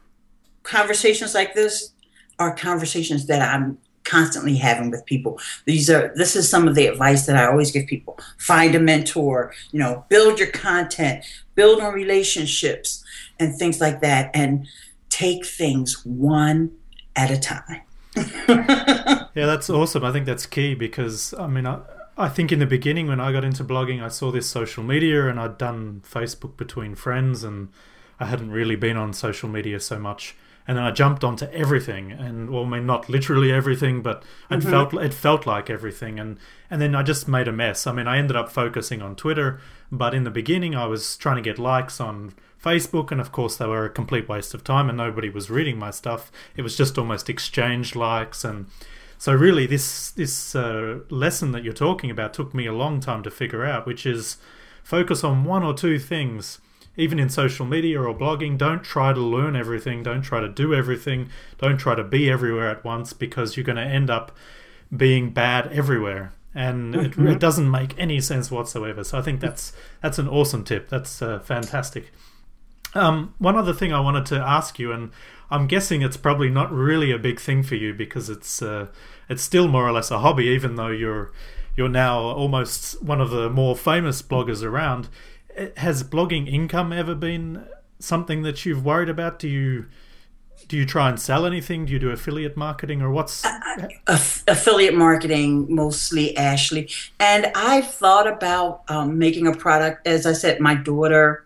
conversations 0.62 1.34
like 1.34 1.54
this 1.54 1.92
are 2.38 2.54
conversations 2.54 3.26
that 3.26 3.42
i'm 3.42 3.78
constantly 4.04 4.54
having 4.56 4.90
with 4.90 5.04
people 5.06 5.40
these 5.64 5.88
are 5.90 6.12
this 6.14 6.36
is 6.36 6.48
some 6.48 6.68
of 6.68 6.74
the 6.74 6.86
advice 6.86 7.26
that 7.26 7.36
i 7.36 7.46
always 7.46 7.70
give 7.72 7.86
people 7.86 8.18
find 8.38 8.74
a 8.74 8.80
mentor 8.80 9.52
you 9.72 9.78
know 9.78 10.04
build 10.08 10.38
your 10.38 10.50
content 10.50 11.24
build 11.54 11.80
on 11.80 11.92
relationships 11.92 13.02
and 13.40 13.56
things 13.58 13.80
like 13.80 14.00
that 14.00 14.30
and 14.34 14.66
take 15.08 15.44
things 15.44 16.04
one 16.04 16.70
at 17.16 17.30
a 17.30 17.38
time 17.38 17.80
Yeah, 19.36 19.46
that's 19.46 19.68
awesome. 19.68 20.04
I 20.04 20.12
think 20.12 20.26
that's 20.26 20.46
key 20.46 20.74
because 20.74 21.34
I 21.36 21.48
mean, 21.48 21.66
I, 21.66 21.80
I 22.16 22.28
think 22.28 22.52
in 22.52 22.60
the 22.60 22.66
beginning 22.66 23.08
when 23.08 23.20
I 23.20 23.32
got 23.32 23.44
into 23.44 23.64
blogging, 23.64 24.02
I 24.02 24.08
saw 24.08 24.30
this 24.30 24.48
social 24.48 24.84
media 24.84 25.28
and 25.28 25.38
I'd 25.40 25.58
done 25.58 26.02
Facebook 26.08 26.56
between 26.56 26.94
friends 26.94 27.42
and 27.42 27.68
I 28.20 28.26
hadn't 28.26 28.52
really 28.52 28.76
been 28.76 28.96
on 28.96 29.12
social 29.12 29.48
media 29.48 29.80
so 29.80 29.98
much. 29.98 30.36
And 30.66 30.78
then 30.78 30.84
I 30.84 30.92
jumped 30.92 31.22
onto 31.24 31.44
everything, 31.46 32.10
and 32.10 32.48
well, 32.48 32.64
I 32.64 32.66
mean, 32.66 32.86
not 32.86 33.10
literally 33.10 33.52
everything, 33.52 34.00
but 34.00 34.22
it 34.50 34.60
mm-hmm. 34.60 34.70
felt 34.70 34.94
it 34.94 35.12
felt 35.12 35.46
like 35.46 35.68
everything, 35.68 36.18
and 36.18 36.38
and 36.70 36.80
then 36.80 36.94
I 36.94 37.02
just 37.02 37.28
made 37.28 37.48
a 37.48 37.52
mess. 37.52 37.86
I 37.86 37.92
mean, 37.92 38.08
I 38.08 38.16
ended 38.16 38.34
up 38.34 38.50
focusing 38.50 39.02
on 39.02 39.14
Twitter, 39.14 39.60
but 39.92 40.14
in 40.14 40.24
the 40.24 40.30
beginning, 40.30 40.74
I 40.74 40.86
was 40.86 41.18
trying 41.18 41.36
to 41.36 41.42
get 41.42 41.58
likes 41.58 42.00
on 42.00 42.32
Facebook, 42.64 43.12
and 43.12 43.20
of 43.20 43.30
course, 43.30 43.56
they 43.56 43.66
were 43.66 43.84
a 43.84 43.90
complete 43.90 44.26
waste 44.26 44.54
of 44.54 44.64
time, 44.64 44.88
and 44.88 44.96
nobody 44.96 45.28
was 45.28 45.50
reading 45.50 45.78
my 45.78 45.90
stuff. 45.90 46.32
It 46.56 46.62
was 46.62 46.78
just 46.78 46.96
almost 46.96 47.28
exchange 47.28 47.94
likes, 47.94 48.42
and 48.42 48.64
so 49.18 49.32
really, 49.32 49.66
this 49.66 50.10
this 50.10 50.54
uh, 50.54 51.00
lesson 51.10 51.52
that 51.52 51.64
you're 51.64 51.72
talking 51.72 52.10
about 52.10 52.34
took 52.34 52.54
me 52.54 52.66
a 52.66 52.72
long 52.72 53.00
time 53.00 53.22
to 53.22 53.30
figure 53.30 53.64
out, 53.64 53.86
which 53.86 54.06
is 54.06 54.36
focus 54.82 55.24
on 55.24 55.44
one 55.44 55.62
or 55.62 55.74
two 55.74 55.98
things. 55.98 56.60
Even 56.96 57.18
in 57.18 57.28
social 57.28 57.66
media 57.66 58.00
or 58.00 58.14
blogging, 58.14 58.56
don't 58.56 58.84
try 58.84 59.12
to 59.12 59.20
learn 59.20 59.56
everything. 59.56 60.04
Don't 60.04 60.22
try 60.22 60.40
to 60.40 60.48
do 60.48 60.72
everything. 60.72 61.28
Don't 61.58 61.76
try 61.76 61.96
to 61.96 62.04
be 62.04 62.30
everywhere 62.30 62.70
at 62.70 62.84
once 62.84 63.12
because 63.12 63.56
you're 63.56 63.64
going 63.64 63.76
to 63.76 63.82
end 63.82 64.10
up 64.10 64.30
being 64.96 65.30
bad 65.30 65.72
everywhere, 65.72 66.32
and 66.54 66.94
it, 66.94 67.18
it 67.18 67.40
doesn't 67.40 67.68
make 67.68 67.98
any 67.98 68.20
sense 68.20 68.48
whatsoever. 68.48 69.02
So 69.02 69.18
I 69.18 69.22
think 69.22 69.40
that's 69.40 69.72
that's 70.02 70.20
an 70.20 70.28
awesome 70.28 70.62
tip. 70.62 70.88
That's 70.88 71.20
uh, 71.20 71.40
fantastic. 71.40 72.12
Um, 72.94 73.34
one 73.38 73.56
other 73.56 73.72
thing 73.72 73.92
I 73.92 73.98
wanted 73.98 74.26
to 74.26 74.36
ask 74.36 74.78
you, 74.78 74.92
and 74.92 75.10
I'm 75.50 75.66
guessing 75.66 76.02
it's 76.02 76.16
probably 76.16 76.48
not 76.48 76.72
really 76.72 77.10
a 77.10 77.18
big 77.18 77.40
thing 77.40 77.62
for 77.62 77.74
you 77.74 77.94
because 77.94 78.30
it's 78.30 78.62
uh, 78.62 78.88
it's 79.28 79.42
still 79.42 79.68
more 79.68 79.86
or 79.86 79.92
less 79.92 80.10
a 80.10 80.18
hobby, 80.18 80.44
even 80.46 80.76
though 80.76 80.88
you're 80.88 81.32
you're 81.76 81.88
now 81.88 82.18
almost 82.18 83.02
one 83.02 83.20
of 83.20 83.30
the 83.30 83.50
more 83.50 83.76
famous 83.76 84.22
bloggers 84.22 84.62
around. 84.62 85.08
Has 85.76 86.02
blogging 86.02 86.52
income 86.52 86.92
ever 86.92 87.14
been 87.14 87.66
something 87.98 88.42
that 88.42 88.64
you've 88.64 88.84
worried 88.84 89.08
about? 89.08 89.38
Do 89.38 89.48
you 89.48 89.86
do 90.68 90.76
you 90.76 90.86
try 90.86 91.08
and 91.08 91.20
sell 91.20 91.46
anything? 91.46 91.84
Do 91.84 91.92
you 91.92 91.98
do 91.98 92.10
affiliate 92.10 92.56
marketing, 92.56 93.02
or 93.02 93.10
what's 93.10 93.44
Aff- 94.06 94.44
affiliate 94.46 94.94
marketing 94.94 95.66
mostly 95.68 96.36
ashley 96.36 96.88
and 97.18 97.50
i've 97.56 97.90
thought 97.90 98.28
about 98.28 98.82
um, 98.86 99.18
making 99.18 99.48
a 99.48 99.52
product 99.52 100.06
as 100.06 100.26
i 100.26 100.32
said 100.32 100.60
my 100.60 100.74
daughter 100.76 101.44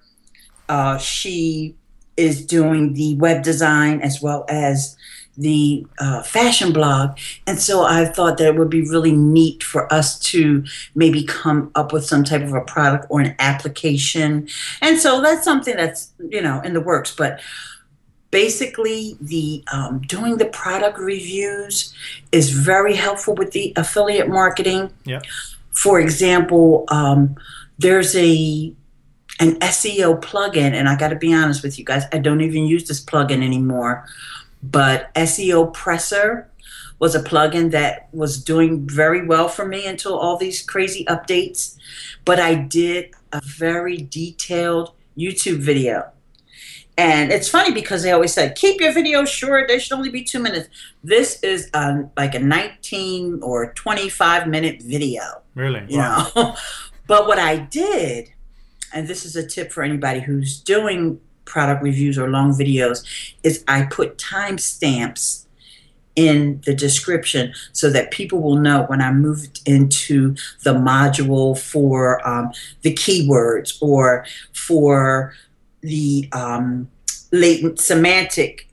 uh, 0.69 0.99
she 0.99 1.75
is 2.19 2.45
doing 2.45 2.95
the 2.95 3.15
web 3.17 3.43
design 3.43 4.01
as 4.01 4.21
well 4.21 4.45
as 4.49 4.97
the 5.39 5.87
uh, 6.01 6.23
fashion 6.23 6.73
blog. 6.73 7.17
And 7.47 7.59
so 7.59 7.85
i 7.85 8.05
thought 8.05 8.37
that 8.39 8.49
it 8.49 8.57
would 8.57 8.69
be 8.69 8.83
really 8.83 9.13
neat 9.13 9.63
for 9.63 9.91
us 9.93 10.19
to 10.31 10.65
maybe 10.95 11.23
come 11.25 11.71
up 11.77 11.93
with 11.93 12.05
some 12.05 12.25
type 12.25 12.43
of 12.43 12.53
a 12.53 12.61
product 12.63 13.07
or 13.09 13.21
an 13.21 13.37
application. 13.39 14.49
And 14.83 14.99
so 14.99 15.23
that's 15.23 15.45
something 15.45 15.77
that's 15.77 16.11
you 16.19 16.43
know 16.43 16.61
in 16.61 16.75
the 16.75 16.81
works. 16.81 17.15
But 17.15 17.41
basically 18.31 19.17
the 19.21 19.63
um, 19.73 20.01
doing 20.01 20.37
the 20.37 20.47
product 20.47 20.99
reviews 20.99 21.95
is 22.33 22.51
very 22.51 22.95
helpful 22.95 23.35
with 23.35 23.53
the 23.53 23.73
affiliate 23.77 24.29
marketing. 24.29 24.91
Yeah. 25.05 25.21
For 25.71 26.01
example 26.01 26.85
um, 26.89 27.37
there's 27.79 28.17
a 28.17 28.75
an 29.41 29.59
seo 29.61 30.21
plugin 30.21 30.73
and 30.73 30.89
i 30.89 30.97
got 30.97 31.09
to 31.09 31.17
be 31.17 31.33
honest 31.33 31.63
with 31.63 31.79
you 31.79 31.85
guys 31.85 32.05
i 32.13 32.19
don't 32.19 32.41
even 32.41 32.65
use 32.65 32.87
this 32.89 33.05
plugin 33.05 33.43
anymore 33.43 34.07
but 34.61 35.15
SEOPressor 35.15 36.47
was 36.99 37.15
a 37.15 37.23
plugin 37.23 37.71
that 37.71 38.09
was 38.13 38.43
doing 38.43 38.89
very 38.89 39.25
well 39.25 39.49
for 39.49 39.65
me 39.65 39.87
until 39.87 40.19
all 40.19 40.37
these 40.37 40.63
crazy 40.63 41.05
updates 41.05 41.77
but 42.25 42.41
i 42.41 42.55
did 42.55 43.11
a 43.33 43.41
very 43.45 43.97
detailed 43.97 44.93
youtube 45.17 45.59
video 45.59 46.11
and 46.99 47.31
it's 47.31 47.49
funny 47.49 47.73
because 47.73 48.03
they 48.03 48.11
always 48.11 48.35
said, 48.35 48.57
keep 48.57 48.81
your 48.81 48.93
videos 48.93 49.29
short. 49.29 49.69
They 49.69 49.79
should 49.79 49.93
only 49.93 50.11
be 50.11 50.25
two 50.25 50.41
minutes. 50.41 50.69
This 51.05 51.41
is 51.45 51.71
um, 51.73 52.11
like 52.17 52.35
a 52.35 52.41
19 52.41 53.39
or 53.41 53.73
25 53.75 54.49
minute 54.49 54.83
video, 54.83 55.23
really? 55.55 55.85
you 55.89 55.99
know. 55.99 56.27
but 57.07 57.29
what 57.29 57.39
I 57.39 57.59
did, 57.59 58.33
and 58.93 59.09
this 59.09 59.25
is 59.25 59.37
a 59.37 59.47
tip 59.47 59.73
for 59.73 59.83
anybody 59.83 60.21
who's 60.21 60.61
doing 60.61 61.21
product 61.45 61.83
reviews 61.83 62.19
or 62.19 62.29
long 62.29 62.53
videos, 62.53 63.05
is 63.43 63.65
I 63.67 63.85
put 63.85 64.19
timestamps 64.19 65.47
in 66.15 66.61
the 66.67 66.75
description 66.75 67.55
so 67.73 67.91
that 67.91 68.11
people 68.11 68.41
will 68.41 68.57
know 68.57 68.85
when 68.85 69.01
I 69.01 69.13
moved 69.13 69.61
into 69.67 70.35
the 70.65 70.75
module 70.75 71.57
for 71.57 72.27
um, 72.29 72.51
the 72.83 72.93
keywords 72.93 73.81
or 73.81 74.27
for 74.53 75.35
the 75.81 76.29
um, 76.33 76.91
latent 77.31 77.81
semantic 77.81 78.69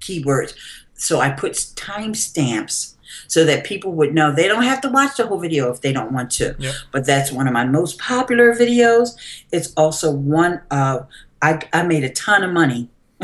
keywords. 0.00 0.54
So 0.94 1.20
I 1.20 1.30
put 1.30 1.52
timestamps 1.54 2.94
so 3.28 3.44
that 3.44 3.64
people 3.64 3.92
would 3.92 4.14
know 4.14 4.34
they 4.34 4.48
don't 4.48 4.64
have 4.64 4.80
to 4.82 4.88
watch 4.88 5.16
the 5.16 5.26
whole 5.26 5.38
video 5.38 5.70
if 5.70 5.80
they 5.80 5.92
don't 5.92 6.12
want 6.12 6.30
to. 6.32 6.56
Yep. 6.58 6.74
But 6.92 7.06
that's 7.06 7.32
one 7.32 7.46
of 7.46 7.52
my 7.52 7.64
most 7.64 7.98
popular 7.98 8.54
videos. 8.54 9.16
It's 9.52 9.72
also 9.76 10.10
one 10.10 10.62
of 10.70 11.06
I, 11.42 11.60
I 11.72 11.82
made 11.82 12.04
a 12.04 12.10
ton 12.10 12.42
of 12.42 12.52
money 12.52 12.88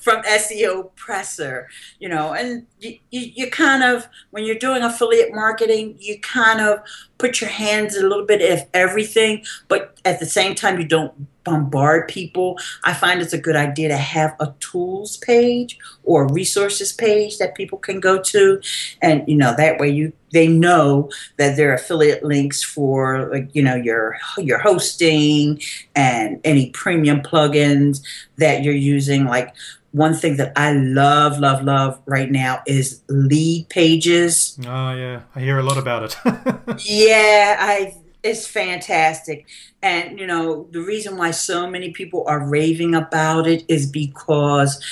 from 0.00 0.22
SEOPressor, 0.22 1.66
you 1.98 2.08
know, 2.08 2.32
and 2.32 2.66
you, 2.80 2.98
you, 3.10 3.32
you, 3.34 3.50
kind 3.50 3.82
of, 3.82 4.08
when 4.30 4.44
you're 4.44 4.56
doing 4.56 4.82
affiliate 4.82 5.32
marketing, 5.32 5.96
you 5.98 6.18
kind 6.20 6.60
of 6.60 6.80
put 7.18 7.40
your 7.40 7.50
hands 7.50 7.96
a 7.96 8.06
little 8.06 8.24
bit 8.24 8.40
of 8.50 8.66
everything, 8.72 9.44
but 9.68 9.98
at 10.04 10.18
the 10.18 10.26
same 10.26 10.54
time, 10.54 10.80
you 10.80 10.86
don't 10.86 11.14
bombard 11.44 12.08
people. 12.08 12.58
I 12.84 12.94
find 12.94 13.20
it's 13.20 13.32
a 13.32 13.38
good 13.38 13.56
idea 13.56 13.88
to 13.88 13.96
have 13.96 14.34
a 14.40 14.54
tools 14.60 15.16
page 15.18 15.78
or 16.04 16.24
a 16.24 16.32
resources 16.32 16.92
page 16.92 17.38
that 17.38 17.54
people 17.54 17.78
can 17.78 18.00
go 18.00 18.20
to, 18.20 18.60
and 19.02 19.26
you 19.28 19.36
know 19.36 19.54
that 19.56 19.78
way 19.78 19.90
you 19.90 20.12
they 20.32 20.46
know 20.46 21.10
that 21.38 21.56
there 21.56 21.70
are 21.70 21.74
affiliate 21.74 22.22
links 22.22 22.62
for 22.62 23.28
like 23.30 23.48
you 23.54 23.62
know 23.62 23.74
your 23.74 24.16
your 24.38 24.58
hosting 24.58 25.60
and 25.94 26.40
any 26.44 26.70
premium 26.70 27.20
plugins 27.20 28.00
that 28.36 28.62
you're 28.62 28.74
using 28.74 29.24
like 29.24 29.54
one 29.92 30.14
thing 30.14 30.36
that 30.36 30.52
I 30.56 30.72
love, 30.72 31.40
love, 31.40 31.64
love 31.64 32.00
right 32.06 32.30
now 32.30 32.62
is 32.66 33.00
LeadPages. 33.08 34.64
Oh 34.64 34.94
yeah, 34.94 35.22
I 35.34 35.40
hear 35.40 35.58
a 35.58 35.62
lot 35.62 35.78
about 35.78 36.04
it. 36.04 36.16
yeah, 36.84 37.56
I 37.58 37.96
it's 38.22 38.46
fantastic. 38.46 39.46
And 39.82 40.18
you 40.18 40.26
know, 40.26 40.68
the 40.70 40.80
reason 40.80 41.16
why 41.16 41.30
so 41.30 41.68
many 41.68 41.90
people 41.90 42.24
are 42.26 42.46
raving 42.46 42.94
about 42.94 43.46
it 43.46 43.64
is 43.68 43.86
because 43.86 44.82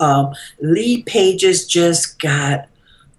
um, 0.00 0.34
Leadpages 0.62 1.68
just 1.68 2.18
got 2.18 2.68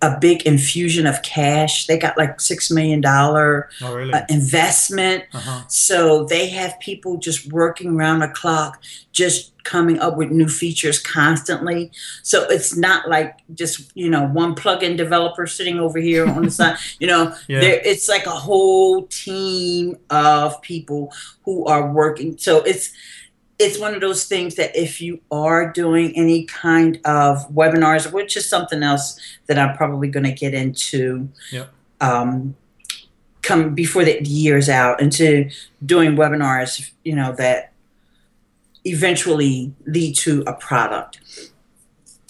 a 0.02 0.18
big 0.20 0.44
infusion 0.44 1.08
of 1.08 1.22
cash. 1.24 1.88
They 1.88 1.98
got 1.98 2.18
like 2.18 2.40
six 2.40 2.70
million 2.70 3.02
dollar 3.02 3.70
oh, 3.82 3.96
really? 3.96 4.14
uh, 4.14 4.22
investment. 4.30 5.24
Uh-huh. 5.34 5.64
So 5.68 6.26
they 6.26 6.50
have 6.50 6.80
people 6.80 7.18
just 7.18 7.52
working 7.52 7.96
around 7.96 8.20
the 8.20 8.28
clock, 8.28 8.82
just 9.12 9.54
coming 9.64 10.00
up 10.00 10.16
with 10.16 10.30
new 10.30 10.48
features 10.48 11.00
constantly. 11.00 11.92
So 12.22 12.48
it's 12.50 12.78
not 12.78 13.10
like 13.10 13.40
just 13.56 13.92
you 13.96 14.10
know 14.10 14.28
one 14.28 14.54
plugin 14.54 14.98
developer 14.98 15.48
sitting 15.48 15.80
over 15.80 16.00
here 16.00 16.28
on 16.28 16.44
the 16.44 16.52
side. 16.60 16.78
You 17.00 17.08
know, 17.08 17.34
yeah. 17.48 17.62
it's 17.62 18.08
like 18.08 18.28
a 18.28 18.32
whole 18.32 19.08
team 19.08 19.98
of 20.12 20.62
people 20.62 21.12
who 21.44 21.66
are 21.66 21.92
working. 21.92 22.38
So 22.38 22.62
it's 22.62 22.92
it's 23.60 23.80
one 23.80 23.96
of 23.96 24.02
those 24.02 24.26
things 24.26 24.56
that 24.56 24.76
if 24.76 25.02
you 25.02 25.20
are 25.32 25.72
doing 25.72 26.16
any 26.16 26.46
kind 26.46 27.00
of 27.06 27.50
webinars, 27.50 28.12
which 28.12 28.38
is 28.38 28.48
something 28.48 28.84
else 28.84 29.20
that 29.48 29.58
I'm 29.58 29.76
probably 29.76 30.10
going 30.10 30.26
to 30.26 30.32
get 30.32 30.54
into, 30.54 31.30
yep. 31.52 31.72
um, 32.00 32.56
come 33.42 33.74
before 33.74 34.06
the 34.06 34.22
year's 34.24 34.70
out, 34.70 35.02
into 35.02 35.50
doing 35.84 36.16
webinars, 36.16 36.92
you 37.04 37.16
know, 37.16 37.32
that 37.34 37.74
eventually 38.86 39.74
lead 39.86 40.16
to 40.18 40.44
a 40.46 40.54
product. 40.54 41.52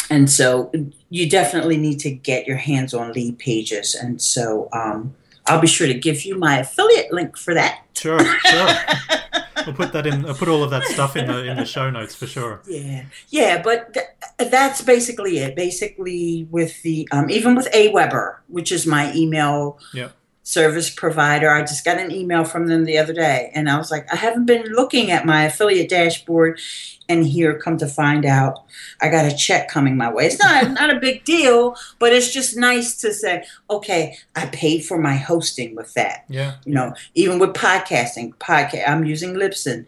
And 0.10 0.30
so 0.30 0.72
you 1.10 1.30
definitely 1.30 1.76
need 1.76 2.00
to 2.00 2.12
get 2.12 2.48
your 2.48 2.56
hands 2.58 2.94
on 2.94 3.14
LeadPages. 3.14 4.02
And 4.02 4.22
so 4.22 4.70
um, 4.72 5.14
I'll 5.46 5.60
be 5.60 5.68
sure 5.68 5.88
to 5.88 5.94
give 5.94 6.24
you 6.24 6.38
my 6.38 6.60
affiliate 6.60 7.12
link 7.12 7.38
for 7.38 7.54
that. 7.54 7.82
Sure, 7.94 8.24
sure. 8.24 8.70
we'll 9.68 9.76
put 9.76 9.94
that 9.94 10.08
in. 10.08 10.26
I'll 10.26 10.34
put 10.34 10.48
all 10.48 10.64
of 10.64 10.72
that 10.72 10.84
stuff 10.86 11.16
in 11.16 11.28
the 11.28 11.46
in 11.46 11.58
the 11.58 11.66
show 11.66 11.90
notes 11.90 12.16
for 12.16 12.26
sure. 12.26 12.62
Yeah, 12.66 13.06
yeah, 13.30 13.62
but 13.62 13.94
th- 13.94 14.50
that's 14.50 14.82
basically 14.82 15.38
it. 15.40 15.56
Basically, 15.56 16.48
with 16.50 16.82
the 16.82 17.08
um, 17.12 17.30
even 17.30 17.56
with 17.56 17.72
Aweber, 17.72 18.38
which 18.48 18.72
is 18.72 18.88
my 18.88 19.14
email 19.14 19.78
yep. 19.94 20.14
Service 20.48 20.90
provider, 20.90 21.52
I 21.52 21.60
just 21.60 21.84
got 21.84 22.00
an 22.00 22.10
email 22.10 22.46
from 22.46 22.68
them 22.68 22.86
the 22.86 22.98
other 22.98 23.12
day, 23.12 23.52
and 23.54 23.70
I 23.70 23.78
was 23.78 23.92
like, 23.92 24.12
I 24.14 24.16
haven't 24.16 24.46
been 24.46 24.64
looking 24.72 25.12
at 25.12 25.26
my 25.26 25.44
affiliate 25.44 25.90
dashboard, 25.90 26.62
and 27.10 27.28
here 27.28 27.60
come 27.60 27.78
to 27.80 27.86
find 27.86 28.26
out 28.26 28.64
I 29.02 29.10
got 29.10 29.26
a 29.26 29.36
check 29.36 29.68
coming 29.68 29.98
my 29.98 30.10
way. 30.10 30.28
It's 30.28 30.40
not 30.40 30.72
not 30.72 30.96
a 30.96 31.02
big 31.02 31.26
deal, 31.26 31.76
but 32.00 32.14
it's 32.14 32.34
just 32.34 32.56
nice 32.56 32.96
to 33.02 33.14
say, 33.14 33.44
okay, 33.70 34.18
I 34.38 34.46
paid 34.46 34.86
for 34.86 34.98
my 34.98 35.18
hosting 35.18 35.76
with 35.76 35.94
that. 35.96 36.24
Yeah. 36.30 36.56
You 36.64 36.74
know, 36.74 36.94
even 37.14 37.40
with 37.40 37.52
podcasting, 37.54 38.34
podcast 38.36 38.88
I'm 38.88 39.04
using 39.04 39.34
Libsyn. 39.34 39.86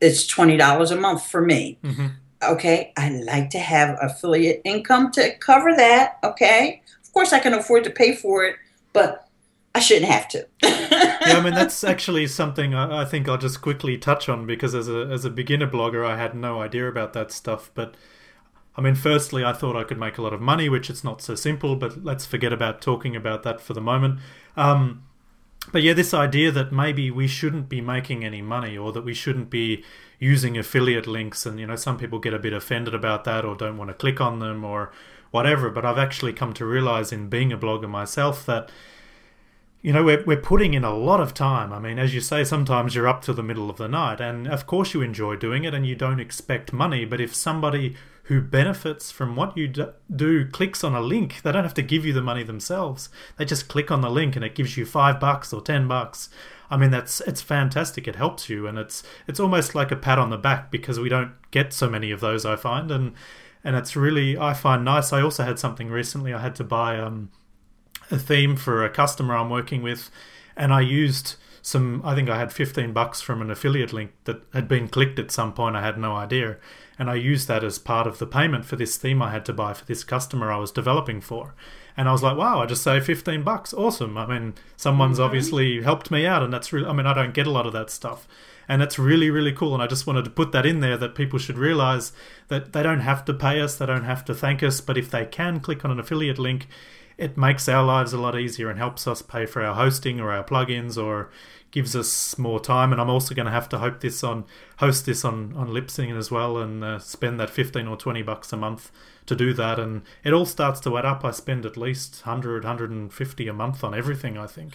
It's 0.00 0.24
twenty 0.24 0.56
dollars 0.56 0.92
a 0.92 0.96
month 0.96 1.26
for 1.26 1.40
me. 1.40 1.78
Mm-hmm. 1.82 2.06
Okay, 2.44 2.92
I 2.96 3.10
like 3.10 3.50
to 3.50 3.58
have 3.58 3.98
affiliate 4.00 4.62
income 4.64 5.10
to 5.12 5.36
cover 5.38 5.74
that. 5.74 6.18
Okay, 6.22 6.80
of 7.02 7.12
course 7.12 7.32
I 7.32 7.40
can 7.40 7.54
afford 7.54 7.82
to 7.84 7.90
pay 7.90 8.14
for 8.14 8.44
it, 8.44 8.54
but 8.92 9.25
I 9.76 9.78
shouldn't 9.78 10.10
have 10.10 10.26
to. 10.28 10.48
yeah, 10.62 11.36
I 11.36 11.40
mean 11.42 11.52
that's 11.54 11.84
actually 11.84 12.28
something 12.28 12.74
I, 12.74 13.02
I, 13.02 13.04
think 13.04 13.28
I'll 13.28 13.36
just 13.36 13.60
quickly 13.60 13.98
touch 13.98 14.26
on 14.26 14.46
because 14.46 14.74
as 14.74 14.88
a 14.88 15.00
as 15.12 15.26
a 15.26 15.30
beginner 15.30 15.68
blogger, 15.68 16.02
I 16.02 16.16
had 16.16 16.34
no 16.34 16.62
idea 16.62 16.88
about 16.88 17.12
that 17.12 17.30
stuff. 17.30 17.70
But 17.74 17.94
I 18.74 18.80
mean, 18.80 18.94
firstly, 18.94 19.44
I 19.44 19.52
thought 19.52 19.76
I 19.76 19.84
could 19.84 19.98
make 19.98 20.16
a 20.16 20.22
lot 20.22 20.32
of 20.32 20.40
money, 20.40 20.70
which 20.70 20.88
it's 20.88 21.04
not 21.04 21.20
so 21.20 21.34
simple. 21.34 21.76
But 21.76 22.02
let's 22.02 22.24
forget 22.24 22.54
about 22.54 22.80
talking 22.80 23.14
about 23.14 23.42
that 23.42 23.60
for 23.60 23.74
the 23.74 23.82
moment. 23.82 24.18
Um, 24.56 25.02
but 25.72 25.82
yeah, 25.82 25.92
this 25.92 26.14
idea 26.14 26.50
that 26.52 26.72
maybe 26.72 27.10
we 27.10 27.26
shouldn't 27.26 27.68
be 27.68 27.82
making 27.82 28.24
any 28.24 28.40
money 28.40 28.78
or 28.78 28.92
that 28.92 29.04
we 29.04 29.12
shouldn't 29.12 29.50
be 29.50 29.84
using 30.18 30.56
affiliate 30.56 31.06
links, 31.06 31.44
and 31.44 31.60
you 31.60 31.66
know, 31.66 31.76
some 31.76 31.98
people 31.98 32.18
get 32.18 32.32
a 32.32 32.38
bit 32.38 32.54
offended 32.54 32.94
about 32.94 33.24
that 33.24 33.44
or 33.44 33.54
don't 33.54 33.76
want 33.76 33.90
to 33.90 33.94
click 33.94 34.22
on 34.22 34.38
them 34.38 34.64
or 34.64 34.90
whatever. 35.32 35.68
But 35.68 35.84
I've 35.84 35.98
actually 35.98 36.32
come 36.32 36.54
to 36.54 36.64
realize 36.64 37.12
in 37.12 37.28
being 37.28 37.52
a 37.52 37.58
blogger 37.58 37.90
myself 37.90 38.46
that 38.46 38.70
you 39.86 39.92
know, 39.92 40.02
we're, 40.02 40.24
we're 40.24 40.36
putting 40.36 40.74
in 40.74 40.82
a 40.82 40.92
lot 40.92 41.20
of 41.20 41.32
time. 41.32 41.72
I 41.72 41.78
mean, 41.78 41.96
as 41.96 42.12
you 42.12 42.20
say, 42.20 42.42
sometimes 42.42 42.96
you're 42.96 43.06
up 43.06 43.22
to 43.22 43.32
the 43.32 43.40
middle 43.44 43.70
of 43.70 43.76
the 43.76 43.86
night, 43.86 44.20
and 44.20 44.48
of 44.48 44.66
course 44.66 44.92
you 44.92 45.00
enjoy 45.00 45.36
doing 45.36 45.62
it 45.62 45.74
and 45.74 45.86
you 45.86 45.94
don't 45.94 46.18
expect 46.18 46.72
money. 46.72 47.04
But 47.04 47.20
if 47.20 47.32
somebody 47.32 47.94
who 48.24 48.40
benefits 48.40 49.12
from 49.12 49.36
what 49.36 49.56
you 49.56 49.72
do 50.12 50.48
clicks 50.48 50.82
on 50.82 50.96
a 50.96 51.00
link, 51.00 51.40
they 51.42 51.52
don't 51.52 51.62
have 51.62 51.74
to 51.74 51.82
give 51.82 52.04
you 52.04 52.12
the 52.12 52.20
money 52.20 52.42
themselves. 52.42 53.10
They 53.36 53.44
just 53.44 53.68
click 53.68 53.92
on 53.92 54.00
the 54.00 54.10
link 54.10 54.34
and 54.34 54.44
it 54.44 54.56
gives 54.56 54.76
you 54.76 54.84
five 54.84 55.20
bucks 55.20 55.52
or 55.52 55.62
ten 55.62 55.86
bucks. 55.86 56.30
I 56.68 56.76
mean, 56.76 56.90
that's 56.90 57.20
it's 57.20 57.40
fantastic. 57.40 58.08
It 58.08 58.16
helps 58.16 58.48
you, 58.48 58.66
and 58.66 58.78
it's 58.78 59.04
it's 59.28 59.38
almost 59.38 59.76
like 59.76 59.92
a 59.92 59.96
pat 59.96 60.18
on 60.18 60.30
the 60.30 60.36
back 60.36 60.72
because 60.72 60.98
we 60.98 61.08
don't 61.08 61.30
get 61.52 61.72
so 61.72 61.88
many 61.88 62.10
of 62.10 62.18
those. 62.18 62.44
I 62.44 62.56
find, 62.56 62.90
and 62.90 63.12
and 63.62 63.76
it's 63.76 63.94
really 63.94 64.36
I 64.36 64.52
find 64.52 64.84
nice. 64.84 65.12
I 65.12 65.22
also 65.22 65.44
had 65.44 65.60
something 65.60 65.90
recently. 65.90 66.34
I 66.34 66.40
had 66.40 66.56
to 66.56 66.64
buy 66.64 66.98
um 66.98 67.30
a 68.10 68.18
theme 68.18 68.56
for 68.56 68.84
a 68.84 68.90
customer 68.90 69.36
I'm 69.36 69.50
working 69.50 69.82
with, 69.82 70.10
and 70.56 70.72
I 70.72 70.80
used 70.80 71.36
some. 71.62 72.00
I 72.04 72.14
think 72.14 72.28
I 72.28 72.38
had 72.38 72.52
15 72.52 72.92
bucks 72.92 73.20
from 73.20 73.42
an 73.42 73.50
affiliate 73.50 73.92
link 73.92 74.12
that 74.24 74.42
had 74.52 74.68
been 74.68 74.88
clicked 74.88 75.18
at 75.18 75.30
some 75.30 75.52
point. 75.52 75.76
I 75.76 75.82
had 75.82 75.98
no 75.98 76.14
idea, 76.14 76.56
and 76.98 77.10
I 77.10 77.14
used 77.14 77.48
that 77.48 77.64
as 77.64 77.78
part 77.78 78.06
of 78.06 78.18
the 78.18 78.26
payment 78.26 78.64
for 78.64 78.76
this 78.76 78.96
theme 78.96 79.20
I 79.22 79.30
had 79.30 79.44
to 79.46 79.52
buy 79.52 79.74
for 79.74 79.84
this 79.84 80.04
customer 80.04 80.52
I 80.52 80.58
was 80.58 80.70
developing 80.70 81.20
for. 81.20 81.54
And 81.96 82.08
I 82.08 82.12
was 82.12 82.22
like, 82.22 82.36
wow, 82.36 82.60
I 82.60 82.66
just 82.66 82.82
saved 82.82 83.06
15 83.06 83.42
bucks. 83.42 83.72
Awesome. 83.72 84.18
I 84.18 84.26
mean, 84.26 84.54
someone's 84.76 85.18
obviously 85.18 85.82
helped 85.82 86.10
me 86.10 86.26
out, 86.26 86.42
and 86.42 86.52
that's 86.52 86.72
really. 86.72 86.88
I 86.88 86.92
mean, 86.92 87.06
I 87.06 87.14
don't 87.14 87.34
get 87.34 87.46
a 87.46 87.50
lot 87.50 87.66
of 87.66 87.72
that 87.72 87.90
stuff 87.90 88.28
and 88.68 88.82
it's 88.82 88.98
really 88.98 89.30
really 89.30 89.52
cool 89.52 89.74
and 89.74 89.82
i 89.82 89.86
just 89.86 90.06
wanted 90.06 90.24
to 90.24 90.30
put 90.30 90.52
that 90.52 90.66
in 90.66 90.80
there 90.80 90.96
that 90.96 91.14
people 91.14 91.38
should 91.38 91.58
realize 91.58 92.12
that 92.48 92.72
they 92.72 92.82
don't 92.82 93.00
have 93.00 93.24
to 93.24 93.32
pay 93.32 93.60
us 93.60 93.76
they 93.76 93.86
don't 93.86 94.04
have 94.04 94.24
to 94.24 94.34
thank 94.34 94.62
us 94.62 94.80
but 94.80 94.98
if 94.98 95.10
they 95.10 95.24
can 95.24 95.60
click 95.60 95.84
on 95.84 95.90
an 95.90 96.00
affiliate 96.00 96.38
link 96.38 96.66
it 97.18 97.36
makes 97.36 97.68
our 97.68 97.84
lives 97.84 98.12
a 98.12 98.18
lot 98.18 98.38
easier 98.38 98.68
and 98.68 98.78
helps 98.78 99.06
us 99.06 99.22
pay 99.22 99.46
for 99.46 99.62
our 99.62 99.74
hosting 99.74 100.20
or 100.20 100.32
our 100.32 100.44
plugins 100.44 101.02
or 101.02 101.30
gives 101.70 101.96
us 101.96 102.36
more 102.38 102.60
time. 102.60 102.92
And 102.92 103.00
I'm 103.00 103.10
also 103.10 103.34
going 103.34 103.46
to 103.46 103.52
have 103.52 103.68
to 103.70 103.78
hope 103.78 104.00
this 104.00 104.22
on 104.22 104.44
host 104.78 105.06
this 105.06 105.24
on 105.24 105.54
on 105.56 105.68
Libsyn 105.68 106.16
as 106.16 106.30
well 106.30 106.58
and 106.58 106.84
uh, 106.84 106.98
spend 106.98 107.40
that 107.40 107.50
15 107.50 107.86
or 107.86 107.96
20 107.96 108.22
bucks 108.22 108.52
a 108.52 108.56
month 108.56 108.90
to 109.26 109.34
do 109.34 109.54
that. 109.54 109.78
And 109.78 110.02
it 110.24 110.32
all 110.32 110.46
starts 110.46 110.80
to 110.80 110.98
add 110.98 111.06
up. 111.06 111.24
I 111.24 111.30
spend 111.30 111.64
at 111.64 111.76
least 111.76 112.26
100, 112.26 112.64
150 112.64 113.48
a 113.48 113.52
month 113.52 113.82
on 113.82 113.94
everything. 113.94 114.36
I 114.36 114.46
think. 114.46 114.74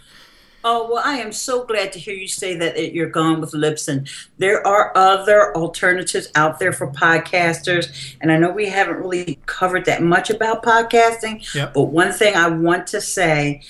Oh, 0.64 0.88
well, 0.92 1.02
I 1.04 1.18
am 1.18 1.32
so 1.32 1.66
glad 1.66 1.92
to 1.94 2.00
hear 2.00 2.14
you 2.14 2.28
say 2.28 2.56
that 2.56 2.94
you're 2.94 3.10
gone 3.10 3.42
with 3.42 3.52
Libsyn. 3.52 4.10
There 4.38 4.66
are 4.66 4.92
other 4.96 5.56
alternatives 5.56 6.30
out 6.36 6.60
there 6.60 6.72
for 6.72 6.92
podcasters, 6.92 8.16
and 8.22 8.32
I 8.32 8.38
know 8.38 8.52
we 8.52 8.68
haven't 8.68 8.98
really 8.98 9.40
covered 9.46 9.86
that 9.86 10.04
much 10.04 10.30
about 10.30 10.64
podcasting, 10.64 11.54
yep. 11.56 11.74
but 11.74 11.86
one 11.86 12.12
thing 12.12 12.36
I 12.36 12.50
want 12.50 12.88
to 12.88 13.02
say 13.02 13.62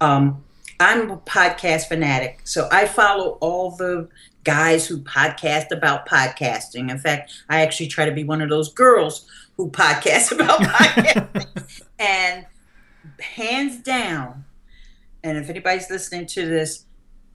um, 0.00 0.42
I'm 0.80 1.10
a 1.10 1.18
podcast 1.18 1.88
fanatic, 1.88 2.40
so 2.44 2.68
I 2.72 2.86
follow 2.86 3.38
all 3.40 3.72
the 3.72 4.08
guys 4.44 4.86
who 4.86 4.98
podcast 4.98 5.70
about 5.70 6.08
podcasting. 6.08 6.90
In 6.90 6.98
fact, 6.98 7.32
I 7.48 7.60
actually 7.60 7.88
try 7.88 8.06
to 8.06 8.12
be 8.12 8.24
one 8.24 8.40
of 8.40 8.48
those 8.48 8.72
girls 8.72 9.26
who 9.56 9.70
podcast 9.70 10.32
about 10.32 10.60
podcasting. 10.60 11.84
and 11.98 12.46
hands 13.20 13.78
down, 13.82 14.39
and 15.22 15.38
if 15.38 15.48
anybody's 15.50 15.90
listening 15.90 16.26
to 16.26 16.46
this, 16.46 16.84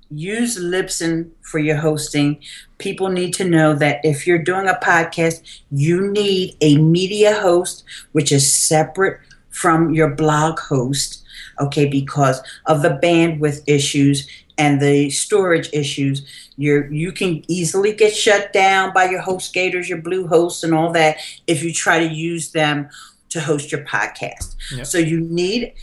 use 0.10 0.58
Libsyn 0.58 1.32
for 1.42 1.60
your 1.60 1.78
hosting. 1.78 2.40
People 2.78 3.10
need 3.10 3.34
to 3.36 3.44
know 3.44 3.74
that 3.74 4.02
if 4.04 4.28
you're 4.28 4.44
doing 4.44 4.68
a 4.68 4.80
podcast, 4.82 5.42
you 5.72 6.12
need 6.12 6.56
a 6.62 6.78
media 6.78 7.34
host, 7.34 7.84
which 8.12 8.32
is 8.32 8.54
separate 8.54 9.20
from 9.50 9.94
your 9.94 10.10
blog 10.10 10.60
host, 10.60 11.24
okay, 11.60 11.86
because 11.86 12.42
of 12.66 12.82
the 12.82 13.00
bandwidth 13.02 13.62
issues. 13.68 14.28
and 14.58 14.80
the 14.80 15.10
storage 15.10 15.70
issues, 15.74 16.22
you 16.56 16.88
you 16.90 17.12
can 17.12 17.44
easily 17.50 17.94
get 17.94 18.16
shut 18.16 18.54
down 18.54 18.94
by 18.94 19.04
your 19.10 19.22
HostGators, 19.22 19.90
your 19.90 20.02
Bluehost, 20.02 20.64
and 20.64 20.74
all 20.74 20.94
that 20.94 21.18
if 21.46 21.62
you 21.64 21.74
try 21.74 22.00
to 22.00 22.14
use 22.14 22.52
them 22.52 22.88
to 23.30 23.42
host 23.42 23.72
your 23.72 23.84
podcast. 23.84 24.56
Yep. 24.72 24.86
So 24.86 24.98
you 24.98 25.20
need 25.20 25.74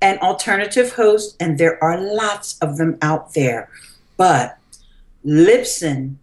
an 0.00 0.18
alternative 0.18 0.92
host, 0.92 1.36
and 1.40 1.58
there 1.58 1.82
are 1.82 2.00
lots 2.00 2.58
of 2.60 2.76
them 2.76 2.98
out 3.02 3.34
there. 3.34 3.68
But 4.16 4.58
Libsyn 5.24 6.16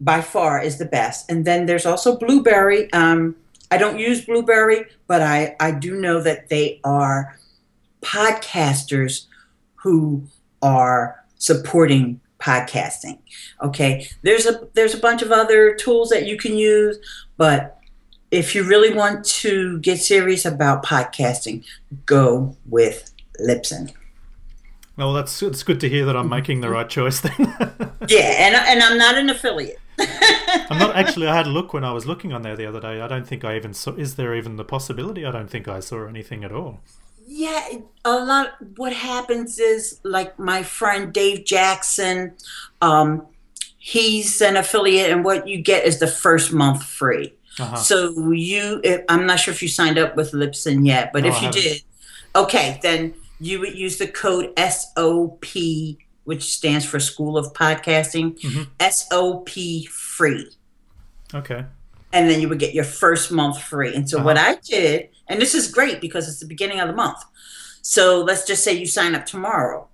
by 0.00 0.20
far 0.20 0.62
is 0.62 0.78
the 0.78 0.84
best. 0.84 1.30
And 1.30 1.44
then 1.44 1.66
there's 1.66 1.86
also 1.86 2.16
Blubrry. 2.16 2.90
Um, 2.92 3.36
I 3.70 3.76
don't 3.76 3.98
use 3.98 4.24
Blubrry, 4.24 4.86
but 5.06 5.20
I, 5.20 5.56
I 5.60 5.72
do 5.72 6.00
know 6.00 6.22
that 6.22 6.48
they 6.48 6.80
are 6.82 7.38
podcasters 8.02 9.26
who 9.76 10.24
are 10.62 11.22
supporting 11.36 12.20
podcasting. 12.40 13.18
Okay. 13.62 14.08
There's 14.22 14.46
a 14.46 14.66
there's 14.72 14.94
a 14.94 14.98
bunch 14.98 15.22
of 15.22 15.30
other 15.30 15.74
tools 15.74 16.08
that 16.08 16.26
you 16.26 16.38
can 16.38 16.56
use, 16.56 16.98
but 17.36 17.78
if 18.30 18.54
you 18.54 18.62
really 18.62 18.94
want 18.94 19.24
to 19.24 19.78
get 19.80 19.98
serious 19.98 20.44
about 20.44 20.84
podcasting, 20.84 21.64
go 22.06 22.56
with 22.66 23.12
Libsyn. 23.40 23.92
Well, 24.96 25.12
that's 25.14 25.42
it's 25.42 25.62
good 25.62 25.80
to 25.80 25.88
hear 25.88 26.04
that 26.04 26.16
I'm 26.16 26.28
making 26.28 26.60
the 26.60 26.68
right 26.68 26.88
choice 26.88 27.20
then. 27.20 27.34
Yeah, 28.08 28.34
and 28.38 28.54
and 28.54 28.82
I'm 28.82 28.98
not 28.98 29.16
an 29.16 29.30
affiliate. 29.30 29.78
I'm 29.98 30.78
not 30.78 30.96
actually. 30.96 31.26
I 31.26 31.34
had 31.34 31.46
a 31.46 31.50
look 31.50 31.72
when 31.72 31.84
I 31.84 31.92
was 31.92 32.06
looking 32.06 32.32
on 32.32 32.42
there 32.42 32.56
the 32.56 32.66
other 32.66 32.80
day. 32.80 33.00
I 33.00 33.08
don't 33.08 33.26
think 33.26 33.44
I 33.44 33.56
even 33.56 33.74
saw. 33.74 33.92
Is 33.92 34.16
there 34.16 34.34
even 34.34 34.56
the 34.56 34.64
possibility? 34.64 35.24
I 35.24 35.30
don't 35.30 35.48
think 35.48 35.68
I 35.68 35.80
saw 35.80 36.06
anything 36.06 36.44
at 36.44 36.52
all. 36.52 36.80
Yeah, 37.26 37.68
a 38.04 38.12
lot. 38.12 38.56
What 38.76 38.92
happens 38.92 39.58
is, 39.58 40.00
like 40.02 40.38
my 40.38 40.62
friend 40.62 41.12
Dave 41.12 41.44
Jackson, 41.44 42.34
um, 42.82 43.26
he's 43.78 44.40
an 44.40 44.56
affiliate, 44.56 45.10
and 45.10 45.24
what 45.24 45.46
you 45.46 45.60
get 45.62 45.84
is 45.84 45.98
the 45.98 46.08
first 46.08 46.52
month 46.52 46.82
free. 46.82 47.34
Uh-huh. 47.60 47.76
So 47.76 48.30
you, 48.32 48.80
if, 48.82 49.02
I'm 49.08 49.26
not 49.26 49.38
sure 49.40 49.52
if 49.52 49.62
you 49.62 49.68
signed 49.68 49.98
up 49.98 50.16
with 50.16 50.32
Libsyn 50.32 50.86
yet, 50.86 51.12
but 51.12 51.22
No, 51.24 51.28
if 51.30 51.42
you 51.42 51.50
did, 51.50 51.82
okay, 52.34 52.78
then 52.82 53.14
you 53.40 53.60
would 53.60 53.74
use 53.76 53.98
the 53.98 54.06
code 54.08 54.52
SOP, 54.58 55.44
which 56.24 56.42
stands 56.54 56.84
for 56.84 56.98
School 57.00 57.36
of 57.38 57.52
Podcasting, 57.52 58.38
Mhm. 58.40 58.66
SOP 58.80 59.86
free. 59.86 60.50
Okay. 61.34 61.64
and 62.12 62.28
then 62.28 62.40
you 62.40 62.48
would 62.48 62.58
get 62.58 62.74
your 62.74 62.82
first 62.82 63.30
month 63.30 63.62
free. 63.62 63.94
And 63.94 64.10
so 64.10 64.16
Uh-huh. 64.16 64.26
what 64.26 64.36
I 64.36 64.56
did, 64.56 65.10
and 65.28 65.40
this 65.40 65.54
is 65.54 65.68
great 65.68 66.00
because 66.00 66.26
it's 66.26 66.40
the 66.40 66.46
beginning 66.46 66.80
of 66.80 66.88
the 66.88 66.92
month. 66.94 67.18
So 67.82 68.22
let's 68.24 68.44
just 68.44 68.64
say 68.64 68.72
you 68.72 68.84
sign 68.86 69.14
up 69.14 69.26
tomorrow. 69.26 69.86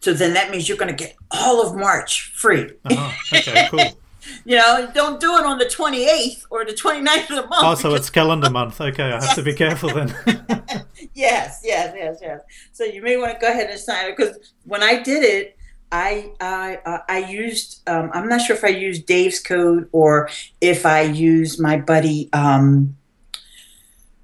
So 0.00 0.12
then 0.12 0.34
that 0.34 0.50
means 0.50 0.68
you're 0.68 0.76
going 0.76 0.94
to 0.94 1.04
get 1.04 1.16
all 1.30 1.66
of 1.66 1.74
March 1.74 2.32
free. 2.36 2.72
Uh-huh. 2.84 3.10
Okay. 3.38 3.68
Cool. 3.70 3.80
You 4.44 4.56
know, 4.56 4.90
don't 4.94 5.20
do 5.20 5.36
it 5.36 5.44
on 5.44 5.58
the 5.58 5.64
28th 5.64 6.44
or 6.50 6.64
the 6.64 6.72
29th 6.72 7.30
of 7.30 7.36
the 7.36 7.46
month. 7.48 7.52
Oh, 7.52 7.74
so 7.74 7.90
because- 7.90 8.00
it's 8.00 8.10
calendar 8.10 8.50
month. 8.50 8.80
Okay, 8.80 9.02
I 9.12 9.24
have 9.24 9.34
to 9.34 9.42
be 9.42 9.54
careful 9.64 9.90
then. 9.90 10.14
yes, 11.14 11.60
yes, 11.64 11.94
yes, 11.96 12.18
yes. 12.22 12.40
So 12.72 12.84
you 12.84 13.02
may 13.02 13.16
want 13.16 13.32
to 13.34 13.38
go 13.40 13.48
ahead 13.48 13.70
and 13.70 13.78
sign 13.78 14.10
it 14.10 14.16
because 14.16 14.52
when 14.64 14.82
I 14.82 15.02
did 15.02 15.24
it, 15.24 15.56
I 15.90 16.32
I 16.40 16.78
uh, 16.86 16.98
I 17.08 17.18
used 17.18 17.82
um, 17.88 18.10
I'm 18.14 18.28
not 18.28 18.40
sure 18.40 18.56
if 18.56 18.64
I 18.64 18.68
used 18.68 19.06
Dave's 19.06 19.40
code 19.40 19.88
or 19.92 20.30
if 20.60 20.86
I 20.86 21.02
used 21.02 21.60
my 21.60 21.76
buddy 21.76 22.30
um, 22.32 22.96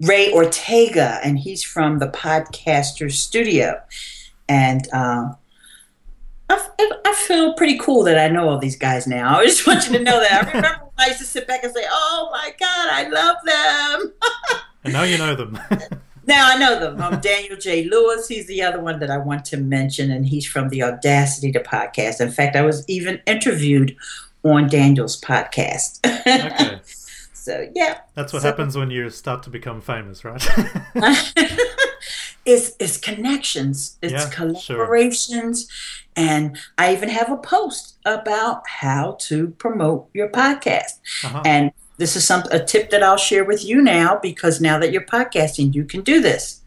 Ray 0.00 0.32
Ortega, 0.32 1.18
and 1.24 1.38
he's 1.38 1.62
from 1.64 1.98
the 1.98 2.08
Podcaster 2.08 3.10
Studio, 3.10 3.80
and. 4.48 4.86
Uh, 4.92 5.32
I, 6.50 6.68
I 7.04 7.14
feel 7.26 7.52
pretty 7.54 7.78
cool 7.78 8.02
that 8.04 8.18
I 8.18 8.28
know 8.32 8.48
all 8.48 8.58
these 8.58 8.76
guys 8.76 9.06
now. 9.06 9.38
I 9.38 9.44
just 9.44 9.66
want 9.66 9.86
you 9.86 9.98
to 9.98 10.02
know 10.04 10.18
that. 10.20 10.44
I 10.44 10.46
remember 10.46 10.84
when 10.84 10.90
I 10.98 11.06
used 11.08 11.18
to 11.20 11.24
sit 11.26 11.46
back 11.46 11.62
and 11.64 11.72
say, 11.74 11.84
"Oh 11.90 12.28
my 12.32 12.52
God, 12.58 12.88
I 12.90 13.08
love 13.08 13.36
them." 13.44 14.12
and 14.84 14.92
now 14.92 15.02
you 15.02 15.18
know 15.18 15.34
them. 15.34 15.58
Now 16.26 16.50
I 16.50 16.58
know 16.58 16.78
them. 16.78 17.00
Um, 17.00 17.20
Daniel 17.20 17.56
J. 17.56 17.84
Lewis. 17.84 18.28
He's 18.28 18.46
the 18.46 18.62
other 18.62 18.80
one 18.80 18.98
that 19.00 19.10
I 19.10 19.18
want 19.18 19.44
to 19.46 19.56
mention, 19.58 20.10
and 20.10 20.26
he's 20.26 20.46
from 20.46 20.68
the 20.70 20.82
Audacity 20.82 21.52
to 21.52 21.60
Podcast. 21.60 22.20
In 22.20 22.30
fact, 22.30 22.56
I 22.56 22.62
was 22.62 22.84
even 22.88 23.20
interviewed 23.26 23.96
on 24.42 24.68
Daniel's 24.68 25.20
podcast. 25.20 26.00
okay. 26.04 26.80
so 27.32 27.68
yeah, 27.74 28.00
That's 28.14 28.32
what 28.32 28.42
So- 28.42 28.48
happens 28.48 28.76
when 28.76 28.90
you 28.90 29.10
start 29.10 29.42
to 29.44 29.50
become 29.50 29.80
famous, 29.80 30.24
right? 30.24 30.42
it's 32.44 32.72
it's 32.78 32.96
connections, 32.98 33.98
it's 34.02 34.12
Yeah, 34.12 34.52
sure. 34.54 34.86
And 36.18 36.58
I 36.76 36.92
even 36.92 37.08
have 37.08 37.30
a 37.30 37.36
post 37.36 37.96
about 38.04 38.66
how 38.66 39.16
to 39.20 39.48
promote 39.58 40.08
your 40.12 40.28
podcast. 40.28 40.98
uh-huh. 41.24 41.42
And 41.44 41.70
this 41.98 42.16
is 42.16 42.26
some 42.26 42.42
a 42.50 42.62
tip 42.64 42.90
that 42.90 43.02
I'll 43.02 43.16
share 43.16 43.44
with 43.44 43.64
you 43.64 43.82
now 43.82 44.18
because 44.22 44.60
now 44.60 44.78
that 44.78 44.92
you're 44.92 45.04
podcasting, 45.06 45.74
you 45.74 45.84
can 45.84 46.02
do 46.02 46.20
this. 46.20 46.62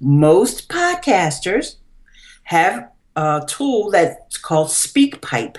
Most 0.00 0.68
podcasters 0.68 1.76
have 2.44 2.88
a 3.16 3.42
tool 3.46 3.90
that's 3.90 4.36
called 4.38 4.68
SpeakPipe 4.68 5.56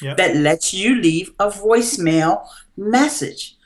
Yep. 0.00 0.16
that 0.16 0.36
lets 0.36 0.72
you 0.74 0.96
leave 0.96 1.30
a 1.38 1.48
voicemail 1.48 2.44
message. 2.76 3.56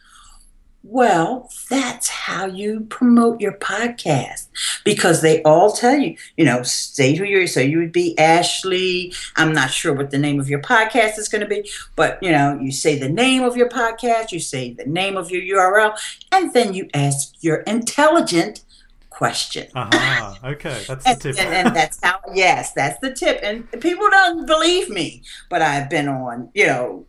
Well, 0.89 1.51
that's 1.69 2.09
how 2.09 2.47
you 2.47 2.87
promote 2.89 3.41
your 3.41 3.55
podcast 3.55 4.47
because 4.85 5.21
they 5.21 5.43
all 5.43 5.73
tell 5.73 5.97
you, 5.99 6.17
you 6.37 6.45
know, 6.45 6.63
state 6.63 7.19
who 7.19 7.25
you're. 7.25 7.49
So 7.49 7.61
you 7.61 7.79
would 7.79 7.91
be 7.91 8.17
Ashley. 8.19 9.13
I'm 9.35 9.53
not 9.53 9.73
sure 9.73 9.93
what 9.93 10.13
the 10.13 10.19
name 10.19 10.39
of 10.39 10.49
your 10.49 10.61
podcast 10.61 11.19
is 11.19 11.29
going 11.29 11.41
to 11.43 11.49
be, 11.49 11.69
but 11.97 12.23
you 12.23 12.31
know, 12.31 12.59
you 12.61 12.71
say 12.71 12.97
the 12.99 13.09
name 13.09 13.43
of 13.43 13.57
your 13.57 13.69
podcast, 13.69 14.31
you 14.31 14.39
say 14.39 14.75
the 14.75 14.87
name 14.87 15.17
of 15.17 15.31
your 15.31 15.43
URL, 15.43 15.99
and 16.31 16.53
then 16.53 16.73
you 16.73 16.89
ask 16.95 17.35
your 17.41 17.57
intelligent 17.63 18.63
question. 19.11 19.67
Uh-huh. 19.75 20.35
Okay, 20.45 20.85
that's 20.87 21.03
the 21.05 21.11
And, 21.11 21.21
tip. 21.21 21.39
and, 21.41 21.55
and 21.55 21.75
that's 21.77 21.99
how, 22.03 22.21
yes, 22.33 22.73
that's 22.75 23.01
the 23.01 23.13
tip. 23.13 23.41
And 23.43 23.69
people 23.81 24.09
don't 24.11 24.47
believe 24.47 24.89
me, 24.89 25.23
but 25.51 25.63
I've 25.63 25.91
been 25.91 26.07
on, 26.09 26.51
you 26.55 26.67
know, 26.67 27.07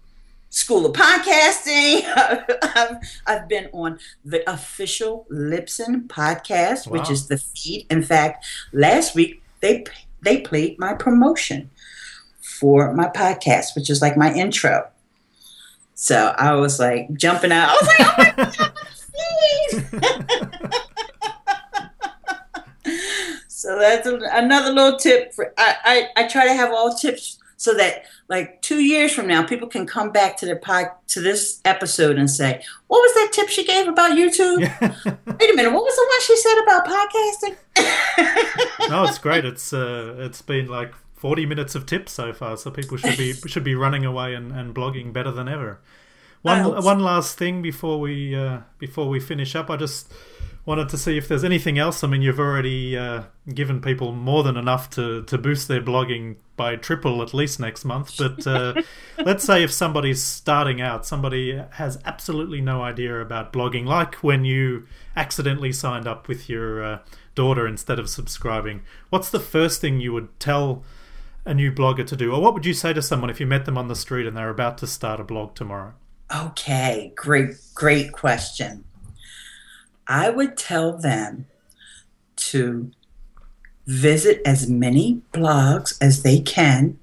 School 0.50 0.86
of 0.86 0.94
Podcasting. 0.94 2.04
I've, 2.76 2.98
I've 3.26 3.48
been 3.48 3.70
on 3.74 4.00
the 4.24 4.50
official 4.50 5.26
Libsyn 5.32 6.08
podcast, 6.08 6.88
which 6.90 7.10
is 7.10 7.28
the 7.28 7.38
feed. 7.38 7.86
In 7.90 8.02
fact, 8.02 8.46
last 8.72 9.16
week 9.16 9.42
they 9.62 9.86
they 10.22 10.42
played 10.42 10.80
my 10.80 10.94
promotion 10.94 11.70
for 12.42 12.94
my 12.94 13.08
podcast, 13.08 13.76
which 13.76 13.90
is 13.90 14.02
like 14.02 14.18
my 14.18 14.34
intro. 14.34 14.90
So 15.96 16.34
I 16.38 16.54
was 16.54 16.80
like 16.80 17.14
jumping 17.14 17.52
out. 17.52 17.70
I 17.70 17.74
was 17.74 17.88
like, 17.88 18.08
oh 18.08 19.84
my 19.92 20.00
god! 20.00 20.74
So 23.58 23.78
that's 23.80 24.08
another 24.08 24.72
little 24.72 24.98
tip. 25.00 25.34
For 25.34 25.52
I, 25.58 25.76
I 26.16 26.24
I 26.24 26.28
try 26.28 26.46
to 26.46 26.54
have 26.54 26.72
all 26.72 26.94
tips 26.94 27.40
so 27.58 27.74
that 27.74 28.04
like 28.30 28.62
two 28.62 28.80
years 28.80 29.14
from 29.14 29.28
now, 29.28 29.44
people 29.44 29.68
can 29.68 29.86
come 29.86 30.12
back 30.12 30.38
to 30.38 30.46
their 30.46 30.56
pod 30.56 30.88
to 31.08 31.22
this 31.22 31.60
episode 31.66 32.18
and 32.18 32.30
say, 32.30 32.64
"What 32.88 33.00
was 33.00 33.14
that 33.16 33.32
tip 33.34 33.50
she 33.50 33.66
gave 33.66 33.88
about 33.88 34.18
YouTube? 34.18 34.60
Wait 35.40 35.52
a 35.52 35.56
minute, 35.56 35.74
what 35.74 35.84
was 35.84 35.96
the 35.96 36.08
one 36.08 36.22
she 36.22 36.38
said 36.38 36.62
about 36.64 36.86
podcasting?" 36.86 37.58
no, 38.90 39.04
it's 39.04 39.18
great. 39.18 39.44
It's 39.44 39.74
uh, 39.74 40.16
it's 40.20 40.42
been 40.42 40.68
like 40.68 40.94
40 41.16 41.48
minutes 41.48 41.74
of 41.74 41.88
tips 41.88 42.12
so 42.12 42.32
far, 42.32 42.58
so 42.58 42.70
people 42.70 42.98
should 42.98 43.18
be 43.18 43.34
should 43.48 43.64
be 43.64 43.76
running 43.76 44.06
away 44.06 44.36
and, 44.36 44.52
and 44.52 44.74
blogging 44.74 45.12
better 45.12 45.32
than 45.32 45.50
ever. 45.50 45.80
One 46.44 46.84
one 46.84 47.00
last 47.00 47.38
thing 47.38 47.64
before 47.64 48.00
we 48.00 48.36
uh, 48.36 48.60
before 48.78 49.10
we 49.10 49.20
finish 49.20 49.56
up, 49.56 49.72
I 49.72 49.78
just 49.78 50.14
wanted 50.68 50.90
to 50.90 50.98
see 50.98 51.18
if 51.18 51.30
there's 51.30 51.46
anything 51.46 51.80
else. 51.80 52.04
I 52.04 52.08
mean, 52.08 52.22
you've 52.22 52.42
already 52.42 52.98
uh, 52.98 53.24
given 53.52 53.80
people 53.80 54.12
more 54.12 54.44
than 54.44 54.58
enough 54.58 54.90
to, 54.92 55.24
to 55.24 55.38
boost 55.38 55.70
their 55.70 55.82
blogging 55.82 56.36
by 56.58 56.76
triple 56.76 57.22
at 57.22 57.34
least 57.34 57.58
next 57.58 57.86
month. 57.86 58.18
But 58.18 58.46
uh, 58.46 58.82
let's 59.26 59.46
say 59.46 59.64
if 59.64 59.72
somebody's 59.72 60.22
starting 60.22 60.82
out, 60.82 61.06
somebody 61.06 61.58
has 61.72 61.98
absolutely 62.04 62.60
no 62.60 62.84
idea 62.84 63.22
about 63.22 63.54
blogging, 63.54 63.86
like 63.86 64.16
when 64.16 64.44
you 64.44 64.86
accidentally 65.16 65.72
signed 65.72 66.06
up 66.06 66.28
with 66.28 66.50
your 66.50 66.84
uh, 66.84 67.00
daughter 67.34 67.66
instead 67.66 67.98
of 67.98 68.10
subscribing. 68.10 68.82
What's 69.10 69.30
the 69.30 69.40
first 69.40 69.80
thing 69.80 70.02
you 70.02 70.12
would 70.12 70.38
tell 70.38 70.84
a 71.46 71.54
new 71.54 71.72
blogger 71.72 72.06
to 72.06 72.18
do, 72.18 72.34
or 72.34 72.42
what 72.42 72.54
would 72.54 72.66
you 72.66 72.74
say 72.74 72.92
to 72.92 73.02
someone 73.02 73.30
if 73.30 73.40
you 73.40 73.48
met 73.48 73.64
them 73.64 73.78
on 73.78 73.88
the 73.88 73.96
street 73.96 74.28
and 74.28 74.36
they're 74.36 74.50
about 74.50 74.78
to 74.80 74.88
start 74.88 75.22
a 75.22 75.24
blog 75.24 75.56
tomorrow? 75.56 75.94
Okay, 76.36 77.14
great, 77.16 77.52
great 77.74 78.12
question. 78.12 78.84
I 80.08 80.30
would 80.30 80.58
tell 80.58 80.98
them 80.98 81.48
to 82.38 82.92
visit 83.86 84.42
as 84.46 84.70
many 84.70 85.22
blogs 85.34 85.98
as 86.02 86.24
they 86.24 86.40
can 86.40 87.00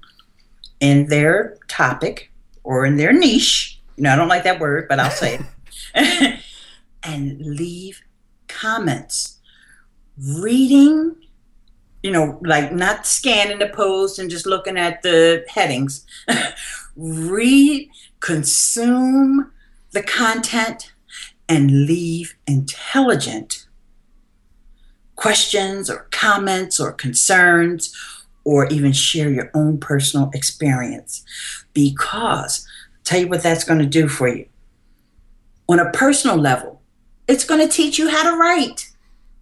in 0.79 1.07
their 1.07 1.57
topic 1.67 2.31
or 2.63 2.85
in 2.85 2.97
their 2.97 3.13
niche. 3.13 3.79
No, 3.97 4.11
I 4.11 4.15
don't 4.15 4.27
like 4.27 4.43
that 4.43 4.59
word, 4.59 4.87
but 4.87 4.99
I'll 4.99 5.11
say 5.11 5.39
it. 5.93 6.39
and 7.03 7.39
leave 7.39 8.01
comments. 8.47 9.39
Reading 10.17 11.15
you 12.05 12.11
know, 12.11 12.37
like 12.43 12.71
not 12.71 13.07
scanning 13.07 13.57
the 13.57 13.69
post 13.69 14.19
and 14.19 14.29
just 14.29 14.45
looking 14.45 14.77
at 14.77 15.01
the 15.01 15.43
headings. 15.49 16.05
Read, 16.95 17.89
consume 18.19 19.51
the 19.89 20.03
content, 20.03 20.93
and 21.47 21.85
leave 21.85 22.35
intelligent 22.47 23.67
questions 25.15 25.89
or 25.89 26.07
comments 26.11 26.79
or 26.79 26.91
concerns 26.91 27.95
or 28.43 28.67
even 28.67 28.91
share 28.91 29.29
your 29.29 29.49
own 29.53 29.77
personal 29.79 30.29
experience. 30.33 31.23
Because 31.73 32.67
tell 33.03 33.19
you 33.19 33.27
what 33.27 33.43
that's 33.43 33.63
going 33.63 33.79
to 33.79 33.85
do 33.85 34.07
for 34.07 34.27
you. 34.27 34.47
On 35.67 35.79
a 35.79 35.91
personal 35.91 36.37
level 36.37 36.81
it's 37.27 37.43
going 37.43 37.61
to 37.61 37.67
teach 37.67 37.97
you 37.97 38.09
how 38.09 38.23
to 38.29 38.37
write. 38.37 38.91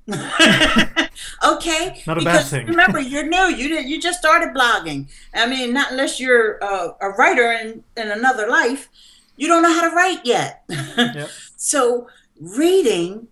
Okay? 1.43 2.01
Not 2.07 2.17
a 2.17 2.19
because 2.21 2.43
bad 2.43 2.45
thing. 2.45 2.67
remember 2.67 2.99
you're 2.99 3.27
new. 3.27 3.55
You 3.55 3.67
did 3.67 3.89
you 3.89 3.99
just 3.99 4.19
started 4.19 4.53
blogging. 4.55 5.09
I 5.33 5.45
mean 5.47 5.73
not 5.73 5.91
unless 5.91 6.19
you're 6.19 6.63
uh, 6.63 6.93
a 7.01 7.09
writer 7.09 7.51
in, 7.51 7.83
in 7.97 8.11
another 8.11 8.47
life. 8.47 8.89
You 9.35 9.47
don't 9.47 9.61
know 9.61 9.73
how 9.73 9.89
to 9.89 9.95
write 9.95 10.25
yet. 10.25 10.63
Yep. 10.69 11.29
So 11.63 12.09
reading 12.41 13.29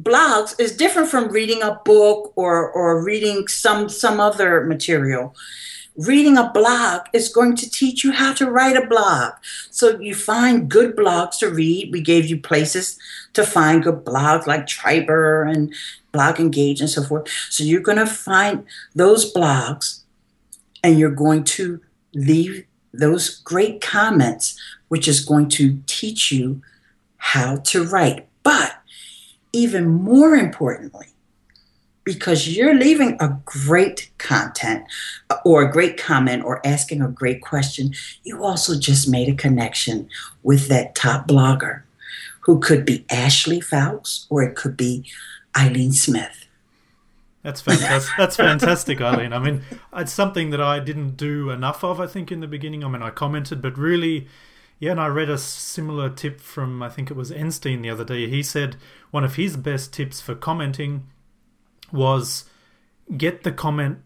blogs 0.00 0.54
is 0.60 0.76
different 0.76 1.08
from 1.08 1.32
reading 1.32 1.62
a 1.62 1.80
book 1.84 2.32
or 2.36 2.70
or 2.70 3.02
reading 3.02 3.48
some 3.48 3.88
some 3.88 4.20
other 4.20 4.62
material. 4.62 5.34
Reading 5.96 6.38
a 6.38 6.50
blog 6.54 7.00
is 7.12 7.28
going 7.28 7.56
to 7.56 7.68
teach 7.68 8.04
you 8.04 8.12
how 8.12 8.34
to 8.34 8.48
write 8.48 8.76
a 8.76 8.86
blog. 8.86 9.32
So 9.70 9.98
you 9.98 10.14
find 10.14 10.68
good 10.68 10.94
blogs 10.94 11.38
to 11.40 11.50
read. 11.50 11.90
We 11.90 12.02
gave 12.02 12.26
you 12.26 12.38
places 12.40 13.00
to 13.32 13.44
find 13.44 13.82
good 13.82 14.04
blogs 14.04 14.46
like 14.46 14.68
Triberr 14.68 15.42
and 15.42 15.74
blog 16.12 16.38
engage 16.38 16.80
and 16.80 16.90
so 16.90 17.02
forth. 17.02 17.28
So 17.50 17.64
you're 17.64 17.88
going 17.88 17.98
to 17.98 18.06
find 18.06 18.64
those 18.94 19.32
blogs 19.32 20.02
and 20.84 21.00
you're 21.00 21.10
going 21.24 21.42
to 21.58 21.80
leave 22.14 22.64
those 22.92 23.40
great 23.40 23.80
comments 23.80 24.56
which 24.86 25.08
is 25.08 25.24
going 25.24 25.48
to 25.48 25.82
teach 25.86 26.30
you 26.30 26.62
how 27.24 27.56
to 27.56 27.84
write 27.84 28.28
but 28.44 28.76
even 29.52 29.88
more 29.88 30.36
importantly, 30.36 31.06
because 32.04 32.54
you're 32.54 32.74
leaving 32.74 33.16
a 33.18 33.38
great 33.46 34.10
content 34.18 34.84
uh, 35.30 35.38
or 35.44 35.62
a 35.62 35.72
great 35.72 35.96
comment 35.96 36.44
or 36.44 36.64
asking 36.64 37.00
a 37.00 37.08
great 37.08 37.40
question, 37.40 37.94
you 38.22 38.44
also 38.44 38.78
just 38.78 39.08
made 39.08 39.28
a 39.28 39.34
connection 39.34 40.08
with 40.42 40.68
that 40.68 40.94
top 40.94 41.26
blogger 41.26 41.82
who 42.40 42.60
could 42.60 42.84
be 42.84 43.06
Ashley 43.10 43.58
Faulkes 43.58 44.26
or 44.28 44.42
it 44.42 44.54
could 44.54 44.76
be 44.76 45.06
Ileane 45.56 45.94
Smith. 45.94 46.46
That's 47.42 47.62
fantastic. 47.62 48.14
That's 48.18 48.36
fantastic, 48.36 48.98
Ileane. 48.98 49.34
I 49.34 49.38
mean, 49.38 49.62
it's 49.94 50.12
something 50.12 50.50
that 50.50 50.60
I 50.60 50.78
didn't 50.80 51.16
do 51.16 51.50
enough 51.50 51.82
of, 51.82 52.00
I 52.00 52.06
think, 52.06 52.30
in 52.30 52.40
the 52.40 52.46
beginning. 52.46 52.84
I 52.84 52.88
mean, 52.88 53.02
I 53.02 53.10
commented, 53.10 53.62
but 53.62 53.78
really, 53.78 54.28
yeah, 54.84 54.90
and 54.90 55.00
I 55.00 55.06
read 55.06 55.30
a 55.30 55.38
similar 55.38 56.10
tip 56.10 56.42
from, 56.42 56.82
I 56.82 56.90
think 56.90 57.10
it 57.10 57.16
was 57.16 57.30
Enstine 57.30 57.80
the 57.80 57.88
other 57.88 58.04
day. 58.04 58.28
He 58.28 58.42
said 58.42 58.76
one 59.10 59.24
of 59.24 59.36
his 59.36 59.56
best 59.56 59.94
tips 59.94 60.20
for 60.20 60.34
commenting 60.34 61.06
was 61.90 62.44
get 63.16 63.44
the 63.44 63.52
comment 63.52 64.00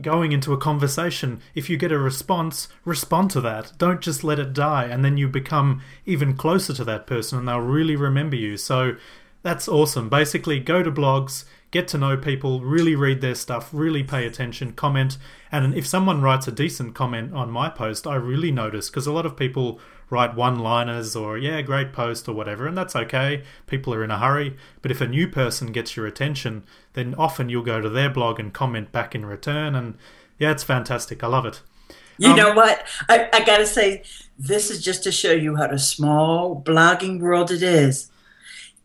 going 0.00 0.32
into 0.32 0.54
a 0.54 0.58
conversation. 0.58 1.42
If 1.54 1.68
you 1.68 1.76
get 1.76 1.92
a 1.92 1.98
response, 1.98 2.68
respond 2.86 3.30
to 3.32 3.42
that. 3.42 3.74
Don't 3.76 4.00
just 4.00 4.24
let 4.24 4.38
it 4.38 4.54
die, 4.54 4.84
and 4.84 5.04
then 5.04 5.18
you 5.18 5.28
become 5.28 5.82
even 6.06 6.38
closer 6.38 6.72
to 6.72 6.84
that 6.84 7.06
person 7.06 7.38
and 7.38 7.46
they'll 7.46 7.60
really 7.60 7.96
remember 7.96 8.36
you. 8.36 8.56
So 8.56 8.96
that's 9.42 9.68
awesome. 9.68 10.08
Basically, 10.08 10.58
go 10.58 10.82
to 10.82 10.90
blogs, 10.90 11.44
get 11.70 11.88
to 11.88 11.98
know 11.98 12.16
people, 12.16 12.60
really 12.60 12.94
read 12.94 13.20
their 13.20 13.34
stuff, 13.34 13.70
really 13.72 14.02
pay 14.02 14.26
attention, 14.26 14.72
comment. 14.72 15.18
And 15.50 15.74
if 15.74 15.86
someone 15.86 16.22
writes 16.22 16.46
a 16.46 16.52
decent 16.52 16.94
comment 16.94 17.34
on 17.34 17.50
my 17.50 17.68
post, 17.68 18.06
I 18.06 18.14
really 18.16 18.52
notice 18.52 18.88
because 18.88 19.06
a 19.06 19.12
lot 19.12 19.26
of 19.26 19.36
people 19.36 19.80
write 20.08 20.36
one 20.36 20.58
liners 20.60 21.16
or, 21.16 21.36
yeah, 21.36 21.60
great 21.62 21.92
post 21.92 22.28
or 22.28 22.32
whatever, 22.32 22.66
and 22.66 22.78
that's 22.78 22.94
okay. 22.94 23.42
People 23.66 23.92
are 23.92 24.04
in 24.04 24.10
a 24.10 24.18
hurry. 24.18 24.56
But 24.80 24.92
if 24.92 25.00
a 25.00 25.08
new 25.08 25.26
person 25.26 25.72
gets 25.72 25.96
your 25.96 26.06
attention, 26.06 26.64
then 26.92 27.14
often 27.16 27.48
you'll 27.48 27.62
go 27.62 27.80
to 27.80 27.88
their 27.88 28.10
blog 28.10 28.38
and 28.38 28.54
comment 28.54 28.92
back 28.92 29.14
in 29.14 29.26
return. 29.26 29.74
And 29.74 29.96
yeah, 30.38 30.52
it's 30.52 30.62
fantastic. 30.62 31.24
I 31.24 31.26
love 31.26 31.46
it. 31.46 31.62
You 32.18 32.30
um, 32.30 32.36
know 32.36 32.54
what? 32.54 32.86
I, 33.08 33.28
I 33.32 33.44
got 33.44 33.58
to 33.58 33.66
say, 33.66 34.04
this 34.38 34.70
is 34.70 34.82
just 34.82 35.02
to 35.04 35.12
show 35.12 35.32
you 35.32 35.56
how 35.56 35.66
the 35.66 35.78
small 35.78 36.62
blogging 36.62 37.20
world 37.20 37.50
it 37.50 37.62
is 37.62 38.10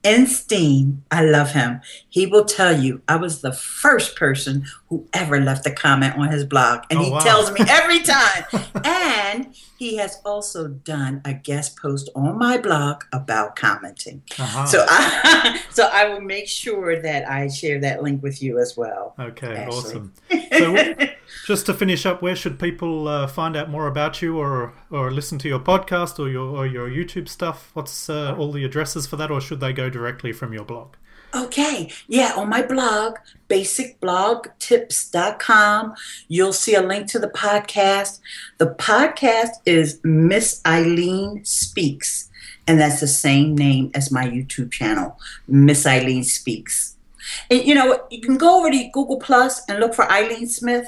Enstine, 0.03 1.01
I 1.11 1.23
love 1.23 1.51
him. 1.51 1.81
He 2.09 2.25
will 2.25 2.45
tell 2.45 2.77
you 2.77 3.01
I 3.07 3.17
was 3.17 3.41
the 3.41 3.53
first 3.53 4.15
person 4.15 4.65
who 4.87 5.07
ever 5.13 5.39
left 5.39 5.65
a 5.67 5.71
comment 5.71 6.15
on 6.17 6.31
his 6.31 6.43
blog, 6.43 6.83
and 6.89 6.99
oh, 6.99 7.03
he 7.03 7.11
wow. 7.11 7.19
tells 7.19 7.51
me 7.51 7.61
every 7.67 7.99
time. 8.03 8.43
and 8.83 9.55
he 9.82 9.95
has 9.95 10.21
also 10.23 10.67
done 10.67 11.19
a 11.25 11.34
guest 11.34 11.75
post 11.75 12.07
on 12.13 12.38
my 12.38 12.55
blog 12.55 13.03
about 13.13 13.55
commenting. 13.55 14.21
Uh-huh. 14.38 14.63
So, 14.67 14.86
I, 14.88 15.59
so 15.71 15.89
I 15.91 16.07
will 16.07 16.21
make 16.21 16.47
sure 16.47 17.01
that 17.01 17.27
I 17.27 17.47
share 17.47 17.79
that 17.79 18.03
link 18.03 18.21
with 18.21 18.43
you 18.43 18.59
as 18.59 18.77
well. 18.77 19.15
Okay, 19.17 19.55
Ashley. 19.55 19.75
awesome. 19.75 20.13
So, 20.51 20.95
just 21.47 21.65
to 21.65 21.73
finish 21.73 22.05
up, 22.05 22.21
where 22.21 22.36
should 22.36 22.59
people 22.59 23.07
uh, 23.07 23.25
find 23.25 23.55
out 23.55 23.71
more 23.71 23.88
about 23.88 24.21
you, 24.21 24.38
or 24.38 24.71
or 24.91 25.09
listen 25.09 25.39
to 25.39 25.47
your 25.47 25.59
podcast, 25.59 26.19
or 26.19 26.29
your 26.29 26.55
or 26.55 26.67
your 26.67 26.88
YouTube 26.88 27.27
stuff? 27.27 27.71
What's 27.73 28.07
uh, 28.07 28.36
all 28.38 28.51
the 28.51 28.63
addresses 28.63 29.07
for 29.07 29.15
that, 29.15 29.32
or 29.32 29.41
should 29.41 29.61
they 29.61 29.73
go 29.73 29.89
directly 29.89 30.32
from 30.32 30.53
your 30.53 30.63
blog? 30.63 30.93
Okay, 31.34 31.89
yeah, 32.09 32.34
on 32.36 32.49
my 32.49 32.61
blog, 32.61 33.15
basicblogtips.com, 33.49 35.95
you'll 36.27 36.51
see 36.51 36.75
a 36.75 36.82
link 36.82 37.07
to 37.07 37.19
the 37.19 37.29
podcast. 37.29 38.19
The 38.57 38.67
podcast 38.67 39.51
is 39.65 40.01
Miss 40.03 40.59
Ileane 40.65 41.47
Speaks, 41.47 42.29
and 42.67 42.82
that's 42.82 42.99
the 42.99 43.07
same 43.07 43.55
name 43.55 43.91
as 43.93 44.11
my 44.11 44.27
YouTube 44.27 44.71
channel, 44.71 45.17
Miss 45.47 45.86
Ileane 45.86 46.25
Speaks. 46.25 46.97
And 47.49 47.63
you 47.63 47.75
know, 47.75 48.03
you 48.09 48.19
can 48.19 48.36
go 48.38 48.59
over 48.59 48.69
to 48.69 48.89
Google 48.91 49.17
Plus 49.17 49.61
and 49.69 49.79
look 49.79 49.93
for 49.93 50.03
Ileane 50.05 50.49
Smith, 50.49 50.88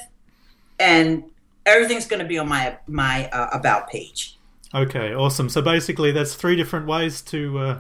and 0.78 1.24
everything's 1.66 2.06
going 2.06 2.22
to 2.22 2.28
be 2.28 2.38
on 2.38 2.50
my 2.50 2.78
my 2.88 3.30
uh, 3.30 3.48
about 3.54 3.90
page. 3.90 4.38
Okay, 4.76 5.14
awesome. 5.14 5.48
So 5.50 5.62
basically, 5.62 6.12
there's 6.12 6.36
three 6.36 6.58
different 6.58 6.88
ways 6.88 7.22
to 7.24 7.60
uh, 7.60 7.80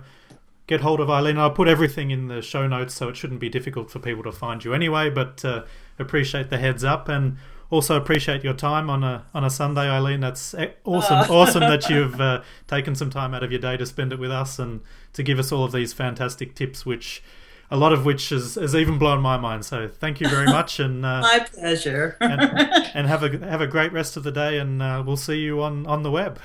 get 0.67 0.81
hold 0.81 0.99
of 0.99 1.09
Ileane. 1.09 1.37
I'll 1.37 1.51
put 1.51 1.67
everything 1.67 2.11
in 2.11 2.27
the 2.27 2.41
show 2.41 2.67
notes, 2.67 2.93
so 2.93 3.09
it 3.09 3.17
shouldn't 3.17 3.39
be 3.39 3.49
difficult 3.49 3.91
for 3.91 3.99
people 3.99 4.23
to 4.23 4.31
find 4.31 4.63
you 4.63 4.73
anyway. 4.73 5.09
But 5.09 5.43
uh, 5.43 5.63
appreciate 5.99 6.49
the 6.49 6.57
heads 6.57 6.83
up 6.83 7.09
and 7.09 7.37
also 7.69 7.97
appreciate 7.97 8.43
your 8.43 8.53
time 8.53 8.89
on 8.89 9.03
a 9.03 9.25
on 9.33 9.43
a 9.43 9.49
Sunday, 9.49 9.87
Ileane. 9.87 10.21
That's 10.21 10.53
awesome, 10.85 11.25
oh. 11.29 11.39
awesome 11.39 11.61
that 11.61 11.89
you've 11.89 12.19
uh, 12.21 12.41
taken 12.67 12.95
some 12.95 13.09
time 13.09 13.33
out 13.33 13.43
of 13.43 13.51
your 13.51 13.59
day 13.59 13.77
to 13.77 13.85
spend 13.85 14.13
it 14.13 14.19
with 14.19 14.31
us 14.31 14.59
and 14.59 14.81
to 15.13 15.23
give 15.23 15.39
us 15.39 15.51
all 15.51 15.63
of 15.63 15.71
these 15.71 15.91
fantastic 15.91 16.55
tips, 16.55 16.85
which 16.85 17.23
a 17.71 17.77
lot 17.77 17.91
of 17.91 18.05
which 18.05 18.29
has, 18.29 18.55
has 18.55 18.75
even 18.75 18.97
blown 18.99 19.21
my 19.21 19.37
mind. 19.37 19.65
So 19.65 19.87
thank 19.87 20.21
you 20.21 20.29
very 20.29 20.45
much, 20.57 20.79
and 20.79 21.05
uh, 21.05 21.21
my 21.21 21.45
pleasure. 21.51 22.15
and, 22.21 22.41
and, 22.93 23.07
have 23.07 23.23
a 23.23 23.45
have 23.45 23.61
a 23.61 23.67
great 23.67 23.91
rest 23.91 24.15
of 24.15 24.23
the 24.23 24.31
day, 24.31 24.59
and 24.59 24.81
uh, 24.81 25.03
we'll 25.05 25.17
see 25.17 25.39
you 25.39 25.61
on 25.61 25.85
on 25.87 26.03
the 26.03 26.11
web. 26.11 26.39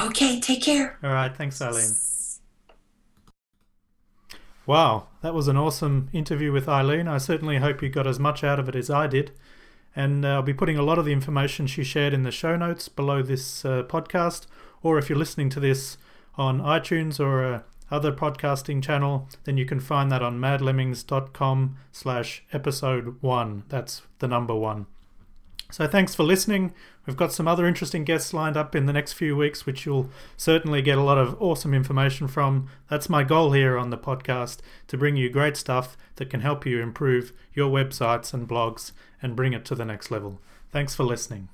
Okay, 0.00 0.40
take 0.40 0.62
care. 0.62 0.98
All 1.02 1.12
right, 1.12 1.36
thanks, 1.36 1.58
Ileane. 1.58 2.11
Wow, 4.64 5.08
that 5.22 5.34
was 5.34 5.48
an 5.48 5.56
awesome 5.56 6.08
interview 6.12 6.52
with 6.52 6.66
Ileane. 6.66 7.08
I 7.08 7.18
certainly 7.18 7.58
hope 7.58 7.82
you 7.82 7.88
got 7.88 8.06
as 8.06 8.20
much 8.20 8.44
out 8.44 8.60
of 8.60 8.68
it 8.68 8.76
as 8.76 8.90
I 8.90 9.06
did. 9.08 9.32
And 9.96 10.24
uh, 10.24 10.28
I'll 10.28 10.42
be 10.42 10.54
putting 10.54 10.78
a 10.78 10.82
lot 10.82 10.98
of 10.98 11.04
the 11.04 11.12
information 11.12 11.66
she 11.66 11.82
shared 11.82 12.14
in 12.14 12.22
the 12.22 12.30
show 12.30 12.56
notes 12.56 12.88
below 12.88 13.22
this 13.22 13.64
uh, 13.64 13.82
podcast. 13.82 14.46
Or 14.82 14.98
if 14.98 15.08
you're 15.08 15.18
listening 15.18 15.50
to 15.50 15.60
this 15.60 15.98
on 16.36 16.60
iTunes 16.60 17.18
or 17.18 17.44
a 17.44 17.64
other 17.90 18.10
podcasting 18.10 18.82
channel, 18.82 19.28
then 19.44 19.58
you 19.58 19.66
can 19.66 19.78
find 19.78 20.10
that 20.10 20.22
on 20.22 20.40
madlemmings.com 20.40 21.76
slash 21.92 22.42
episode 22.52 23.20
one. 23.20 23.64
That's 23.68 24.02
the 24.18 24.28
number 24.28 24.54
one. 24.54 24.86
So 25.72 25.86
thanks 25.86 26.14
for 26.14 26.22
listening. 26.22 26.74
We've 27.06 27.16
got 27.16 27.32
some 27.32 27.48
other 27.48 27.66
interesting 27.66 28.04
guests 28.04 28.34
lined 28.34 28.58
up 28.58 28.76
in 28.76 28.84
the 28.84 28.92
next 28.92 29.14
few 29.14 29.34
weeks, 29.34 29.64
which 29.64 29.86
you'll 29.86 30.10
certainly 30.36 30.82
get 30.82 30.98
a 30.98 31.02
lot 31.02 31.16
of 31.16 31.40
awesome 31.40 31.72
information 31.72 32.28
from. 32.28 32.68
That's 32.90 33.08
my 33.08 33.24
goal 33.24 33.52
here 33.52 33.78
on 33.78 33.88
the 33.88 33.96
podcast 33.96 34.58
to 34.88 34.98
bring 34.98 35.16
you 35.16 35.30
great 35.30 35.56
stuff 35.56 35.96
that 36.16 36.28
can 36.28 36.40
help 36.40 36.66
you 36.66 36.82
improve 36.82 37.32
your 37.54 37.70
websites 37.70 38.34
and 38.34 38.46
blogs 38.46 38.92
and 39.22 39.34
bring 39.34 39.54
it 39.54 39.64
to 39.64 39.74
the 39.74 39.86
next 39.86 40.10
level. 40.10 40.40
Thanks 40.70 40.94
for 40.94 41.04
listening. 41.04 41.48